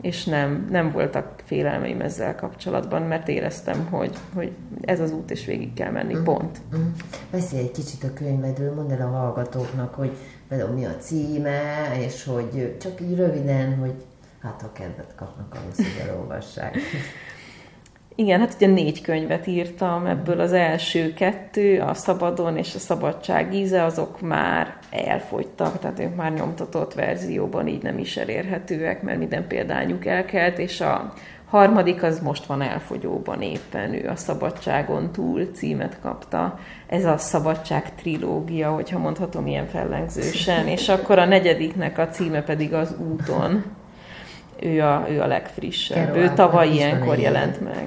És 0.00 0.24
nem, 0.24 0.66
nem 0.70 0.90
voltak 0.90 1.42
félelmeim 1.44 2.00
ezzel 2.00 2.34
kapcsolatban, 2.34 3.02
mert 3.02 3.28
éreztem, 3.28 3.86
hogy, 3.90 4.16
hogy 4.34 4.52
ez 4.80 5.00
az 5.00 5.12
út, 5.12 5.30
és 5.30 5.44
végig 5.44 5.72
kell 5.72 5.90
menni, 5.90 6.16
pont. 6.24 6.60
Beszélj 7.30 7.62
egy 7.62 7.70
kicsit 7.70 8.04
a 8.04 8.12
könyvedről, 8.12 8.74
mondd 8.74 8.90
el 8.90 9.08
a 9.08 9.16
hallgatóknak, 9.16 9.94
hogy 9.94 10.10
például 10.48 10.74
mi 10.74 10.84
a 10.84 10.96
címe, 10.96 11.60
és 11.98 12.24
hogy 12.24 12.76
csak 12.80 13.00
így 13.00 13.16
röviden, 13.16 13.76
hogy 13.76 13.94
hát 14.42 14.60
ha 14.60 14.72
kedvet 14.72 15.14
kapnak 15.16 15.54
ahhoz, 15.54 15.76
hogy 15.76 16.08
elolvassák. 16.08 16.76
Igen, 18.14 18.40
hát 18.40 18.54
ugye 18.54 18.66
négy 18.66 19.00
könyvet 19.00 19.46
írtam, 19.46 20.06
ebből 20.06 20.40
az 20.40 20.52
első 20.52 21.12
kettő, 21.12 21.80
a 21.80 21.94
Szabadon 21.94 22.56
és 22.56 22.74
a 22.74 22.78
Szabadság 22.78 23.54
íze, 23.54 23.84
azok 23.84 24.20
már 24.20 24.76
elfogytak, 24.90 25.78
tehát 25.78 26.00
ők 26.00 26.16
már 26.16 26.32
nyomtatott 26.32 26.94
verzióban 26.94 27.66
így 27.66 27.82
nem 27.82 27.98
is 27.98 28.16
elérhetőek, 28.16 29.02
mert 29.02 29.18
minden 29.18 29.46
példányuk 29.46 30.06
elkelt, 30.06 30.58
és 30.58 30.80
a 30.80 31.12
harmadik 31.50 32.02
az 32.02 32.20
most 32.20 32.46
van 32.46 32.62
elfogyóban 32.62 33.42
éppen, 33.42 33.94
ő 33.94 34.08
a 34.08 34.16
Szabadságon 34.16 35.12
túl 35.12 35.44
címet 35.44 35.98
kapta. 36.02 36.58
Ez 36.86 37.04
a 37.04 37.16
Szabadság 37.16 37.94
trilógia, 37.94 38.70
hogyha 38.70 38.98
mondhatom 38.98 39.46
ilyen 39.46 39.66
fellengzősen, 39.66 40.66
és 40.66 40.88
akkor 40.88 41.18
a 41.18 41.24
negyediknek 41.24 41.98
a 41.98 42.08
címe 42.08 42.42
pedig 42.42 42.74
az 42.74 42.94
Úton 42.98 43.64
ő 44.62 44.82
a, 44.82 45.06
ő 45.10 45.20
a 45.20 45.26
legfrissebb. 45.26 46.16
Ő 46.16 46.32
tavaly 46.34 46.68
ilyenkor 46.68 47.18
jelent 47.18 47.60
meg. 47.60 47.86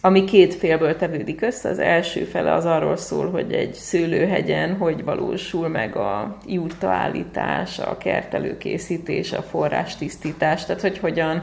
Ami 0.00 0.24
két 0.24 0.54
félből 0.54 0.96
tevődik 0.96 1.42
össze, 1.42 1.68
az 1.68 1.78
első 1.78 2.24
fele 2.24 2.52
az 2.52 2.64
arról 2.64 2.96
szól, 2.96 3.30
hogy 3.30 3.52
egy 3.52 3.74
szőlőhegyen 3.74 4.76
hogy 4.76 5.04
valósul 5.04 5.68
meg 5.68 5.96
a 5.96 6.36
jurtaállítás, 6.46 7.78
a 7.78 7.98
kertelőkészítés, 7.98 9.32
a 9.32 9.42
forrástisztítás, 9.42 10.64
tehát 10.64 10.80
hogy 10.80 10.98
hogyan, 10.98 11.42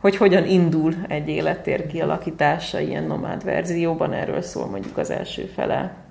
hogy 0.00 0.16
hogyan 0.16 0.46
indul 0.46 0.94
egy 1.08 1.28
élettér 1.28 1.86
kialakítása 1.86 2.80
ilyen 2.80 3.04
nomád 3.04 3.44
verzióban, 3.44 4.12
erről 4.12 4.42
szól 4.42 4.66
mondjuk 4.66 4.98
az 4.98 5.10
első 5.10 5.44
fele 5.54 6.03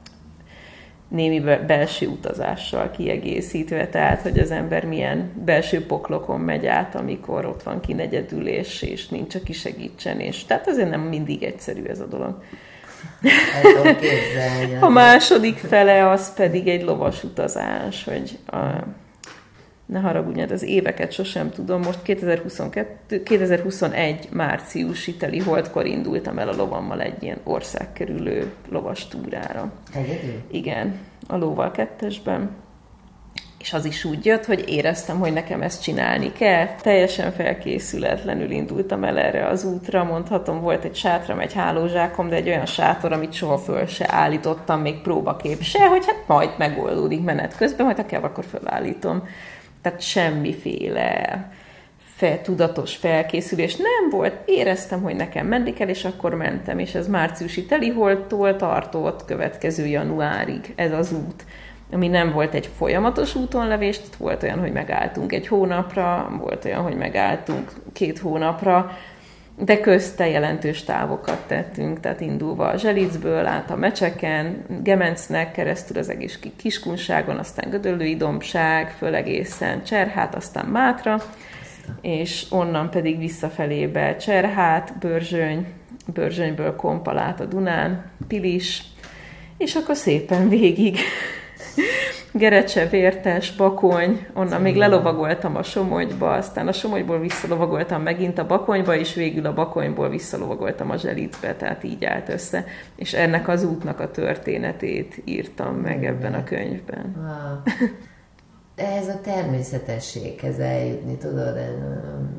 némi 1.14 1.40
belső 1.68 2.08
utazással 2.08 2.92
kiegészítve, 2.92 3.88
tehát 3.88 4.22
hogy 4.22 4.40
az 4.40 4.52
ember 4.52 4.86
milyen 4.86 5.32
belső 5.46 5.86
poklokon 5.86 6.40
megy 6.40 6.66
át, 6.66 6.96
amikor 6.96 7.46
ott 7.46 7.64
van 7.64 7.80
kinegyedül, 7.80 8.48
és, 8.48 8.82
és 8.82 9.08
nincs, 9.08 9.36
aki 9.36 9.54
segítsen, 9.54 10.20
és 10.20 10.46
tehát 10.46 10.68
azért 10.68 10.90
nem 10.90 11.02
mindig 11.02 11.44
egyszerű 11.44 11.84
ez 11.84 12.00
a 12.00 12.06
dolog. 12.06 12.44
A 14.80 14.90
második 14.90 15.58
fele 15.58 16.10
az 16.10 16.34
pedig 16.34 16.68
egy 16.68 16.84
lovas 16.84 17.24
utazás, 17.24 18.04
hogy 18.04 18.38
a, 18.46 18.58
ne 19.94 20.00
haragudjad, 20.00 20.52
az 20.52 20.64
éveket 20.64 21.12
sosem 21.12 21.50
tudom, 21.50 21.82
most 21.82 22.02
2022, 22.02 23.24
2021 23.24 24.28
márciusi 24.32 25.16
teli 25.16 25.40
holdkor 25.40 25.86
indultam 25.86 26.40
el 26.40 26.50
a 26.50 26.56
lovammal 26.56 27.02
egy 27.02 27.24
ilyen 27.24 27.40
országkerülő 27.44 28.52
lovas 28.70 29.08
túrára. 29.08 29.72
Egyedül? 29.96 30.42
Igen, 30.52 31.00
a 31.28 31.38
lóval 31.38 31.72
kettesben. 31.72 32.50
És 33.60 33.74
az 33.74 33.86
is 33.86 34.04
úgy 34.04 34.26
jött, 34.26 34.46
hogy 34.46 34.64
éreztem, 34.68 35.20
hogy 35.20 35.34
nekem 35.34 35.62
ezt 35.62 35.84
csinálni 35.84 36.32
kell. 36.32 36.68
Teljesen 36.82 37.32
felkészületlenül 37.32 38.52
indultam 38.52 39.04
el 39.04 39.18
erre 39.18 39.48
az 39.48 39.66
útra, 39.66 40.04
mondhatom, 40.04 40.62
volt 40.62 40.84
egy 40.84 40.96
sátram, 40.96 41.40
egy 41.40 41.54
hálózsákom, 41.54 42.30
de 42.30 42.36
egy 42.36 42.48
olyan 42.48 42.66
sátor, 42.66 43.12
amit 43.12 43.34
soha 43.34 43.58
föl 43.58 43.86
se 43.86 44.06
állítottam, 44.10 44.82
még 44.82 45.02
próbakép 45.02 45.62
se, 45.62 45.88
hogy 45.88 46.06
hát 46.06 46.24
majd 46.28 46.50
megoldódik 46.58 47.24
menet 47.24 47.56
közben, 47.58 47.86
majd 47.86 47.98
ha 47.98 48.06
kell, 48.06 48.22
akkor 48.22 48.46
fölállítom 48.46 49.24
tehát 49.84 50.02
semmiféle 50.02 51.52
fel, 52.16 52.42
tudatos 52.42 52.96
felkészülés 52.96 53.76
nem 53.76 54.10
volt. 54.10 54.34
Éreztem, 54.46 55.02
hogy 55.02 55.16
nekem 55.16 55.48
menni 55.48 55.74
kell, 55.74 55.88
és 55.88 56.06
akkor 56.06 56.34
mentem, 56.34 56.80
és 56.80 56.96
ez 56.96 57.08
márciusi 57.08 57.66
teliholttól 57.66 58.56
tartott 58.56 59.26
következő 59.26 59.86
januárig 59.86 60.74
ez 60.76 60.92
az 60.92 61.14
út 61.14 61.46
ami 61.94 62.08
nem 62.08 62.32
volt 62.32 62.54
egy 62.54 62.70
folyamatos 62.78 63.36
útonlevés, 63.36 64.00
volt 64.18 64.44
olyan, 64.44 64.60
hogy 64.60 64.72
megálltunk 64.72 65.34
egy 65.34 65.48
hónapra, 65.48 66.36
volt 66.40 66.66
olyan, 66.66 66.82
hogy 66.82 66.96
megálltunk 66.96 67.72
két 67.94 68.20
hónapra, 68.20 68.98
de 69.58 69.80
közte 69.80 70.28
jelentős 70.28 70.84
távokat 70.84 71.48
tettünk, 71.48 72.00
tehát 72.00 72.22
indulva 72.22 72.68
a 72.68 72.78
Zselicből, 72.78 73.46
át 73.46 73.72
a 73.72 73.76
Mecseken, 73.76 74.66
Gemencnek 74.84 75.52
keresztül 75.52 75.98
az 75.98 76.10
egész 76.10 76.40
Kiskunságon, 76.56 77.38
aztán 77.38 77.70
Gödöllői 77.70 78.16
Dombság, 78.16 78.92
föl 78.92 79.16
egészen 79.16 79.84
Cserhát, 79.84 80.36
aztán 80.36 80.66
Mátra, 80.66 81.22
és 82.02 82.46
onnan 82.50 82.90
pedig 82.90 83.18
visszafelébe 83.18 84.16
Cserhát, 84.16 84.98
Börzsöny, 85.00 85.66
Börzsönyből 86.14 86.76
Kompalát 86.76 87.40
a 87.40 87.46
Dunán, 87.46 88.06
Pilis, 88.28 88.84
és 89.58 89.76
akkor 89.76 89.96
szépen 89.96 90.50
végig 90.50 90.98
Gerecse, 92.32 92.86
Vértes, 92.86 93.56
Bakony, 93.56 94.28
onnan 94.34 94.62
még 94.62 94.76
lelovagoltam 94.76 95.56
a 95.56 95.64
Somogyba, 95.64 96.34
aztán 96.34 96.68
a 96.68 96.72
Somogyból 96.72 97.20
visszalovagoltam 97.20 98.02
megint 98.02 98.38
a 98.38 98.46
Bakonyba, 98.46 98.96
és 98.96 99.14
végül 99.14 99.46
a 99.46 99.54
Bakonyból 99.54 100.10
visszalovagoltam 100.10 100.90
a 100.90 100.98
Zselitbe, 100.98 101.56
tehát 101.56 101.84
így 101.84 102.06
állt 102.06 102.30
össze. 102.30 102.66
És 102.96 103.14
ennek 103.14 103.48
az 103.48 103.64
útnak 103.64 104.00
a 104.00 104.12
történetét 104.12 105.22
írtam 105.26 105.76
meg 105.76 106.06
ebben 106.06 106.34
a 106.34 106.44
könyvben. 106.44 107.16
Wow. 107.18 107.88
De 108.76 108.92
ez 108.92 109.08
a 109.08 109.22
természetességhez 109.22 110.60
eljutni, 110.60 111.18
tudod, 111.18 111.58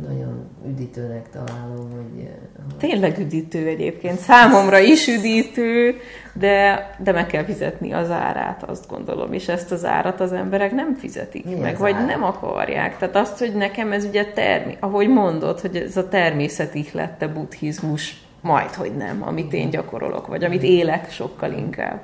nagyon 0.06 0.50
üdítőnek 0.66 1.30
találom, 1.30 1.90
hogy, 1.92 2.28
hogy... 2.66 2.76
Tényleg 2.76 3.18
üdítő 3.18 3.66
egyébként, 3.66 4.18
számomra 4.18 4.78
is 4.78 5.08
üdítő, 5.08 5.96
de, 6.32 6.90
de 6.98 7.12
meg 7.12 7.26
kell 7.26 7.44
fizetni 7.44 7.92
az 7.92 8.10
árát, 8.10 8.62
azt 8.62 8.88
gondolom, 8.88 9.32
és 9.32 9.48
ezt 9.48 9.72
az 9.72 9.84
árat 9.84 10.20
az 10.20 10.32
emberek 10.32 10.72
nem 10.72 10.94
fizetik 10.94 11.44
Mi 11.44 11.54
meg, 11.54 11.78
vagy 11.78 11.94
ára? 11.94 12.04
nem 12.04 12.24
akarják. 12.24 12.98
Tehát 12.98 13.16
azt, 13.16 13.38
hogy 13.38 13.54
nekem 13.54 13.92
ez 13.92 14.04
ugye 14.04 14.24
termi, 14.24 14.76
ahogy 14.80 15.08
mondod, 15.08 15.60
hogy 15.60 15.76
ez 15.76 15.96
a 15.96 16.08
természet 16.08 16.92
lett 16.92 17.30
buddhizmus, 17.34 18.22
majd, 18.40 18.70
hogy 18.70 18.96
nem, 18.96 19.22
amit 19.22 19.52
én 19.52 19.70
gyakorolok, 19.70 20.26
vagy 20.26 20.44
amit 20.44 20.62
élek 20.62 21.10
sokkal 21.10 21.52
inkább. 21.52 22.00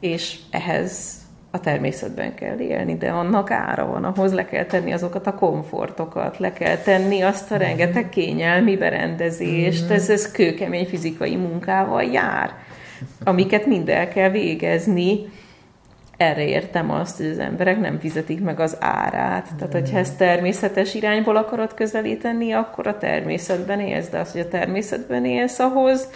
És 0.00 0.38
ehhez 0.50 1.22
a 1.54 1.60
természetben 1.60 2.34
kell 2.34 2.58
élni, 2.58 2.96
de 2.96 3.10
annak 3.10 3.50
ára 3.50 3.86
van, 3.86 4.04
ahhoz 4.04 4.32
le 4.32 4.44
kell 4.44 4.64
tenni 4.64 4.92
azokat 4.92 5.26
a 5.26 5.34
komfortokat, 5.34 6.38
le 6.38 6.52
kell 6.52 6.76
tenni 6.76 7.20
azt 7.20 7.52
a 7.52 7.56
rengeteg 7.56 8.08
kényelmi 8.08 8.76
berendezést, 8.76 9.90
ez, 9.90 10.10
ez 10.10 10.30
kőkemény 10.30 10.86
fizikai 10.86 11.36
munkával 11.36 12.02
jár, 12.02 12.54
amiket 13.24 13.66
mind 13.66 13.88
el 13.88 14.08
kell 14.08 14.30
végezni, 14.30 15.18
erre 16.16 16.46
értem 16.46 16.90
azt, 16.90 17.16
hogy 17.16 17.26
az 17.26 17.38
emberek 17.38 17.80
nem 17.80 17.98
fizetik 17.98 18.40
meg 18.40 18.60
az 18.60 18.76
árát. 18.80 19.48
Tehát, 19.58 19.72
hogyha 19.72 19.98
ezt 19.98 20.18
természetes 20.18 20.94
irányból 20.94 21.36
akarod 21.36 21.74
közelíteni, 21.74 22.52
akkor 22.52 22.86
a 22.86 22.98
természetben 22.98 23.80
élsz, 23.80 24.08
de 24.08 24.18
az, 24.18 24.32
hogy 24.32 24.40
a 24.40 24.48
természetben 24.48 25.24
élsz, 25.24 25.58
ahhoz 25.58 26.08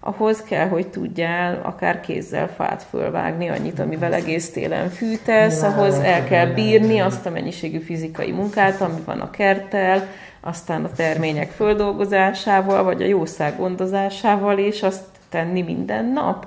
ahhoz 0.00 0.42
kell, 0.42 0.68
hogy 0.68 0.88
tudjál 0.88 1.60
akár 1.62 2.00
kézzel 2.00 2.48
fát 2.48 2.82
fölvágni 2.82 3.48
annyit, 3.48 3.78
amivel 3.78 4.14
egész 4.14 4.50
télen 4.50 4.88
fűtesz, 4.88 5.62
ahhoz 5.62 5.94
el 5.94 6.24
kell 6.24 6.46
bírni 6.46 6.98
azt 6.98 7.26
a 7.26 7.30
mennyiségű 7.30 7.78
fizikai 7.78 8.32
munkát, 8.32 8.80
ami 8.80 9.00
van 9.04 9.20
a 9.20 9.30
kerttel, 9.30 10.06
aztán 10.40 10.84
a 10.84 10.92
termények 10.92 11.50
földolgozásával, 11.50 12.82
vagy 12.82 13.02
a 13.02 13.06
jószág 13.06 13.56
gondozásával, 13.56 14.58
és 14.58 14.82
azt 14.82 15.04
tenni 15.28 15.62
minden 15.62 16.04
nap. 16.04 16.46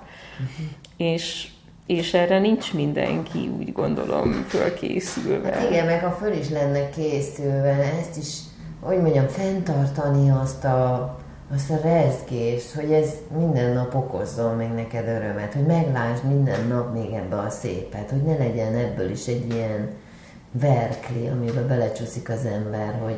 És 0.97 1.47
és 1.85 2.13
erre 2.13 2.39
nincs 2.39 2.73
mindenki, 2.73 3.51
úgy 3.57 3.73
gondolom, 3.73 4.45
fölkészülve. 4.47 5.51
Hát 5.53 5.69
igen, 5.69 5.85
meg 5.85 6.03
ha 6.03 6.11
föl 6.11 6.33
is 6.33 6.49
lenne 6.49 6.89
készülve, 6.89 7.93
ezt 7.99 8.17
is, 8.17 8.37
hogy 8.79 9.01
mondjam, 9.01 9.27
fenntartani 9.27 10.29
azt 10.29 10.63
a 10.63 11.17
azt 11.53 11.69
a 11.69 11.79
rezgést, 11.83 12.71
hogy 12.71 12.91
ez 12.91 13.09
minden 13.37 13.73
nap 13.73 13.95
okozzon 13.95 14.55
még 14.55 14.69
neked 14.69 15.07
örömet, 15.07 15.53
hogy 15.53 15.65
meglásd 15.65 16.23
minden 16.23 16.67
nap 16.67 16.93
még 16.93 17.11
ebbe 17.13 17.35
a 17.35 17.49
szépet, 17.49 18.09
hogy 18.09 18.21
ne 18.21 18.37
legyen 18.37 18.75
ebből 18.75 19.09
is 19.09 19.27
egy 19.27 19.53
ilyen 19.53 19.89
verkli, 20.51 21.27
amiben 21.27 21.67
belecsúszik 21.67 22.29
az 22.29 22.45
ember, 22.45 22.99
hogy 23.03 23.17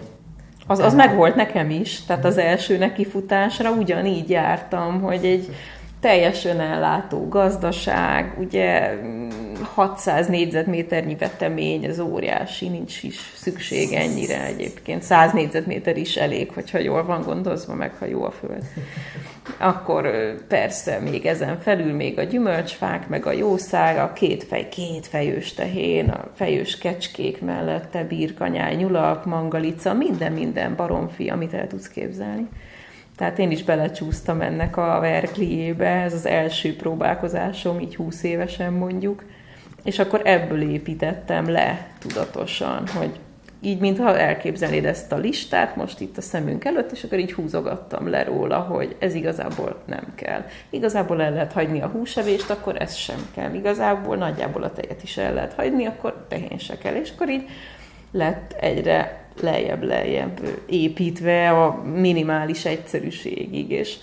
az, 0.68 0.80
az 0.80 0.94
meg 0.94 1.16
volt 1.16 1.36
nekem 1.36 1.70
is, 1.70 2.06
tehát 2.06 2.26
az 2.26 2.38
első 2.38 2.78
nekifutásra 2.78 3.72
ugyanígy 3.72 4.30
jártam, 4.30 5.02
hogy 5.02 5.26
egy 5.26 5.56
teljesen 6.00 6.60
ellátó 6.60 7.28
gazdaság, 7.28 8.34
ugye 8.40 8.94
600 9.64 10.28
négyzetméternyi 10.28 11.16
vetemény, 11.16 11.84
ez 11.84 12.00
óriási, 12.00 12.70
nincs 12.70 13.04
is 13.04 13.34
szükség 13.36 13.94
ennyire 13.94 14.46
egyébként. 14.46 15.02
100 15.02 15.34
négyzetméter 15.34 15.98
is 15.98 16.16
elég, 16.16 16.52
hogyha 16.54 16.78
jól 16.78 17.06
van 17.06 17.22
gondozva, 17.22 17.76
meg 17.76 17.94
ha 18.00 18.06
jó 18.06 18.24
a 18.24 18.32
föld. 18.32 18.64
Akkor 19.58 20.08
persze 20.48 21.00
még 21.00 21.26
ezen 21.26 21.60
felül 21.60 21.94
még 21.94 22.20
a 22.20 22.24
gyümölcsfák, 22.24 23.08
meg 23.08 23.26
a 23.26 23.32
jószág, 23.32 23.98
a 23.98 24.14
két 24.14 24.44
fej, 24.44 24.70
két 24.70 25.08
fejős 25.08 25.54
tehén, 25.54 26.10
a 26.10 26.28
fejős 26.36 26.78
kecskék 26.78 27.42
mellette, 27.42 28.04
birkanyáj, 28.04 28.76
nyulak, 28.76 29.26
mangalica, 29.26 29.94
minden-minden 29.94 30.76
baromfi, 30.76 31.30
amit 31.30 31.54
el 31.54 31.68
tudsz 31.68 31.88
képzelni. 31.88 32.48
Tehát 33.16 33.40
én 33.40 33.52
is 33.52 33.64
belecsúsztam 33.64 34.42
ennek 34.42 34.78
a 34.78 35.00
verkliébe, 35.00 35.88
ez 35.88 36.14
az 36.14 36.26
első 36.26 36.76
próbálkozásom, 36.76 37.80
így 37.80 37.96
20 37.96 38.24
évesen 38.24 38.74
mondjuk, 38.74 39.24
és 39.84 40.00
akkor 40.00 40.22
ebből 40.24 40.72
építettem 40.72 41.50
le 41.50 41.88
tudatosan, 42.00 42.88
hogy 42.88 43.20
így, 43.66 43.80
mintha 43.80 44.18
elképzelnéd 44.18 44.86
ezt 44.86 45.12
a 45.12 45.18
listát 45.18 45.76
most 45.76 46.00
itt 46.00 46.18
a 46.18 46.22
szemünk 46.22 46.66
előtt, 46.66 46.92
és 46.92 47.04
akkor 47.04 47.20
így 47.20 47.34
húzogattam 47.34 48.10
le 48.10 48.24
róla, 48.24 48.60
hogy 48.60 48.96
ez 49.00 49.14
igazából 49.14 49.82
nem 49.86 50.14
kell. 50.16 50.46
Igazából 50.70 51.22
el 51.22 51.32
lehet 51.32 51.54
hagyni 51.54 51.82
a 51.82 51.88
húsevést, 51.88 52.50
akkor 52.50 52.82
ez 52.82 52.96
sem 52.96 53.28
kell. 53.36 53.54
Igazából 53.54 54.16
nagyjából 54.16 54.64
a 54.64 54.74
tejet 54.74 55.04
is 55.04 55.18
el 55.18 55.34
lehet 55.34 55.54
hagyni, 55.54 55.86
akkor 55.86 56.26
tehén 56.28 56.58
se 56.58 56.78
kell. 56.78 56.96
És 56.96 57.12
akkor 57.12 57.30
így 57.30 57.50
lett 58.12 58.56
egyre 58.60 59.26
lejjebb-lejjebb 59.42 60.40
építve 60.66 61.50
a 61.50 61.82
minimális 61.84 62.66
egyszerűségig, 62.66 63.72
és 63.72 63.98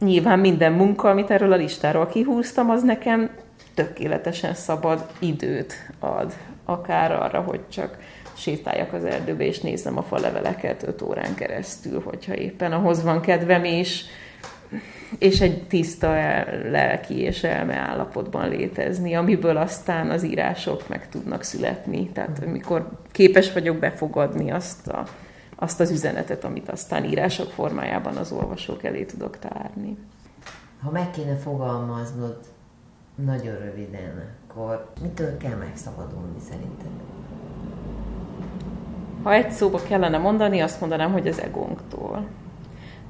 nyilván 0.00 0.38
minden 0.38 0.72
munka, 0.72 1.10
amit 1.10 1.30
erről 1.30 1.52
a 1.52 1.56
listáról 1.56 2.06
kihúztam, 2.06 2.70
az 2.70 2.82
nekem 2.82 3.30
tökéletesen 3.74 4.54
szabad 4.54 5.06
időt 5.18 5.74
ad, 5.98 6.34
akár 6.64 7.12
arra, 7.12 7.40
hogy 7.40 7.68
csak 7.68 7.98
sétáljak 8.36 8.92
az 8.92 9.04
erdőbe, 9.04 9.44
és 9.44 9.60
nézem 9.60 9.98
a 9.98 10.02
faleveleket 10.02 10.82
öt 10.82 11.02
órán 11.02 11.34
keresztül, 11.34 12.02
hogyha 12.04 12.34
éppen 12.34 12.72
ahhoz 12.72 13.02
van 13.02 13.20
kedvem, 13.20 13.64
és, 13.64 14.04
és 15.18 15.40
egy 15.40 15.66
tiszta 15.66 16.12
lelki 16.70 17.20
és 17.20 17.42
elme 17.42 17.74
állapotban 17.74 18.48
létezni, 18.48 19.14
amiből 19.14 19.56
aztán 19.56 20.10
az 20.10 20.22
írások 20.22 20.88
meg 20.88 21.08
tudnak 21.08 21.42
születni. 21.42 22.08
Tehát 22.08 22.42
amikor 22.46 22.88
képes 23.12 23.52
vagyok 23.52 23.76
befogadni 23.76 24.50
azt 24.50 24.88
a, 24.88 25.06
azt 25.56 25.80
az 25.80 25.90
üzenetet, 25.90 26.44
amit 26.44 26.68
aztán 26.68 27.04
írások 27.04 27.50
formájában 27.50 28.16
az 28.16 28.32
olvasók 28.32 28.84
elé 28.84 29.04
tudok 29.04 29.38
tárni. 29.38 29.96
Ha 30.82 30.90
meg 30.90 31.10
kéne 31.10 31.36
fogalmaznod 31.36 32.53
nagyon 33.14 33.58
röviden, 33.58 34.28
akkor 34.48 34.86
mitől 35.02 35.36
kell 35.36 35.56
megszabadulni 35.56 36.38
szerinted? 36.48 36.90
Ha 39.22 39.32
egy 39.32 39.50
szóba 39.50 39.82
kellene 39.88 40.18
mondani, 40.18 40.60
azt 40.60 40.80
mondanám, 40.80 41.12
hogy 41.12 41.28
az 41.28 41.40
egónktól. 41.40 42.26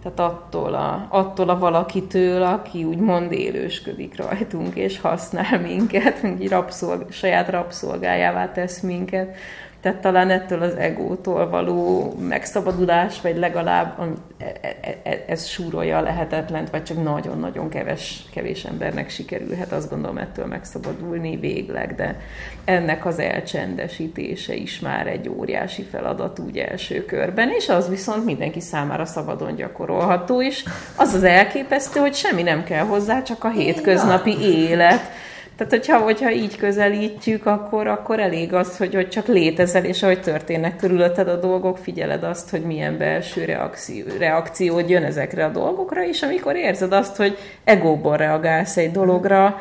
Tehát 0.02 0.20
attól 0.20 0.74
a, 0.74 1.07
attól 1.11 1.48
a 1.48 1.59
valakitől, 1.59 2.42
aki 2.42 2.84
úgymond 2.84 3.32
élősködik 3.32 4.16
rajtunk, 4.16 4.74
és 4.74 5.00
használ 5.00 5.61
minket, 5.61 6.22
egy 6.22 6.48
rabszolg, 6.48 7.11
saját 7.11 7.48
rabszolgájává 7.48 8.52
tesz 8.52 8.80
minket, 8.80 9.36
tehát 9.85 10.01
talán 10.01 10.30
ettől 10.30 10.62
az 10.62 10.74
egótól 10.74 11.49
való 11.49 12.12
megszabadulás, 12.28 13.20
vagy 13.20 13.37
legalább 13.37 13.99
e, 14.39 14.45
e, 14.61 14.76
e, 15.03 15.24
ez 15.26 15.47
súrolja 15.47 15.99
a 15.99 16.01
lehetetlent, 16.01 16.70
vagy 16.70 16.82
csak 16.82 17.03
nagyon-nagyon 17.03 17.68
keves, 17.68 18.24
kevés 18.32 18.64
embernek 18.64 19.11
sikerülhet, 19.11 19.72
azt 19.72 19.91
gondolom 19.91 20.18
ettől 20.18 20.47
megszabadulni 20.47 21.37
végleg, 21.37 21.95
de 21.95 22.20
ennek 22.64 23.07
az 23.07 23.18
elcsendesítése 23.18 24.55
is 24.55 24.80
már 24.80 25.07
egy 25.07 25.28
óriási 25.28 25.82
feladat 25.82 26.39
úgy 26.39 26.59
első 26.59 27.05
körben, 27.05 27.51
és 27.51 27.68
az 27.68 27.89
viszont 27.89 28.24
mindenki 28.24 28.61
számára 28.61 29.05
szabadon 29.05 29.55
gyakorolható 29.55 30.41
is. 30.41 30.64
Az 30.97 31.14
az 31.14 31.24
elképesztő, 31.24 32.01
hogy 32.01 32.14
semmi 32.14 32.43
nem 32.43 32.64
kell 32.64 32.85
hozzá, 32.85 33.22
csak 33.22 33.45
a 33.45 33.51
hétköznapi 33.51 34.37
élet 34.41 35.11
tehát, 35.57 35.72
hogyha, 35.72 35.98
hogyha 35.98 36.32
így 36.32 36.57
közelítjük, 36.57 37.46
akkor, 37.46 37.86
akkor 37.86 38.20
elég 38.20 38.55
az, 38.55 38.76
hogy, 38.76 38.94
hogy 38.94 39.09
csak 39.09 39.26
létezel, 39.26 39.84
és 39.84 40.02
ahogy 40.02 40.20
történnek 40.20 40.76
körülötted 40.76 41.28
a 41.28 41.36
dolgok, 41.36 41.78
figyeled 41.78 42.22
azt, 42.22 42.50
hogy 42.50 42.62
milyen 42.62 42.98
belső 42.98 43.44
reakció, 43.44 44.05
reakció 44.18 44.78
jön 44.78 45.05
ezekre 45.05 45.44
a 45.44 45.48
dolgokra, 45.48 46.07
és 46.07 46.22
amikor 46.22 46.57
érzed 46.57 46.92
azt, 46.92 47.16
hogy 47.16 47.38
egóból 47.64 48.16
reagálsz 48.16 48.76
egy 48.76 48.90
dologra, 48.90 49.59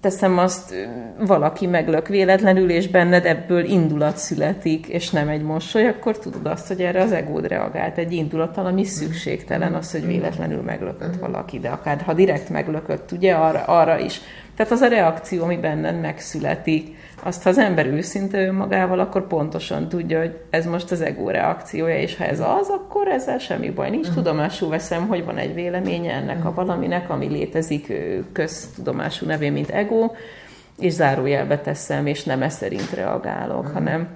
teszem 0.00 0.38
azt, 0.38 0.74
valaki 1.18 1.66
meglök 1.66 2.08
véletlenül, 2.08 2.70
és 2.70 2.88
benned 2.88 3.26
ebből 3.26 3.64
indulat 3.64 4.16
születik, 4.16 4.86
és 4.86 5.10
nem 5.10 5.28
egy 5.28 5.42
mosoly, 5.42 5.88
akkor 5.88 6.18
tudod 6.18 6.46
azt, 6.46 6.66
hogy 6.66 6.80
erre 6.80 7.02
az 7.02 7.12
egód 7.12 7.46
reagált. 7.46 7.98
Egy 7.98 8.12
indulattal, 8.12 8.66
ami 8.66 8.84
szükségtelen 8.84 9.74
az, 9.74 9.90
hogy 9.90 10.06
véletlenül 10.06 10.62
meglökött 10.62 11.16
valaki, 11.16 11.58
de 11.58 11.68
akár 11.68 12.00
ha 12.00 12.14
direkt 12.14 12.48
meglökött, 12.48 13.12
ugye 13.12 13.34
arra, 13.34 13.62
arra 13.64 13.98
is. 13.98 14.20
Tehát 14.56 14.72
az 14.72 14.80
a 14.80 14.88
reakció, 14.88 15.42
ami 15.42 15.56
benned 15.56 16.00
megszületik, 16.00 16.96
azt 17.22 17.42
ha 17.42 17.50
az 17.50 17.58
ember 17.58 17.86
őszinte 17.86 18.46
önmagával, 18.46 18.98
akkor 18.98 19.26
pontosan 19.26 19.88
tudja, 19.88 20.18
hogy 20.18 20.38
ez 20.50 20.66
most 20.66 20.90
az 20.90 21.00
ego 21.00 21.30
reakciója, 21.30 21.98
és 21.98 22.16
ha 22.16 22.24
ez 22.24 22.40
az, 22.40 22.68
akkor 22.68 23.08
ezzel 23.08 23.38
semmi 23.38 23.70
baj 23.70 23.90
nincs. 23.90 24.06
Uh-huh. 24.06 24.22
Tudomásul 24.22 24.68
veszem, 24.68 25.06
hogy 25.06 25.24
van 25.24 25.36
egy 25.36 25.54
véleménye 25.54 26.12
ennek 26.12 26.44
a 26.44 26.54
valaminek, 26.54 27.10
ami 27.10 27.26
létezik 27.26 27.92
köztudomású 28.32 29.26
nevén, 29.26 29.52
mint 29.52 29.70
ego, 29.70 30.10
és 30.78 30.92
zárójelbe 30.92 31.58
teszem, 31.58 32.06
és 32.06 32.24
nem 32.24 32.42
ez 32.42 32.54
szerint 32.54 32.90
reagálok, 32.90 33.58
uh-huh. 33.58 33.72
hanem 33.72 34.08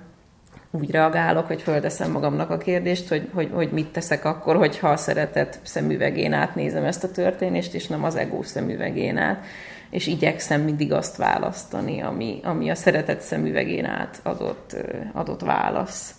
úgy 0.75 0.91
reagálok, 0.91 1.47
hogy 1.47 1.63
földeszem 1.63 2.11
magamnak 2.11 2.51
a 2.51 2.59
kérdést, 2.59 3.09
hogy, 3.09 3.29
hogy, 3.35 3.51
hogy 3.53 3.71
mit 3.71 3.93
teszek 3.93 4.25
akkor, 4.25 4.57
hogyha 4.57 4.89
a 4.89 4.97
szeretet 4.97 5.61
szemüvegén 5.63 6.33
átnézem 6.33 6.85
ezt 6.85 7.05
a 7.05 7.11
történést, 7.11 7.75
és 7.75 7.87
nem 7.87 8.05
az 8.05 8.17
ego 8.17 8.43
szemüvegén 8.43 9.17
át 9.17 9.45
és 9.93 10.07
igyekszem 10.07 10.61
mindig 10.61 10.93
azt 10.93 11.17
választani, 11.17 12.03
ami, 12.03 12.41
ami 12.43 12.71
a 12.71 12.75
szeretet 12.75 13.21
szemüvegén 13.21 13.85
át 13.85 14.21
adott, 14.23 14.77
adott 15.13 15.41
válasz. 15.41 16.15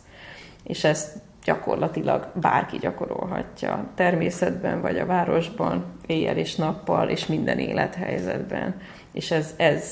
És 0.64 0.84
ezt 0.84 1.18
gyakorlatilag 1.44 2.32
bárki 2.42 2.78
gyakorolhatja. 2.78 3.92
Természetben, 3.96 4.82
vagy 4.82 5.00
a 5.00 5.06
városban, 5.06 5.86
éjjel 6.06 6.38
és 6.38 6.56
nappal, 6.56 7.10
és 7.10 7.26
minden 7.26 7.60
élethelyzetben. 7.60 8.76
És 9.12 9.32
ez, 9.32 9.54
ez, 9.58 9.92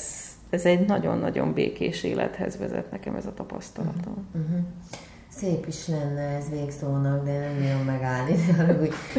ez 0.52 0.66
egy 0.66 0.86
nagyon-nagyon 0.86 1.54
békés 1.54 2.04
élethez 2.04 2.58
vezet 2.58 2.91
nekem 2.91 3.16
ez 3.16 3.26
a 3.26 3.34
tapasztalatom. 3.34 4.28
Uh-huh. 4.34 4.66
Szép 5.30 5.68
is 5.68 5.88
lenne 5.88 6.22
ez 6.22 6.49
végszónak, 6.49 7.26
de 7.26 7.39
nem 7.39 7.58
bírom 7.60 7.82
megállni, 7.86 8.36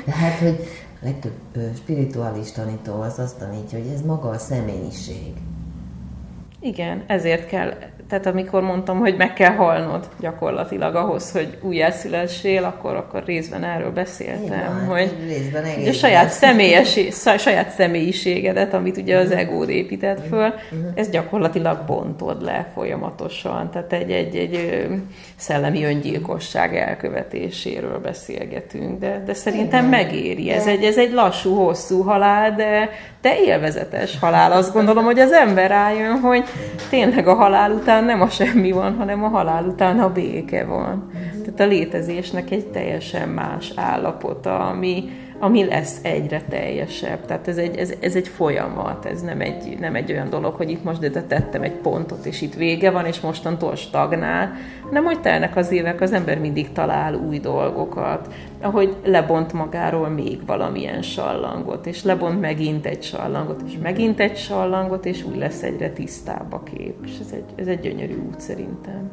de, 0.05 0.12
hát, 0.12 0.39
hogy 0.39 0.66
a 1.01 1.05
legtöbb 1.05 1.33
spirituális 1.76 2.53
tanító 2.53 3.01
az 3.01 3.18
azt 3.18 3.39
tanítja, 3.39 3.78
hogy 3.78 3.89
ez 3.95 4.03
maga 4.03 4.28
a 4.28 4.39
személyiség. 4.39 5.33
Igen, 6.61 7.05
ezért 7.07 7.47
kell 7.47 7.74
tehát 8.12 8.26
amikor 8.26 8.62
mondtam, 8.62 8.98
hogy 8.98 9.16
meg 9.16 9.32
kell 9.32 9.54
halnod 9.54 10.08
gyakorlatilag 10.20 10.94
ahhoz, 10.94 11.32
hogy 11.32 11.58
újjászülessél, 11.62 12.64
akkor, 12.64 12.94
akkor 12.94 13.24
részben 13.24 13.64
erről 13.64 13.90
beszéltem, 13.90 14.44
Igen, 14.44 14.86
hogy, 14.86 15.16
részben 15.26 15.64
hogy 15.74 15.88
a 15.88 15.92
saját, 15.92 16.28
személyes, 16.30 16.98
saját 17.38 17.70
személyiségedet, 17.70 18.74
amit 18.74 18.96
ugye 18.96 19.16
az 19.16 19.30
ego 19.30 19.64
épített 19.64 20.18
mhm. 20.18 20.28
föl, 20.28 20.46
uh-huh. 20.46 20.90
ezt 20.94 21.10
gyakorlatilag 21.10 21.84
bontod 21.86 22.42
le 22.42 22.70
folyamatosan. 22.74 23.70
Tehát 23.70 23.92
egy, 23.92 24.10
egy, 24.10 24.36
egy 24.36 24.86
szellemi 25.36 25.84
öngyilkosság 25.84 26.76
elkövetéséről 26.76 27.98
beszélgetünk, 27.98 29.00
de, 29.00 29.22
de 29.26 29.34
szerintem 29.34 29.86
megéri. 29.86 30.50
Ez 30.50 30.66
egy, 30.66 30.84
ez 30.84 30.98
egy 30.98 31.12
lassú, 31.12 31.54
hosszú 31.54 32.02
halál, 32.02 32.54
de, 32.54 32.90
de 33.23 33.41
élvezetes 33.41 34.18
halál. 34.18 34.53
Azt 34.53 34.73
gondolom, 34.73 35.05
hogy 35.05 35.18
az 35.18 35.33
ember 35.33 35.70
rájön, 35.70 36.20
hogy 36.20 36.45
tényleg 36.91 37.29
a 37.29 37.35
halál 37.35 37.70
után 37.70 38.05
nem 38.05 38.20
a 38.20 38.29
semmi 38.29 38.73
van, 38.73 38.97
hanem 38.97 39.25
a 39.25 39.29
halál 39.29 39.64
után 39.64 39.99
a 39.99 40.12
béke 40.12 40.64
van. 40.64 41.11
Tehát 41.45 41.61
a 41.61 41.66
létezésnek 41.66 42.51
egy 42.51 42.66
teljesen 42.66 43.29
más 43.29 43.73
állapota, 43.77 44.59
ami, 44.59 45.11
ami 45.43 45.64
lesz 45.64 45.99
egyre 46.03 46.43
teljesebb. 46.49 47.26
Tehát 47.26 47.49
ez 47.49 47.57
egy, 47.57 47.76
ez, 47.76 47.93
ez 48.01 48.16
egy 48.16 48.28
folyamat, 48.28 49.07
ez 49.07 49.22
nem 49.22 49.40
egy, 49.40 49.76
nem 49.80 49.95
egy 49.95 50.12
olyan 50.12 50.30
dolog, 50.30 50.55
hogy 50.55 50.70
itt 50.70 50.84
most 50.84 51.11
de 51.11 51.22
tettem 51.22 51.62
egy 51.62 51.72
pontot, 51.72 52.26
és 52.26 52.40
itt 52.40 52.55
vége 52.55 52.90
van, 52.90 53.07
és 53.07 53.20
mostantól 53.20 53.76
stagnál, 53.76 54.53
hanem 54.82 55.05
hogy 55.05 55.20
telnek 55.20 55.57
az 55.57 55.70
évek, 55.70 56.01
az 56.01 56.12
ember 56.12 56.38
mindig 56.38 56.72
talál 56.72 57.14
új 57.14 57.38
dolgokat, 57.38 58.34
ahogy 58.61 58.97
lebont 59.05 59.53
magáról 59.53 60.09
még 60.09 60.47
valamilyen 60.47 61.03
sallangot, 61.03 61.86
és 61.86 62.03
lebont 62.03 62.40
megint 62.40 62.86
egy 62.86 63.03
sallangot, 63.03 63.62
és 63.66 63.72
megint 63.82 64.20
egy 64.20 64.36
sallangot, 64.36 65.07
és 65.07 65.24
úgy 65.24 65.36
lesz 65.36 65.62
egyre 65.62 65.90
tisztább 65.90 66.53
a 66.53 66.62
kép. 66.62 66.95
És 67.05 67.12
ez 67.20 67.32
egy, 67.32 67.45
ez 67.55 67.66
egy 67.66 67.80
gyönyörű 67.80 68.16
út 68.28 68.40
szerintem. 68.40 69.11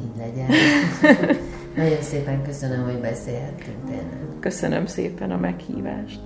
Így 0.00 0.16
legyen. 0.18 0.48
Nagyon 1.76 2.02
szépen 2.02 2.42
köszönöm, 2.42 2.84
hogy 2.84 3.00
beszélhettünk 3.00 3.84
tényleg. 3.86 4.18
Köszönöm 4.40 4.86
szépen 4.86 5.30
a 5.30 5.36
meghívást. 5.36 6.20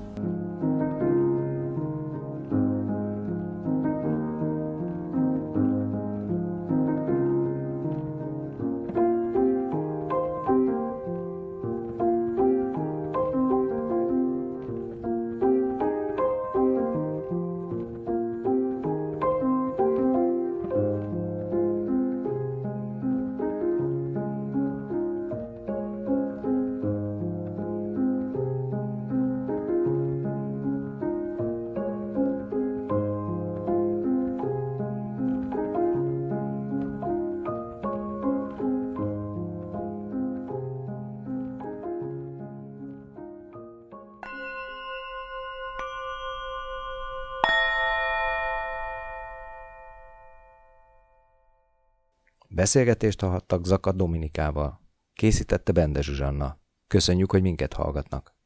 Beszélgetést 52.58 53.20
hallhattak 53.20 53.66
Zaka 53.66 53.92
Dominikával. 53.92 54.80
Készítette 55.12 55.72
Bende 55.72 56.02
Zsuzsanna. 56.02 56.60
Köszönjük, 56.86 57.30
hogy 57.30 57.42
minket 57.42 57.72
hallgatnak. 57.72 58.37